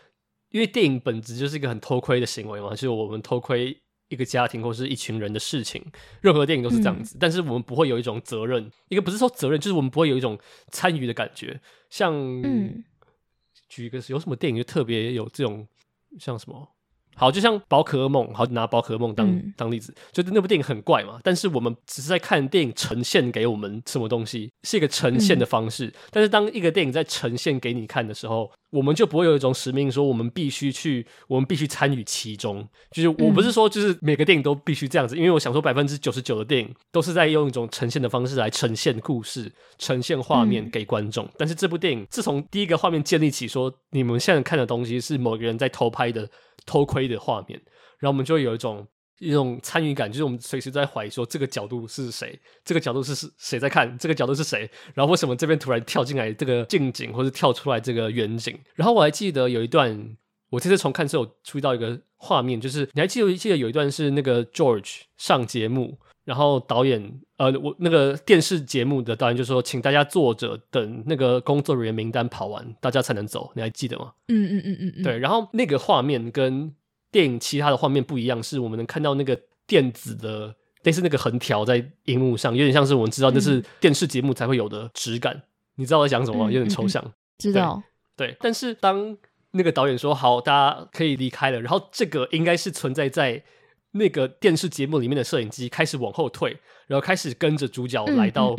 [0.56, 3.78] 因为电影本质就是一个很偷窥的行为嘛，就是我们偷窥
[4.08, 5.84] 一个家庭或是一群人的事情，
[6.22, 7.18] 任何电影都是这样子。
[7.18, 10.40] 嗯、但是我们不会有一种责任，一个不是说责任，就是我们不会有一种
[10.72, 11.60] 参与的感觉。
[11.90, 12.86] 像，嗯、
[13.68, 15.68] 举一个有什么电影就特别有这种，
[16.18, 16.70] 像什么？
[17.18, 25.88] 好，就像宝可梦，好，拿宝可梦当、嗯、当例子，就是那部电影很怪嘛，但是我们只是在看电影呈现给我们什么东西，是一个呈现的方式。
[25.88, 32.68] 嗯、但是当一个电影在呈现给你看的时候，我们就不会有一种使命，说我们必须去，我们必须参与其中。
[32.92, 41.26] 就是我不是说就是每个电影都必须这样子，因为我想说百分之九十九的电影都是在用一种呈现的方式来呈现故事、呈现画面给观众。
[41.26, 46.30] 嗯、但是这部电影自从第一个画面建立起，说你们现在看的东西是某个人在偷拍的。
[46.66, 47.62] 偷窥的画面，
[48.00, 48.88] 然后我们就有一种
[49.20, 58.58] 一种参与感，就是我们随时在怀疑说这个角度是谁，这个角度是是谁在看，这个角度是谁，然后为什么这边突然跳进来这个近景，或者跳出来这个远景？
[58.74, 60.16] 然后我还记得有一段，
[60.50, 65.98] 我这次重看之后注意到一个画面，就是你还记得记得有一段是那个 George 上节目。
[66.26, 73.52] 然后导演，呃，我那个电视节目的导演就说，请大家坐着等那个工作人员名单跑完，大家才能走。
[73.54, 74.12] 你还记得吗？
[74.30, 75.04] 嗯嗯嗯嗯嗯。
[75.04, 76.74] 对，然后那个画面跟
[77.16, 85.34] 电影其他的画面不一样，是我们能看到那个电子的类似那个横条在荧幕上，有点像是我们知道那是电视节目才会有的质感。
[85.34, 85.44] 嗯、
[85.76, 86.52] 你知道我在讲什么吗？
[86.52, 87.02] 有点抽象。
[87.06, 87.82] 嗯嗯嗯、知道。
[88.18, 89.18] 对，但是当
[89.52, 93.44] 那个导演说好，大家可以离开了，然后这个应该是存在在。
[93.98, 96.50] 那个电视节目里面的摄影机开始往后退，
[96.86, 98.54] 然后开始跟着主角来到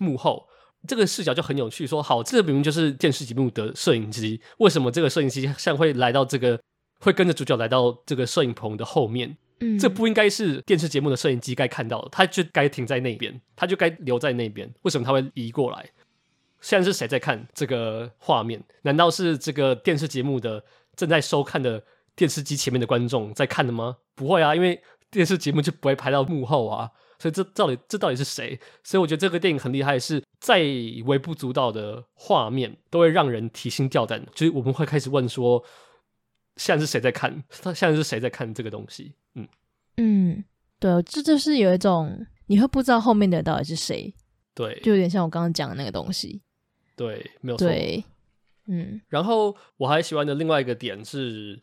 [0.00, 0.44] 幕后，
[0.88, 1.86] 这个视角就很有趣。
[1.86, 6.60] 说好，这个明明就是电视节目的摄影机，为什么这个摄影机像会来到这个，
[7.00, 9.36] 会跟着主角来到这个摄影棚的后面？
[9.58, 14.72] 嗯，这不应该是电视节目的摄影机该看到的，他就该停在那边，他就该留在那边。
[14.82, 15.90] 为什么他会移过来？
[16.60, 18.62] 现在是谁在看这个画面？
[18.82, 20.62] 难道是这个电视节目的
[20.94, 21.82] 正在收看的？
[22.16, 23.96] 电视机前面的观众在看的吗？
[24.14, 24.78] 不会啊，因为
[25.10, 28.60] 电视节目就不会拍到幕后啊，所以这到底这到底是谁？
[28.84, 30.58] 所以我觉得这个电影很厉害，是再
[31.06, 35.64] 微不足道的画面都会让人提心吊胆，就是我们会开始问说，
[36.60, 37.42] 现在是谁在看？
[37.62, 39.14] 他 现在是谁在看这个东西？
[39.34, 39.48] 嗯。
[39.96, 40.44] 嗯，
[40.78, 44.14] 对，这就是有一种你会不知道后面的到底是谁，
[44.54, 46.42] 对，就有点像我刚刚讲的那个东西，
[46.94, 48.04] 对，没有错，对，
[48.66, 51.60] 嗯，然后我还喜欢的另外一个点是。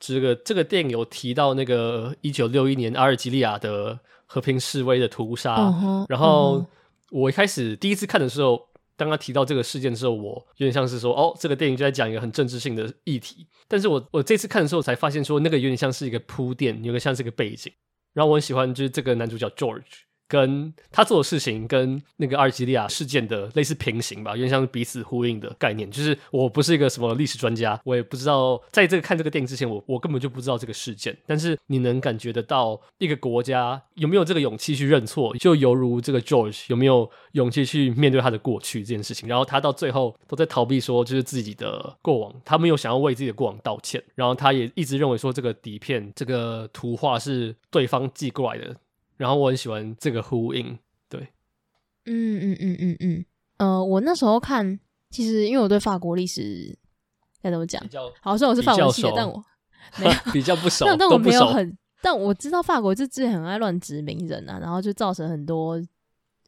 [0.00, 5.74] 这个这个电影有提到那个一九六一年阿尔及利亚的和平示威的屠杀，
[6.08, 6.64] 然后
[7.10, 8.67] 我一开始第一次看的时候，
[8.98, 13.46] 当他提到这个事件的时候，我有点像是说，哦，这个电影就在讲一个很政治性的议题。
[13.68, 17.72] 但是我我这次看的时候才发现，说那个有点像是一个铺垫，有点像是一个背景。
[18.12, 20.07] 然后我很喜欢就是这个男主角 George。
[20.28, 25.90] 跟他做的事情跟那个阿尔及利亚事件的类似平行吧，有点像是彼此呼应的概念。
[25.90, 31.16] 就是我不是一个什么历史专家，我也不知道在这个看这个电影之前，我我根本就不知道这个事件。
[31.26, 39.28] 但是你能感觉得到一个国家有没有这个勇气去认错，就犹如这个 George 有没有勇气去面对他的过去这件事情。
[39.28, 44.02] 然后他到最后都在逃避说，就是自己的过往，他没有想要为自己的过往道歉。
[44.14, 48.76] 然后他也一直认为说，这个底片、这个图画是对方寄过来的。
[49.18, 50.78] 然后我很喜欢这个呼应，
[51.10, 51.20] 对，
[52.06, 53.24] 嗯嗯嗯嗯嗯，
[53.58, 54.80] 呃，我那时候看，
[55.10, 56.78] 其实因为我对法国历史
[57.42, 57.82] 该怎么讲，
[58.22, 59.42] 好像我是法文系的，比较熟但我
[59.98, 65.78] 没有 比较不熟，但但我没有很，但我知道法国就之前很爱乱殖民人啊，然后就造成很多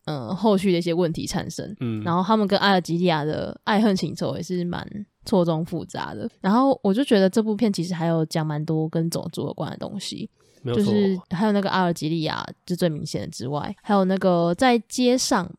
[0.04, 4.86] 呃后续的一些问题产生，嗯，然后他们跟阿尔及利亚的爱恨情仇也是蛮
[5.24, 10.30] 错综复杂的，然后我就觉得这部片其实还有讲蛮多跟种族有关的东西。
[10.62, 15.50] 没有错就是还有那个阿尔及利亚，就最明显的之外，还有那个在街上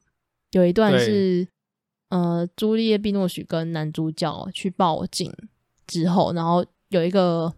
[0.51, 1.47] 有一段是，
[2.09, 5.31] 呃，朱丽叶·碧诺许跟男主角去报警
[5.87, 7.51] 之后，然后有一个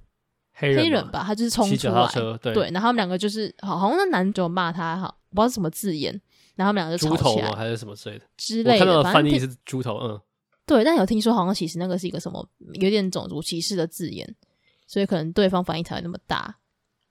[0.53, 2.07] 黑人黑人吧，他就是冲出来，
[2.41, 6.11] 对，对，然后他们两个就是好，好像那男主角骂他，好，不知道是什么字眼，
[6.55, 8.25] 然后他们两个就吵起来，猪头还是什么之类的？
[8.37, 10.21] 之类的，我看到的翻译是猪头，嗯，
[10.65, 14.35] 对，但有听说好像其实那个是一个什么有点种族歧视的字眼，
[14.85, 16.55] 所以可能对方反应才会那么大。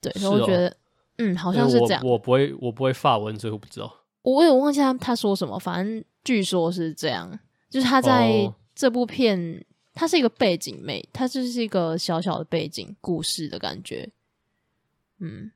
[0.03, 0.75] 对，所以我觉得，哦、
[1.19, 2.03] 嗯，好像是这样。
[2.03, 4.01] 欸、我，我不会，我不会发文，所以我不知道。
[4.23, 7.39] 我有忘记他他说什么，反正据说是这样，
[7.71, 9.63] 就是他在这部片，哦、
[9.95, 14.09] 它是一个背景美，它就是一个小小的背景故事的感觉。
[15.21, 15.51] 嗯，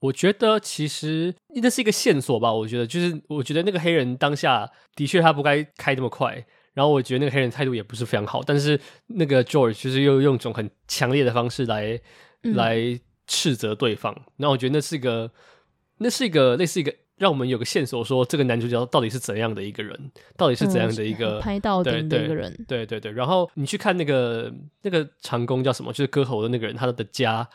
[0.00, 2.52] 我觉得其实那是一个线索吧。
[2.52, 12.00] 我觉得，就是我觉得那个黑人当下的确他不该开这么快，然后我觉得那个黑人态度也不是非常好，但是那个 George 就是又用一种很强烈的方式来、
[12.42, 13.00] 嗯、来。
[13.30, 15.30] 斥责对方，那我觉得那是一个，
[15.98, 23.12] 那是一个类似一个让我们有个线索，说这个男主角到底是怎样的一个人，到底是怎样的一个、嗯、拍到的一个人，对对，对对对。
[23.12, 24.52] 然后你去看那个
[24.82, 27.48] 那个长工叫什么，就是割喉的那个人，他的家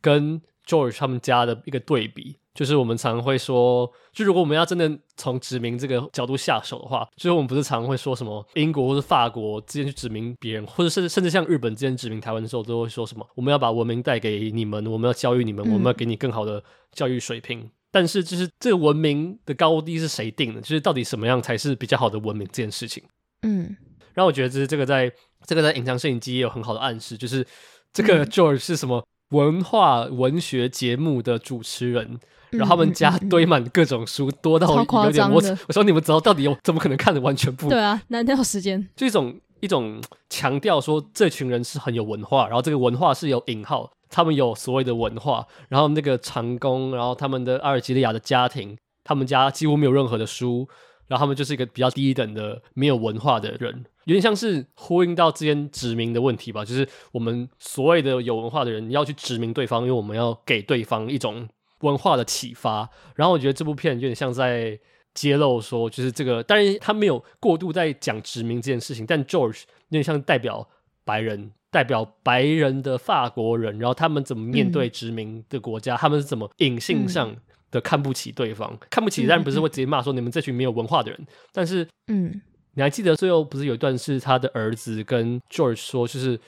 [0.00, 2.36] 跟 George 他们家的一个对比。
[2.54, 16.62] 就是我们常会说，就如果我们要真的从殖民这个角度下手的话，就是我们不是常会说什么英国或者法国之间去殖民别人，或者甚至甚至像日本之间殖民台湾的时候，都会说什么我们要把文明带给你们，我们要教育你们，我们要给你更好的
[16.92, 17.60] 教育水平。
[17.60, 20.60] 嗯、但是，就是这个文明的高低是谁定的？
[20.60, 23.02] 就是到底什么样才是比较好的文明这件事情？
[23.46, 23.74] 嗯，
[24.12, 25.10] 然后我觉得就是这个在
[25.46, 27.46] 这个在隐藏摄影机也有很好的暗示，就是
[27.94, 32.20] 这个 George 是什么文化文学节目的主持人。
[32.52, 37.68] 然后他们家堆满各种书，嗯、多到有点我我说你们知道到底有怎么可能看的完全不？
[37.68, 38.86] 对啊，难掉时间。
[38.94, 45.46] 就一种一种强调说这群人是很有文化，然后这个文化是有引号，他们有所谓的文化。
[45.70, 50.68] 然后那个长工，然后他们的阿尔及利亚的家庭，他们家几乎没有任何的书，
[51.06, 56.62] 然后他们就是一个比较低等的没有文化的人，有点像是呼应到之间殖民的问题吧。
[56.64, 61.48] 就是我们所谓的有文化的人要去殖民对方，因为我们要给对方一种。
[61.82, 64.78] 文化的启发，然后我觉得这部片有点像在
[65.14, 70.66] 揭露说，就是这个，当然他没有过度在讲殖民这件事情，但 George 有点像代表
[71.04, 77.36] 白人，代表白人的法国人，然后他们怎么面对殖民的国家，嗯、他们是怎么隐性上
[77.70, 82.40] 的看不起对方，嗯、看不起，当然不是会直接骂说你们这群没有文化的人，但是，嗯，
[82.74, 86.40] 你还记得最后不是有一段是他的儿子跟 George 说，就是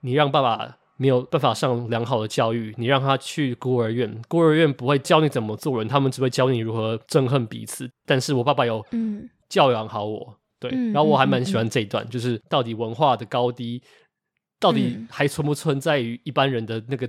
[0.00, 0.76] 你让爸爸。
[1.00, 7.88] 没有办法上良好的教育，你让他去孤儿院，孤儿院不会教你怎么做人，他们只会教你如何憎恨彼此。
[8.04, 8.84] 但是我爸爸有
[9.48, 13.80] 教养好我，嗯、对，然后我还蛮喜欢这一段，嗯、就是到底文化的高低，
[14.58, 17.08] 到底还存不存在于一般人的那个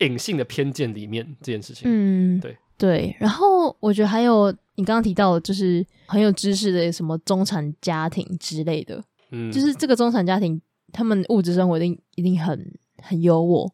[0.00, 1.84] 隐性的偏见里面这件事情。
[1.86, 3.16] 嗯，对对。
[3.18, 10.60] 然后我觉得还有你刚刚提到，就是很有知识的什么中产家庭之类的，嗯，就是这个中产家庭，
[10.92, 12.70] 他们物质生活一定一定很。
[13.02, 13.70] 很优渥，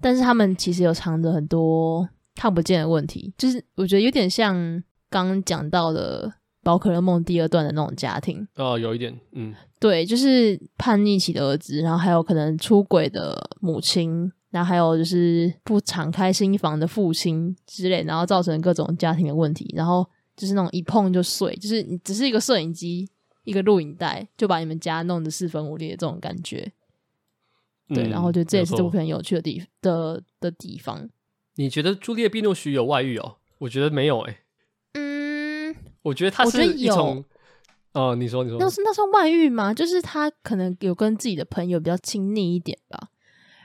[0.00, 4.54] 但是他们其实有藏着很多看不见的问题，就是我觉得有点像
[5.08, 6.28] 刚刚讲到的
[6.62, 8.46] 《宝可梦》第二段的那种家庭。
[8.56, 23.08] 哦，有一点，嗯，对，就是叛逆期的儿子，然后还有可能出轨的母亲，然后还有就是不敞开心房的父亲之类，然后造成各种家庭的问题，然后就是那种一碰就碎，就是你只是一个摄影机、
[23.44, 26.72] 一个录影带，就把你们家弄得四分五裂的这种感觉。
[27.94, 31.08] 对，嗯然后我觉得这也是这部片很有趣的地的的地方。
[31.56, 33.36] 你觉得朱丽叶·碧诺许有外遇哦？
[33.58, 34.38] 我觉得没有诶、
[34.94, 37.22] 嗯，我觉得他是我觉得有一种，
[37.92, 39.74] 哦，你说你说，那是那算外遇吗？
[39.74, 43.08] 就是他可能有跟自己的朋友比较亲密一点吧，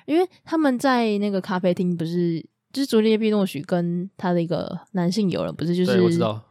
[0.05, 6.43] 因为他们在那个咖啡厅不是，就是朱丽叶·碧诺许跟他的一个男性友人不是就是对我知道，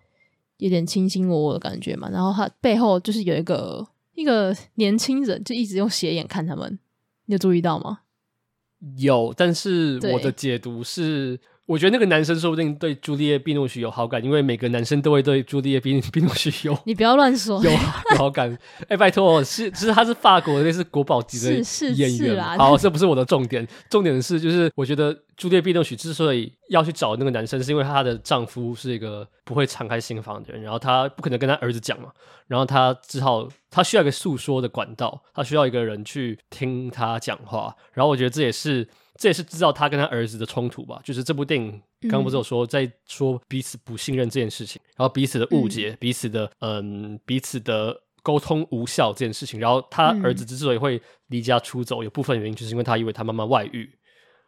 [0.57, 6.79] 有点卿卿我我的感觉嘛，然后他背后就是有一个一个年轻人就一直用斜眼看他们，
[7.27, 8.01] 你有注意到吗？
[8.99, 17.77] 有，但是我的解读是，我觉得那个男生说不定对朱丽叶·碧诺许有好感，因为每个男生都会对朱丽叶·碧碧诺许有你不要乱说，有有
[18.19, 18.53] 好感。
[18.83, 21.53] 哎、欸，拜托，是其实他是法国的，那是国宝级的
[21.95, 22.59] 演员。
[22.59, 32.11] 好，这不是我的重点，重点是就是我觉得朱丽叶·碧诺许之所以要去找那个男生，是因为她的丈夫是一个不会敞开心房的人，然后她不可能跟她儿子讲嘛，
[32.47, 38.87] 然后她只好她需要一个诉说的管道，她需要一个人去听她讲话，然后我觉得这也是。
[39.25, 41.71] 这也是知道他跟他儿子的冲突吧，就是这部电影
[42.03, 53.91] 刚刚不是有说在说彼此不信任这件事情，嗯、然后彼此的误解，嗯、彼此的嗯，彼此的沟通无效这件事情，然后他儿子之所以会离家出走，嗯、有部分原因就是因为他以为他妈妈外遇，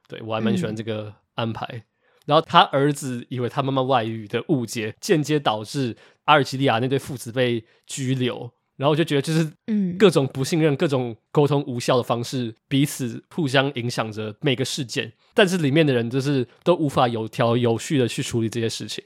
[0.08, 1.82] 对，我还蛮喜欢这个安排，嗯、
[2.26, 8.52] 然后他儿子以为他妈妈外遇的误解，间接导致阿尔及利亚那对父子被拘留。
[8.76, 15.12] 然后我就觉得，就是嗯，各种不信任、嗯、各种沟通无效的方式，彼此互相影响着每个事件。
[15.34, 19.02] 但是里面的人就是都无法有条有序的去处理这些事情。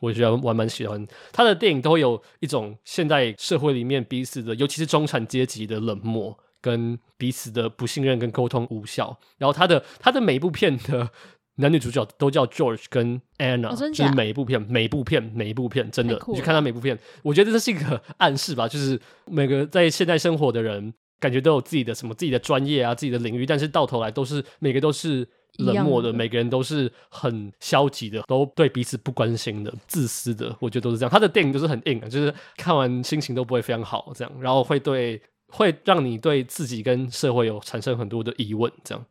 [0.00, 9.18] 我觉得我还蛮喜欢他的电影，都会有一种现代社会里面彼此的，尤其是中产阶级的冷漠，跟彼此的不信任跟沟通无效。
[9.38, 11.10] 然后他的他的每一部片的。
[11.60, 26.16] 男女主角都叫 George 跟 Anna，、哦、就是每一部片，每一部片，每一部片，真的，你去看他每部片，我觉得这是一个暗示吧，就是每个在现代生活的人，感觉都有自己的什么自己的专业啊，自己的领域，但是到头来都是每个都是冷漠的，的。
[26.16, 31.10] 每个人都是很消极的，都对彼此不关心的，自私的，我觉得都是这样。
[31.10, 39.04] 他的电影都是很硬的，就是看完心情都不会非常好，这样，然后会对会让你对自己跟社会有产生很多的疑问，这样，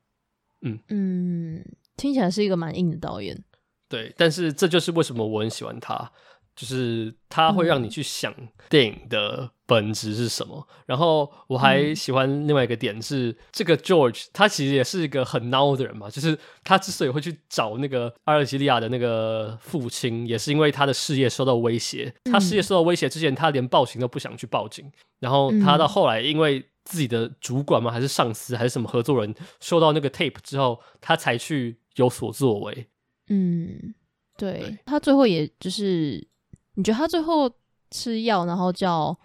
[0.62, 0.80] 嗯。
[0.88, 1.66] 嗯。
[1.98, 3.44] 听起来是一个蛮硬的导演，
[3.90, 6.12] 对，但是这就是为什么我很喜欢他，
[6.56, 8.34] 就是他会让你去想
[8.70, 10.66] 电影的本质是什么。
[10.70, 22.14] 嗯、然后我还喜欢另外一个点是，嗯、这个 George 他其实也是一个很孬的人嘛，就是他之所以会去找那个阿尔及利亚的那个父亲，也是因为他的事业受到威胁。
[22.26, 24.92] 嗯、他事业受到威胁之前，他连报警都不想去报警。
[25.20, 31.80] 然后他到后来，因为自己的主管嘛，还是上司，还是什么合作人，收到那个 tape 之后，他才去。
[31.98, 32.88] 有所作为，
[33.30, 33.94] 嗯，
[34.38, 34.80] 对，对。
[34.86, 36.26] 他最后也就是，
[36.74, 37.52] 你觉得他最后
[37.92, 39.16] 吃药，然后叫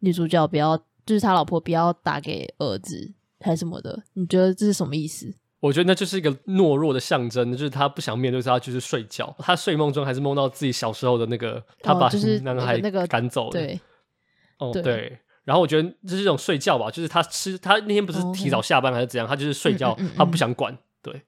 [0.00, 5.34] 女主角不要，就是他老婆不要打给儿子还是什么的，你觉得这是什么意思？
[5.60, 12.08] 我觉得那就是一个懦弱的象征，就是他不想面对他，就是睡觉，他睡梦中还是梦到自己小时候的那个，他把
[12.42, 13.80] 男孩那个赶走了，对，
[14.58, 21.22] 哦对，然后我觉得这是一种睡觉吧，就是他吃，他那天不是提早下班还是怎样，他就是睡觉，他不想管，对。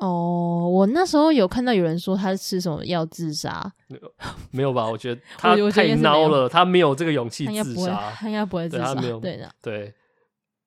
[0.00, 3.70] 哦，我那时候有看到有人说他吃什么药自杀，
[4.50, 4.88] 没有吧？
[4.88, 9.94] 我觉得 他太孬了，他没有这个勇气自杀，他应该不会自杀，他没有对的，对。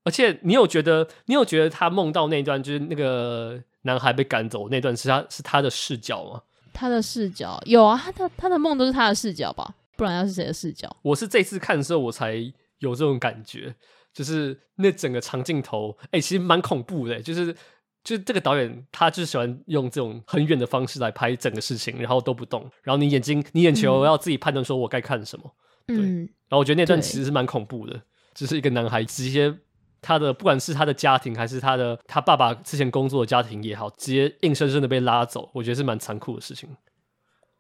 [0.04, 6.42] 而且你有觉得，你有觉得他梦到那一段，就是那个男孩被赶走那段，是他是他的视角吗？
[6.72, 9.74] 他的视角有啊，他的他的梦都是他的视角吧？
[9.98, 10.96] 不然要是谁的视角？
[11.02, 12.36] 我是这次看的时候，我才
[12.80, 13.74] 有这种感觉，
[14.14, 17.56] 就是那整个长镜头，哎、欸，其实蛮恐怖的，就是。
[18.04, 25.56] 就这个导演，他就喜欢用这种很远的方式来拍整个事情，然后都不动，然后你眼睛、你眼球要自己判断，说我该看什么。
[25.88, 28.02] 嗯、对，然后我觉得那段其实是蛮恐怖的，
[28.34, 29.54] 只是一个男孩直接
[30.02, 36.70] 他的不管是他的家庭还是他的他爸爸之前工作的家庭也好，直接硬生生的被拉走，我觉得是蛮残酷的事情。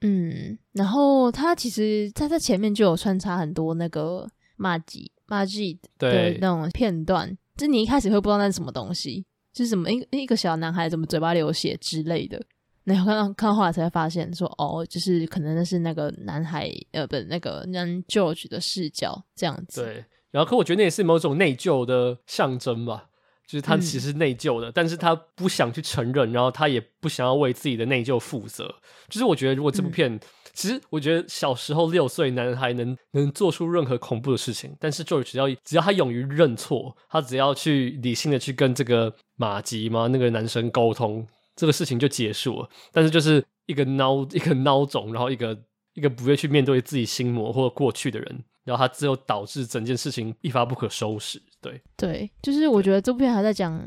[0.02, 9.26] 嗯，然后他其实在这前面就有穿插很多那个马吉马吉的那种片段，就你一开始会不知道那是什么东西。
[9.54, 12.42] 就是什么一一个小男孩怎么嘴巴流血之类的，
[12.84, 19.84] 然后看到看到后来才发现说哦，就是可能那是那个男孩呃不那个男 George 的视角这样子。
[19.84, 23.10] 对，然后可我觉得那也是某种内疚的象征吧，
[23.46, 28.76] 就是他其实内疚的，嗯、但是他不想去承认，然后他也不想要为自己的内疚负责。
[29.08, 30.12] 就是我觉得如果这部片。
[30.14, 30.20] 嗯
[30.54, 41.26] 其实我觉得小时候六岁男孩能能做出任何恐怖的事情，但是 George 只要只要他勇于认错，他只要去理性的去跟这个马吉嘛那个男生沟通，
[41.56, 42.70] 这个事情就结束了。
[42.92, 45.60] 但是就是一个孬一个孬种，然后一个
[45.96, 51.42] 一个不愿去面对自己心魔或过去的人，然后他最后导致整件事情一发不可收拾。
[51.62, 53.82] 对对，就是我觉得这部片还在讲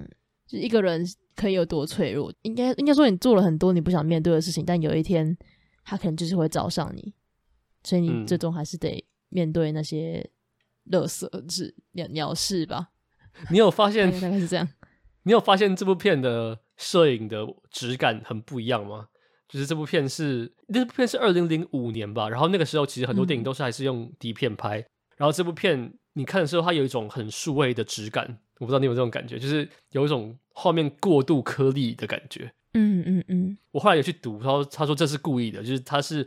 [0.49, 2.33] 就一个人可以有多脆弱？
[2.43, 5.37] 应该应该说，你做了很多你不想面对的事情，但有一天
[5.89, 7.15] 他可能就是会找上你，
[7.85, 10.29] 所以你最终还是得面对那些
[10.85, 12.91] 乐色是鸟鸟事吧？
[13.51, 14.69] 你有发现大概是这样？
[15.23, 19.07] 你有发现这部片的摄影的质感很不一样吗？
[19.49, 24.87] 就是这部片是这部片是二零零五年吧，然后那个时候其实很多电影都是还是用底片拍，嗯、
[25.19, 28.27] 然后这部片你看的时候，它有一种很数位的质感，
[28.59, 32.53] 我不知道你有这种感觉，就是有一种画面过度颗粒的感觉。
[32.77, 33.59] 嗯嗯嗯。
[33.73, 36.19] 我后来有去读，他说他说这是故意的，就是他是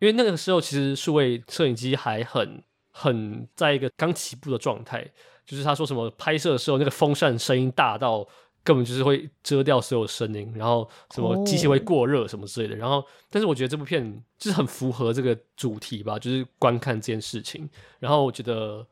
[0.00, 5.10] 因为那个时候其实数位摄影机还很很在一个刚起步的状态，
[5.46, 8.28] 就是他说什么拍摄的时候那个风扇声音大到。
[8.64, 12.76] 根本就是会遮掉所有声音，然后什么机器会过热什么之类的。
[12.76, 17.68] 然后，但是我觉得这部片就是很符合这个主题吧，就是观看这件事情。
[17.98, 18.86] 然后我觉得，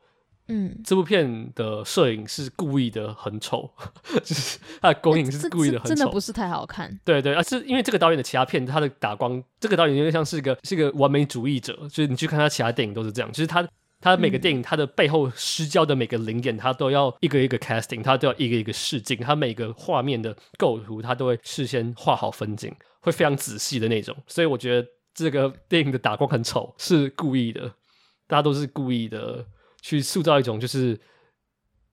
[0.50, 3.70] 嗯，这部片的摄影是故意的很丑，
[4.22, 6.98] 就是它的光影是故意的很丑，真的不是太好看。
[7.04, 13.66] 对对，而是因为这个导演的其他片，他的打光，这个导演有点像是一个是一个完美主义者，就是你去看他其他电影都是这样，就是他。
[14.02, 24.16] 他每个电影，他的背后失焦的每个灵眼，他都要一个一个 casting，他都要一个一个试镜，他每个画面的构图，他都会事先画好分镜，会非常仔细的那种。
[24.26, 27.74] 所以我觉得这个电影的打光很丑，是故意的，
[28.26, 29.44] 大家都是故意的
[29.82, 30.98] 去塑造一种，就是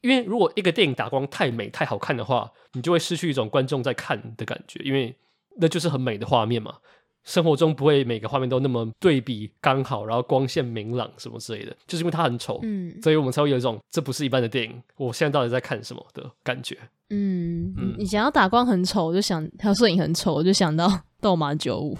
[0.01, 5.15] 因为如果一个电影打光太美、太好看的话，你就会失去一种观众在看的感觉，因为
[5.57, 6.75] 那就是很美的画面嘛。
[7.23, 16.77] 生活中不会每个画面都那么对比刚好，然后光线明朗什么之类的，就是因为它很丑，嗯，所以我们才会有一种这不是一般的电影，我现在到底在看什么的感觉。
[17.09, 20.87] 嗯，嗯，你想要打光很丑，我就想还有摄影很丑，我就想到
[21.19, 21.95] 《斗马九五》。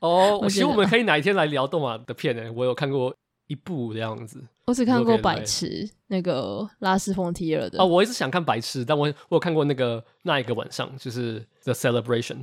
[0.00, 2.52] 哦，我希望我们可以哪一天来聊斗马的片呢？
[2.52, 3.14] 我有看过
[3.52, 7.78] 一部的样子，我只看过《白痴》那个拉斯冯提尔的。
[7.78, 12.36] 哦，我一直想看《白痴》，但我我有看过那个那一个晚上，就是《The Celebration》。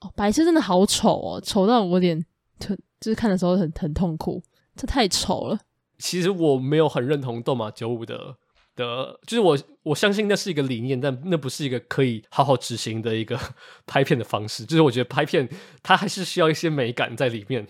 [0.00, 2.24] 哦，白痴真的好丑哦，丑到我有点，
[2.58, 2.76] 就
[3.12, 4.42] 是看的时候很很痛苦，
[4.74, 5.58] 这太丑了。
[5.98, 8.36] 其实我没有很认同《斗马九五》的
[8.76, 13.38] 的，就是我我相信那是一个理念，但那不是一个可以好好执行的一个
[13.86, 14.64] 拍片的方式。
[14.64, 15.48] 就是我觉得拍片
[15.82, 17.66] 它还是需要一些美感在里面，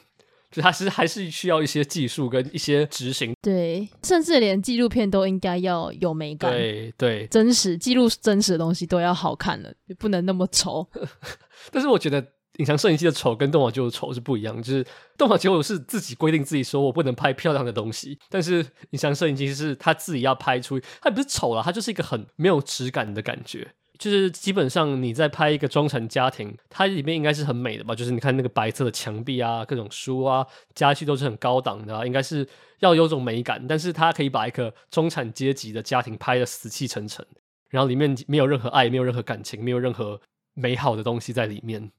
[0.51, 3.35] 就它是还是需要一些技术跟一些执行。
[3.43, 6.51] 对，甚至连纪录片都应该要有美感。
[6.51, 10.89] 对对，真实记录真实的东西都要好看了，也不能那么丑。
[11.71, 12.25] 但是我觉得
[12.57, 14.85] 隐藏摄影机的丑跟动画九五的丑是不一样，就是
[15.17, 23.75] 动画九五是自己规定自己说我不能拍漂亮的东西，但是隐藏摄影机是他自己要拍出，它不是丑了，它就是一个很没有质感的感觉。
[23.99, 27.95] 就是基本上你在拍一个中产家庭，它里面应该是很美的吧？
[27.95, 32.49] 就是你看那个白色的墙壁啊，各种书啊，家具都是很高档的啊，应该是
[32.79, 33.67] 要有种美感。
[33.67, 37.27] 但是它可以把一个中产阶级的家庭拍的死气沉沉，
[37.69, 40.21] 然后里面没有任何爱，没有任何感情，没有任何。
[40.61, 41.93] 美好的东西在里面，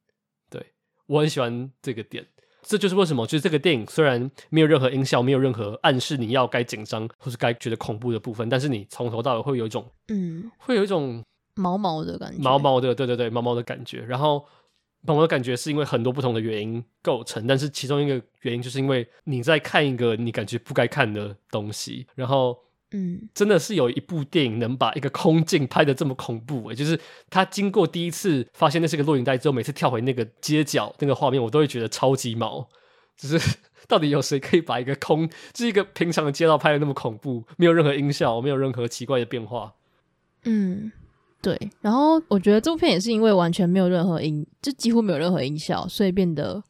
[0.50, 0.62] 对，
[1.06, 2.28] 我很喜欢这个点，
[2.62, 11.24] 这就是为什么，就是这个电影虽然没有任何音效，没有任何暗示你要该紧张或是该觉得恐怖的部分，但是你从头到尾会有一种，嗯，会有一种
[11.60, 14.00] 毛毛的感觉，毛毛的，对对对，毛毛的感觉。
[14.02, 14.46] 然后
[15.02, 22.58] 毛毛的感觉是因为很多不同的原因构成，但是其中一个原因就是因为你在看一个你感觉不该看的东西，然后。
[22.92, 27.00] 嗯，真的是有一部电影能把一个空镜拍的这么恐怖诶，就是
[27.30, 32.68] 他经过第一次发现那是个录影带之后，每次跳回那个街角那个画面，我都会觉得超级毛。
[33.16, 39.76] 就是到底有谁可以把一个空，就是一个平常的街道拍的那么恐怖，没有任何音效，没有任何奇怪的变化？
[40.46, 40.92] 嗯，
[41.42, 41.58] 对。
[41.82, 46.64] 然后我觉得这部片也是因为完全没有任何音，就几乎没有任何音效，所以变得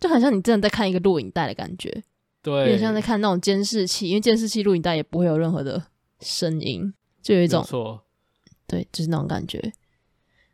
[0.00, 2.02] 就很像你真的在看一个录影带的感觉。
[2.42, 5.82] 对，有点像在看那种监视器，因为监视器录影带也不会有任何的
[6.20, 8.00] 声音，就有一种错，
[8.68, 9.72] 对，就是那种感觉。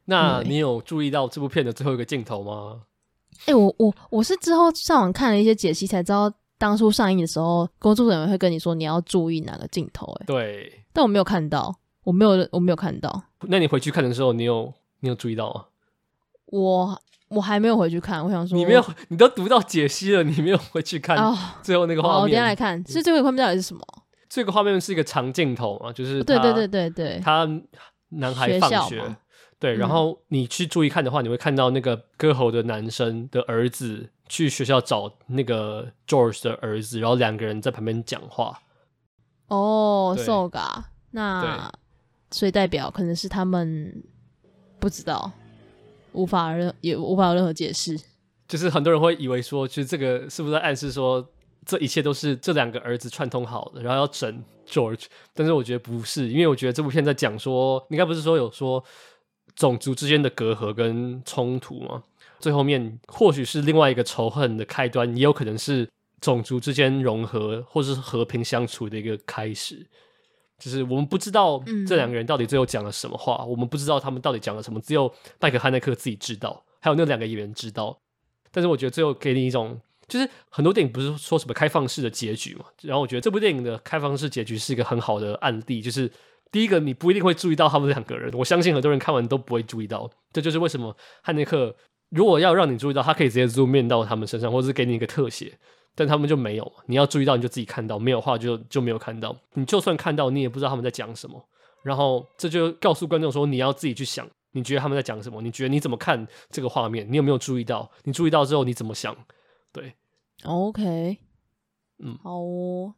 [0.07, 2.83] 那你有注意到这部片的最后一个镜头吗？
[3.41, 10.07] 哎、欸，我我我是之后上网看了一些解析，才知道当初上映的时候，工作人员会跟你说你要注意哪个镜头。
[10.21, 11.75] 哎，对，但我没有看到，
[12.05, 13.25] 我没有，我没有看到。
[13.43, 15.65] 那你回去看的时候，你有你有注意到吗？
[16.47, 17.03] 我。
[17.35, 21.17] 我还没有回去看，我想说，你没有，你都读到解析了，你没有回去看
[21.63, 22.21] 最后那个画面。
[22.21, 23.81] 我等下来看，是最后一个画面到底是什么？
[24.29, 27.49] 这个画面是一个长镜头嘛，就是对对对对对，他
[28.11, 29.17] 男孩放学，
[29.59, 38.61] 对，然后你去注意看的话，你会看到那个歌喉的男生的儿子去学校找那个 George 的儿子，然后两个人在旁边讲话。
[39.49, 41.73] 哦，so ga，那
[42.33, 44.03] 所以代表可能是他们
[44.81, 45.31] 不知道。
[46.15, 47.99] 无法任也无法有任何解释，
[48.47, 51.27] 就是很多人会以为说，就是这个是不是在暗示说，
[51.65, 55.07] 这一切都是这两个儿子串通好的，然后要整 George？
[55.33, 58.85] 但是我觉得不是，因为我觉得这部片在讲说，你刚不是说有说
[59.57, 62.03] 种族之间的隔阂跟冲突嘛。
[62.41, 65.89] 最后面或许是另外一个仇恨的开端，也有可能是
[66.21, 69.87] 种族之间融合或是和平相处的一个开始。
[70.63, 77.99] 就是我们不知道这两个人到底最后讲了什么话，嗯、我们不知道他们到底讲了什么，只有麦克汉奈克自己知道，还有那两个演员知道。
[78.53, 86.09] 但是我觉得最后给你一种，就是很多电影不是说什么开放式的结局嘛，然后我觉得这部电影的开放式结局是一个很好的案例，就是
[86.53, 91.75] 第一个你不一定会注意到他们两个人，我相信很多人看完都不会注意到，这就是为什么汉内克
[92.11, 95.59] 如果要让你注意到，他可以直接 zoom in 到他们身上，或者是给你一个特写。
[95.95, 99.37] 但他们就没有，你要注意到你就自己看到，没有话就就没有看到。
[99.55, 101.43] 你就算看到，你也不知道他们在讲什么。
[101.83, 105.43] 然后这就告诉观众说，你要自己去想，你觉得他们在讲什么？
[105.43, 107.07] 你觉得你怎么看这个画面？
[107.11, 107.91] 你有没有注意到？
[108.05, 109.17] 你注意到之后你怎么想？
[109.73, 109.95] 对
[110.45, 111.19] ，OK，
[111.99, 112.95] 嗯，好哦。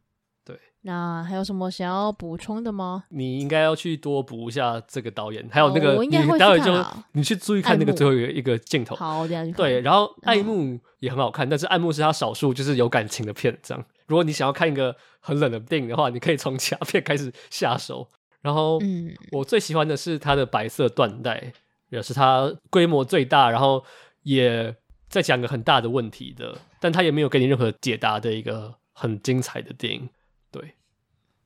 [0.81, 3.05] 那还有什么想要补充的吗？
[3.09, 8.95] 你应该要去多补一下这个导演，还有那个，哦、我应该会去看，你待会就你去注意看那个最后一个一个镜头。
[8.95, 9.81] 好，这样对。
[9.81, 13.57] 然后爱慕也很好看，嗯、但是爱慕是他少数就是有感情的片。
[13.63, 18.07] 这样，如果你想要看一个很冷的电影的话，你可以从其他片开始下手。
[18.43, 21.51] 然后，嗯，我最喜欢的是他的白色缎带，
[21.89, 23.83] 也是他规模最大，然后
[24.21, 24.75] 也
[25.09, 30.07] 在讲个很大的问题的，但他也没有给你任何解答的一个很精彩的电影。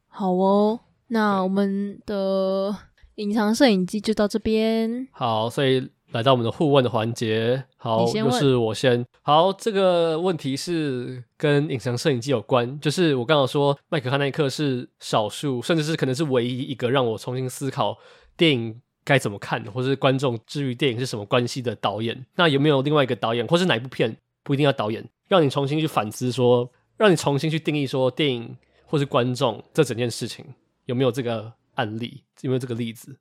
[0.09, 2.75] 好哦，那我们的
[3.15, 5.07] 隐藏摄影机就到这边。
[5.11, 7.63] 好，所以来到我们的互问的环节。
[7.77, 9.05] 好，就是我先。
[9.21, 12.77] 好，这个问题是跟隐藏摄影机有关。
[12.79, 17.97] 就是我刚刚说，麦可汉奈克是少数，甚至是可能是唯一一个让我重新思考
[18.35, 22.25] 电影该怎么看，或是观众至于电影是什么关系的导演。
[22.35, 28.57] 那有没有另外一个导演，或是哪一部片，不一定要导演，让你重新去反思说，让你重新去定义说电影。
[28.89, 30.43] 或是观众，这整件事情
[30.85, 32.23] 有没有这个案例？
[32.41, 33.15] 有没有这个例子？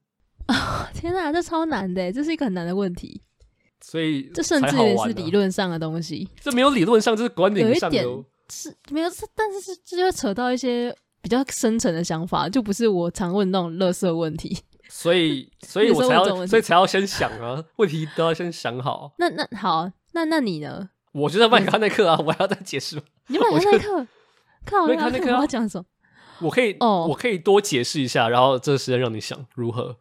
[0.46, 3.20] 啊， 天哪，这超难的，这是一个很难的问题。
[3.80, 6.26] 所以这甚至也是理论上的东西。
[6.40, 7.96] 这没有理论上，这是观点上的。
[7.98, 14.58] 有一点是没有，但是是这就会扯到一些比较深层的想法，就不是我常问那种垃圾问题。
[14.88, 19.12] 所以，所以我才要，所以才要先想啊，问题都要先想好。
[19.18, 20.88] 那那好，那那你呢？
[21.12, 23.02] 我就在麦克汉奈克啊，我还要再解释吗？
[23.26, 24.06] 你麦克汉奈克。
[24.64, 25.84] 看我看那个要讲什么？
[26.40, 29.96] 我可以哦，我可以多解释一下，然后这个时间让你想如何？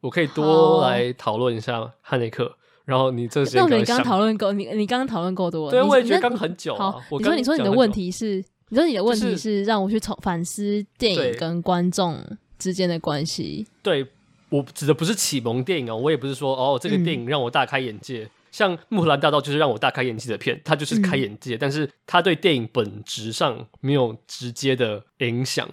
[0.00, 3.66] 我可以多来讨论一下汉内克，然后你这个时间。
[3.68, 5.70] 那你刚讨论够，你你刚刚讨论够多了。
[5.70, 6.74] 对，我也觉得刚很久。
[6.76, 12.20] 好，你说你说你的问题是，你说你的问题是让我去从反思电影跟观众
[12.58, 13.66] 之间的关系。
[13.82, 14.06] 对，
[14.50, 18.28] 我指的不是启蒙电影哦，我也不是说哦，这个电影让我大开眼界。
[18.58, 25.68] 像《穆赫兰大道》就是让我大开眼界的片，它就是开眼界，嗯、但是它对电影本质上没有直接的影响。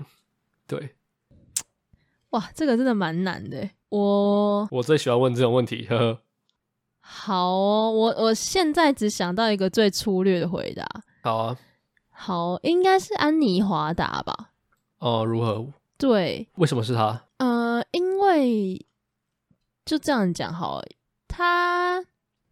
[0.68, 0.92] 对，
[2.30, 3.68] 哇，这个真的蛮难的。
[3.90, 6.20] 我我最喜欢问这种问题，呵呵。
[7.00, 10.88] 好哦，我我现在只想到一个最粗略的回答。
[11.24, 11.58] 好啊，
[12.12, 14.52] 好，应该是安妮华达吧？
[15.00, 15.74] 哦，如何？
[15.98, 17.24] 对，为什么是他？
[17.38, 18.86] 呃，因为
[19.84, 20.86] 就这样讲好了，
[21.28, 22.06] 他。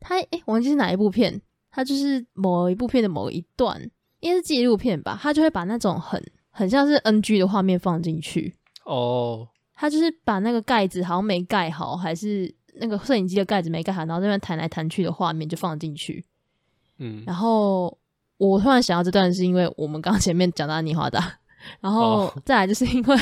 [0.04, 3.82] 他诶，忘记是哪一部片，他就是某一部片的某一段，
[4.20, 5.18] 应该是纪录片吧。
[5.20, 6.22] 他就会把那种很
[6.52, 8.56] 很像是 NG 的画面放进去。
[8.86, 16.24] 哦，他就是把那个盖子好像没盖好，还是那个摄影机的盖子没盖好，然后在那边弹来弹去的画面就放进去。
[17.00, 17.98] 嗯，然后
[18.38, 21.34] 我突然想到这段是因为我们刚前面讲到安妮华达，
[21.80, 23.18] 然后再来就是因为，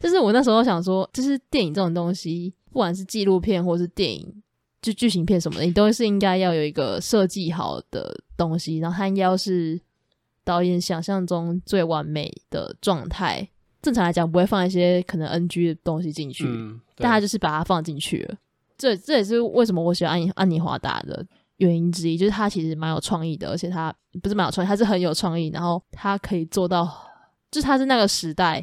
[0.00, 4.42] 就是我那时候想说，就是电影这种东西，不管是纪录片或是电影。
[4.84, 9.80] 就剧情片什么的，你都是应该要有一个设计好的东西，然后它应该要是
[10.44, 13.48] 导演想象中最完美的状态。
[13.80, 18.36] 正常来讲，不会放一些可能 NG 的东西进去，嗯、但他就是把它放进去了。
[18.76, 26.84] 这这也是为什么我喜欢安妮安妮华达的原因之一，就是他其实蛮有创意的，而且他不是蛮有创意，他是很有创意，然后他可以做到，
[27.50, 28.62] 就是他是那个时代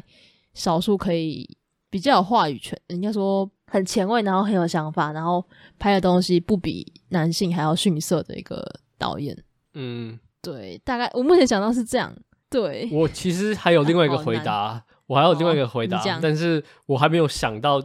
[0.54, 1.56] 少数可以
[1.90, 3.50] 比较有话语权，人家说。
[3.72, 5.42] 很前卫，然后很有想法，然后
[5.78, 8.62] 拍的东西不比男性还要逊色的一个
[8.98, 9.34] 导演。
[9.72, 12.14] 嗯，对，大概我目前想到是这样。
[12.50, 17.82] 对，我其实还有另外一个 回答，我还有另外一个回答，哦、但是我还没有想到，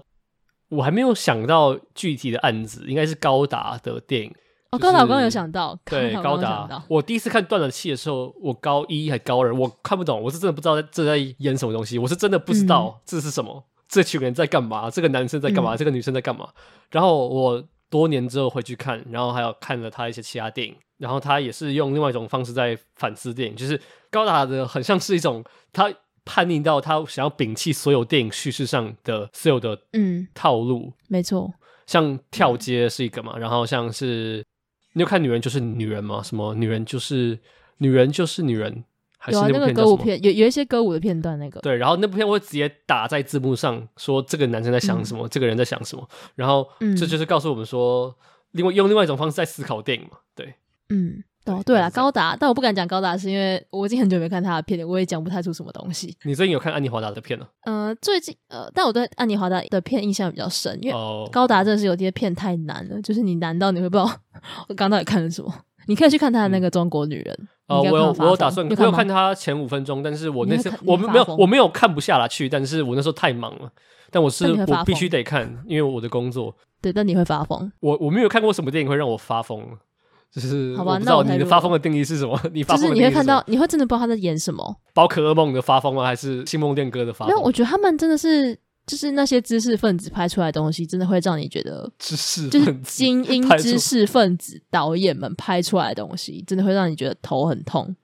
[0.68, 4.36] 我还没有想到具体的案子，应该是高达的电影。
[4.72, 6.84] 哦，高达我刚刚有想到，对，高达。
[6.90, 13.64] 我第一次看断了气的时候，我高一还高二，我看不懂，我是真的不知道这在演什么东西，我是真的不知道这是什么。
[13.66, 14.90] 嗯这群人在干嘛？
[14.90, 15.76] 这个男生在干嘛？
[15.76, 16.50] 嗯、这个女生在干嘛？
[16.92, 23.80] 然后我多年之后回去看，然后还有看了他一些其他电影，然后他也是用另外一种方式在反思电影，就是
[24.12, 25.94] 高达的很像是一种他
[26.26, 31.54] 叛逆到他想要摒弃所有电影叙事上的所有的嗯套路，没错。
[31.86, 34.44] 像跳街是一个嘛，嗯、然后像是
[34.92, 36.22] 你有看《女人就是女人》吗？
[36.22, 37.40] 什么女人就是
[37.78, 38.84] 女人就是女人？
[39.18, 46.68] 还是那，有、啊、那个歌舞片，有有一些歌舞的片段，那个对，然后那部片我会直接打在字幕上，说这个男生在想什么，嗯、这个人在想什么，然后
[46.98, 48.16] 这就是告诉我们说，
[48.52, 50.56] 另外用另外一种方式在思考电影嘛，对，
[50.90, 51.24] 嗯。
[51.48, 56.14] 哦，对了，高达，但我不敢讲高达，是因为我已经很久没看他的片了，我也讲不太出什么东西。
[56.24, 57.50] 你最近有看安妮华达的片了？
[57.62, 60.96] 呃，最近呃，但我对安妮华达的片印象比较深，因为
[61.32, 64.12] 高达真的是有些片太难了，就是你难到你会不知道
[64.68, 65.50] 我刚到底看了什么。
[65.88, 67.36] 你可以去看他的那个《中国女人》
[67.74, 73.70] 哦，我有我有打算，我有看他前五分钟，但是我那次我没有我没有看不下来去，但是我那时候太忙了，
[74.12, 76.56] 但我是我必须得看，因为我的工作。
[76.82, 77.72] 对，但你会发疯。
[77.80, 79.62] 我我没有看过什么电影会让我发疯。
[80.30, 82.38] 就是好吧，我不知道你的发疯的定义是什么？
[82.54, 84.76] 你发疯就是你会看到，你会真的不知道他在演什么？
[84.94, 86.04] 宝可梦的发疯吗？
[86.04, 87.34] 还是星梦恋歌的发疯？
[87.34, 88.56] 没有，我觉得他们真的是，
[88.88, 97.96] 就是那些知识分子拍出来的东西，真的会让你觉得知识就是精英知识分子导演们拍出来的东西，真的会让你觉得头很痛。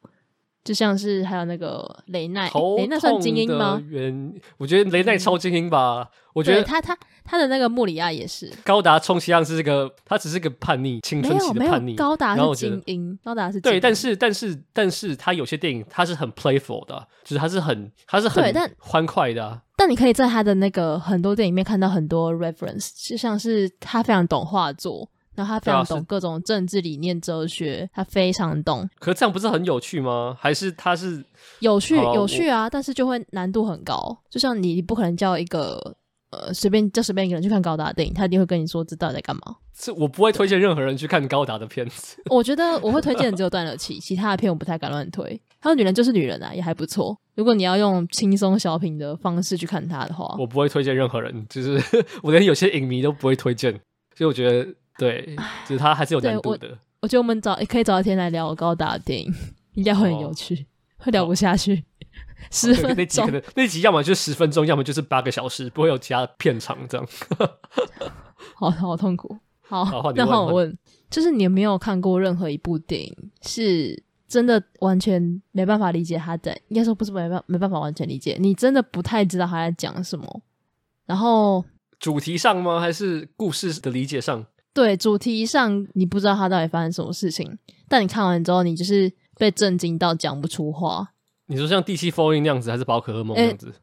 [0.64, 3.82] 就像是还有那个雷奈，雷奈算精英吗？
[3.88, 6.10] 原我觉得雷奈超精英吧。
[6.34, 8.52] 我觉得他他他的那个莫里亚也是。
[8.64, 11.96] 高达充其量是这个，他只是个叛逆青春期的叛逆。
[11.96, 18.44] 高达是精英，高达是对，但是但是但是他有些电影他是很 playful 的，就是他是很他是很
[18.80, 19.62] 欢快的。
[19.76, 25.10] 但你可以在他的那个很多电影里面看到很多 reference，就像是他非常懂画作。
[25.36, 28.90] 然后他非常懂各种政治理念、哲学，他非常懂。
[29.00, 30.36] 可是这样不是很有趣吗？
[30.40, 31.24] 还是他是
[31.60, 32.70] 有趣有趣啊？
[32.70, 34.18] 但是就会难度很高。
[34.30, 35.96] 就像你不可能叫一个
[36.32, 39.56] 呃随便叫随便一个人去看高达的电影，他一定会跟你说这到底在干嘛。
[39.76, 42.22] 是我不会推荐任何人去看高达的片子。
[42.30, 45.42] 我觉得我会推荐的只有断了气， 其他的片我不太敢乱推。
[45.60, 47.18] 还有女人就是女人啊，也还不错。
[47.36, 51.82] 如果你要用轻松小品的方式去看它的话，我不会推荐任何人，就是
[52.22, 53.72] 我连有些影迷都不会推荐，
[54.16, 54.68] 所以我觉得。
[54.98, 55.36] 对，
[55.68, 56.68] 就是他还是有难度的。
[56.70, 59.34] 我，我觉得我们找也可以找一天来聊高达的电影，
[59.74, 60.66] 应该会很有趣，哦、
[61.06, 61.84] 会聊不下去。
[62.52, 67.08] 十、哦、分钟那集可能那集要么就是十分钟，要么就是八个小时，不会有其他片长这样。
[68.56, 69.38] 好好痛苦。
[69.62, 70.78] 好，好那换我问，
[71.10, 80.42] 就是你有没有看过任何一部电影，是真的完全没办法理解他在，应该说不是没办没办法完全理解，你真的不太知道他在讲什么。
[81.06, 81.64] 然后
[81.98, 82.80] 主题上吗？
[82.80, 84.46] 还是故事的理解上？
[84.74, 91.14] 对，主题上你不知道他到底发生什么事情，但你看完之后，你就是被震惊到讲不出话。
[91.46, 93.74] 你说像《第七封印》那样子，还是《宝可梦》那样子？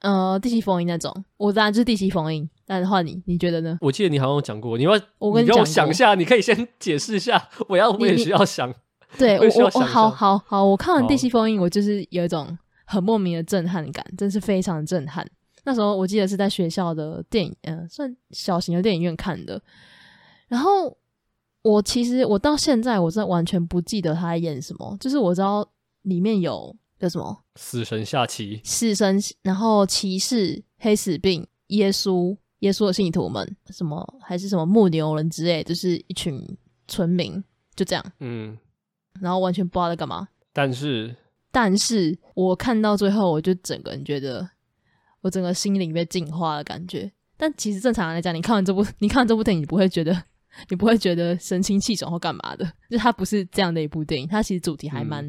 [0.00, 2.44] 呃，《第七封印》那种，我当然就是《第七封印》。
[2.66, 3.78] 但是换你，你觉得呢？
[3.80, 7.48] 我记得你好像有讲过，你要我跟你讲，我想一下，你可以先解释一下。
[7.68, 8.74] 我要，我也需要想。
[9.16, 15.26] 对 我，我，我好好好，我看完《第七封印》，我就是有一种很莫名的震撼感，真是非常震撼。
[15.64, 19.62] 那时候我记得是在学校的电影，嗯、呃，算小型的电影院看的。
[20.52, 20.94] 然后
[21.62, 25.66] 我其实我到现在我真的完全不记得他在演什么，就是我知道
[26.02, 36.46] 里面有叫什么死神下棋、死神，然后骑士、黑死病、耶稣、耶稣的信徒们，什么还是什么牧牛人之类，就是一群
[36.86, 37.42] 村民，
[37.74, 38.58] 就这样，嗯，
[39.22, 40.28] 然后完全不知道在干嘛。
[40.52, 41.16] 但是，
[41.50, 44.46] 但是我看到最后，我就整个人觉得
[45.22, 47.10] 我整个心灵被净化的感觉。
[47.38, 50.24] 但其实正常来讲，你看完这部，你看完这部电影，你不会觉得。
[50.68, 55.24] 你不会觉得神清气爽或干嘛的，就 它不是这样的一部电影，它其实主题还蛮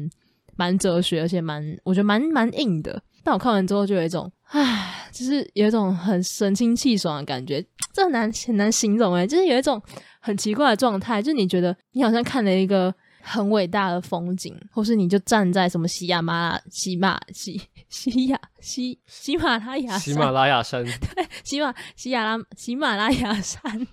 [0.56, 3.02] 蛮、嗯、哲学，而且蛮我觉得蛮蛮硬的。
[3.22, 9.80] 但我看完之后就有一种，唉，就是有一种很神清气爽的感觉，这很难很难形容诶，就是有一种
[10.20, 20.84] 很奇怪的状态，就是你觉得你好像看了一个很伟大的风景，或是你就站在什么喜马拉雅喜马喜喜亚喜喜马拉雅喜马拉雅山，
[21.16, 23.86] 对，喜马喜亚拉喜马拉雅山。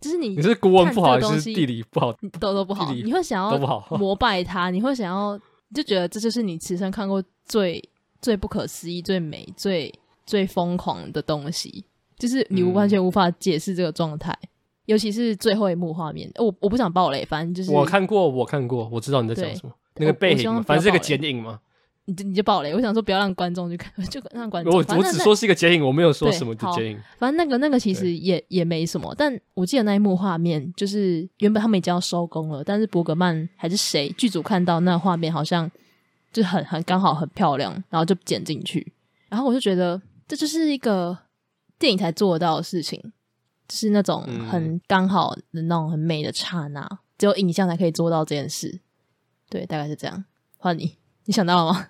[0.00, 2.12] 就是你，你是国文不好还是地理不好？
[2.38, 2.92] 都都不好。
[2.94, 3.58] 你会想要
[3.98, 5.38] 膜拜他，你会想要
[5.74, 7.82] 就觉得这就是你此生看过最
[8.20, 9.92] 最不可思议、最美、最
[10.26, 11.84] 最疯狂的东西。
[12.18, 14.48] 就是你完全无法解释这个状态，嗯、
[14.86, 16.30] 尤其是最后一幕画面。
[16.36, 19.72] 我我不想爆雷，反正就是我看过，我看过，我知道你在讲什么。
[19.96, 21.60] 那个背影，反正是个剪影嘛。
[22.06, 22.72] 你就你就爆雷！
[22.72, 24.72] 我想说不要让观众去看， 就让观众。
[24.72, 26.98] 我我只说是一个剪影，我没有说什么的剪影。
[27.18, 35.70] 反正那个那个其实也也没什么，但我记得那一幕画面，就是原本他们已经要收工了，但是伯格曼还是谁剧组看到那画面好像
[36.32, 38.92] 就很很刚好很漂亮，然后就剪进去。
[39.28, 41.18] 然后我就觉得这就是一个
[41.78, 43.00] 电影才做得到的事情，
[43.66, 46.88] 就是那种很刚好的那种很美的刹那，
[47.18, 48.80] 只有影像才可以做到这件事。
[49.50, 50.24] 对，大概是这样。
[50.56, 51.88] 换你，你想到了吗？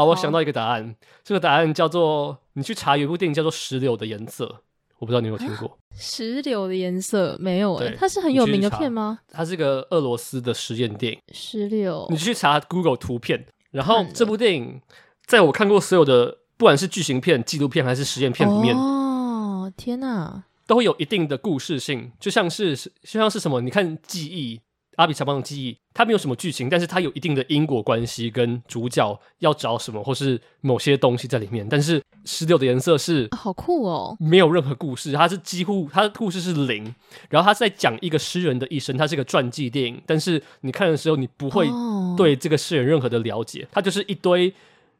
[0.00, 4.46] 啊，我想到一个答案，这个答案叫做你去查有一部电影叫做《石榴的颜色》，
[4.98, 5.76] 我不知道你有没有听过。
[5.92, 9.18] 石榴的颜色没有哎、欸，对它是很有名的片吗？
[9.30, 11.18] 它是个俄罗斯的实验电影。
[11.34, 14.80] 石榴，你去查 Google 图片，然后这部电影
[15.26, 22.90] 在我看过所有的，不管是剧情片、纪录片还是实验片里面，哦天哪，都会有一定的故事性，就像是就
[23.20, 23.60] 像是什么？
[23.60, 24.62] 你看记忆。
[24.96, 31.66] 阿比查邦的记忆，它没有什么剧情，但是它有一定的因果关系，跟主角要找什么，或是某些东西在里面。
[31.68, 36.94] 但是石榴的颜色是好酷哦，没有任何故事，它是几乎它的故事是零。
[37.30, 40.02] 然后它在讲一个诗人的一生，它是一个传记电影。
[40.06, 41.68] 但是你看的时候，你不会
[42.16, 44.52] 对这个诗人任何的了解，它就是一堆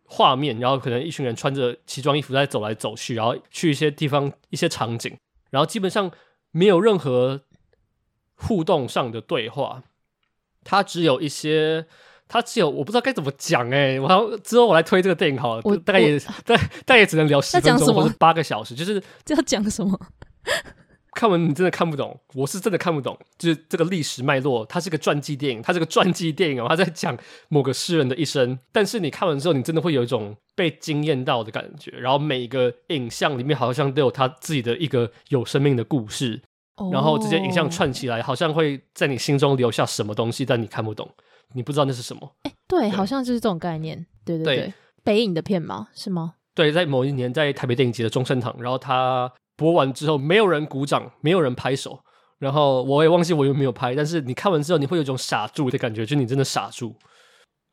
[0.06, 5.14] 画面，然后可能一群人穿着奇装异服在走来走去，然后去一些地方、一些场景，
[5.50, 6.10] 然后基本上
[6.52, 7.42] 没有任何
[8.40, 9.82] 互动上的对话。
[10.62, 11.86] 它只有一些，
[12.28, 19.98] 它只有我不知道该怎么讲哎、欸，我好之后我来推这个电影好了，我大概也 大概大概也只能聊十分钟或者八个小时，就是这要讲什么？
[21.12, 27.18] 看完你真的看不懂，我是真的看不懂，就是这个历史脉络，它是个传记电影，它是个传记电影哦， 它在讲
[27.48, 36.42] 某个诗人的一生，但是你看完之后，你真的会有一种被惊艳到的感觉，然后每一个影像里面好像都有他自己的一个有生命的故事。
[36.92, 41.08] 然后这些影像串起来，好像会在你心中留下什么东西，但你看不懂，
[41.54, 42.30] 你不知道那是什么。
[42.42, 44.06] 哎，对，好像就是这种概念。
[44.24, 45.88] 对对对，北影的片吗？
[45.94, 46.34] 是吗？
[46.54, 51.98] 对，在某一年在台北电影节的中盛堂，然后他播完之后，没有人鼓掌，没有人拍手，
[52.38, 56.94] 然后我也忘记我有没有拍，但是你看完之后，你会有一种傻住的感觉，就你真的傻住。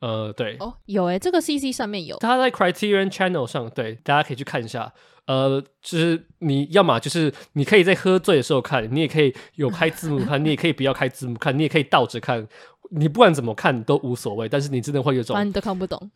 [0.00, 4.92] 呃，对，哦，有诶，这个 CC 上面有，它在 Criterion Channel 上，对，大家可以去看一下。
[5.26, 12.46] 呃，就是你要么就是你可以在喝醉的时候看，你也可以有开字幕看， 你也可以不要开字幕看，你也可以倒着看，
[12.90, 14.48] 你不管怎么看都无所谓。
[14.48, 16.10] 但是你真的会有种，你都看不懂。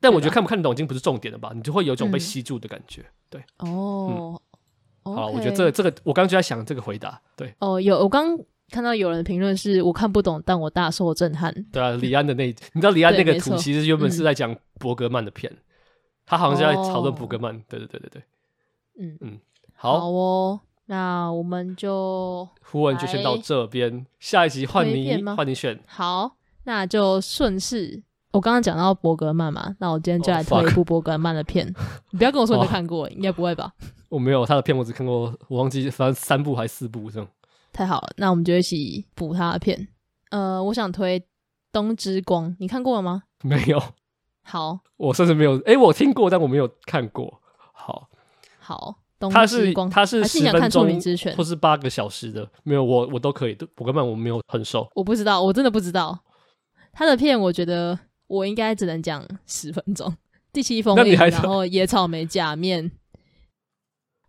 [0.00, 1.52] 但我觉 得看不看得懂已经不是重点了吧？
[1.54, 3.00] 你就会有一种被吸住的感觉。
[3.00, 4.42] 嗯、对，哦，
[5.04, 7.18] 嗯、好，我觉得这个这个，我刚刚就在想这个回答。
[7.36, 8.38] 对，哦，有我刚
[8.70, 11.52] 看到有人评论是我看不懂，但我大受震撼。
[11.72, 15.58] 对啊，李安的那，你知道李安 那个图其实原本是在讲伯格曼的片，嗯、
[16.26, 17.58] 他好像是在讨论伯格曼。
[17.68, 18.22] 对对对对对。
[19.00, 19.38] 嗯嗯，
[19.74, 25.78] 好，好哦，那我们就呼文就先到这边，下一集换你换你选。
[25.86, 31.66] 好，那就顺势，我刚刚讲到伯格曼嘛，那我今天就来推一部伯格曼的片。
[31.66, 33.72] Oh, 你不要跟我说你没看过，哦、应该不会吧？
[34.08, 37.28] 我没有他的片，我只看过，我忘记反正三部还是四部这样。
[37.78, 39.86] 太好了，那我们就一起补他的片。
[40.30, 41.20] 呃，我想推
[41.70, 43.22] 《冬之光》，你看过了吗？
[43.44, 43.80] 没有。
[44.42, 47.40] 好，我甚至没有，哎、欸，我听过，但我没有看过。
[47.72, 48.08] 好。
[48.58, 48.96] 好，
[49.30, 50.88] 它是它是十分钟，
[51.36, 53.56] 或是八个小时的，没有我我都可以。
[53.76, 56.18] 我根本我没有很熟，我不知道，我真的不知道
[56.92, 57.38] 他的片。
[57.38, 57.96] 我觉得
[58.26, 60.12] 我应该只能讲十分钟。
[60.52, 62.90] 第七封印，然后野草莓假面，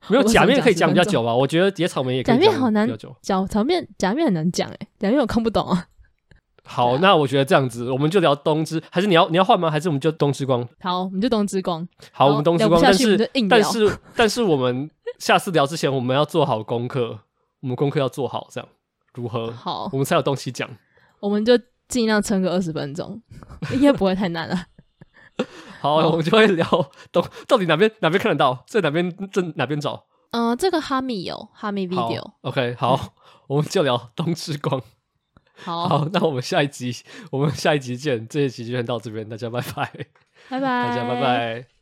[0.07, 1.35] 没有假面可以讲比较久吧？
[1.35, 2.89] 我觉得野草莓也可以讲假面好难
[3.21, 5.87] 讲，假面假面很难讲哎，假面我看不懂啊。
[6.63, 9.71] 好，那我觉得这样子，我们就聊东之，还是你要你要换吗？
[9.71, 10.67] 还是我们就东之光？
[10.79, 11.87] 好，我们就东之光。
[12.11, 12.79] 好，我们东之光。
[12.81, 17.19] 但是但是但是我们下次聊之前，我们要做好功课，
[17.61, 18.69] 我们功课要做好，这样
[19.15, 19.51] 如何？
[19.51, 20.69] 好，我们才有东西讲。
[21.19, 23.19] 我们就尽量撑个二十分钟，
[23.73, 24.55] 应该不会太难了。
[25.79, 26.65] 好，我们就会聊
[27.11, 30.05] 到，到底哪边哪边看得到，在哪边在哪边找？
[30.31, 32.33] 嗯，这个哈密有哈密 video。
[32.41, 33.13] OK，好，
[33.47, 34.81] 我们就聊冬之光。
[35.55, 36.95] 好，好，那我们下一集，
[37.31, 38.27] 我们下一集见。
[38.27, 39.91] 这一集就先到这边，大家拜拜，
[40.49, 41.78] 拜拜，大家拜拜。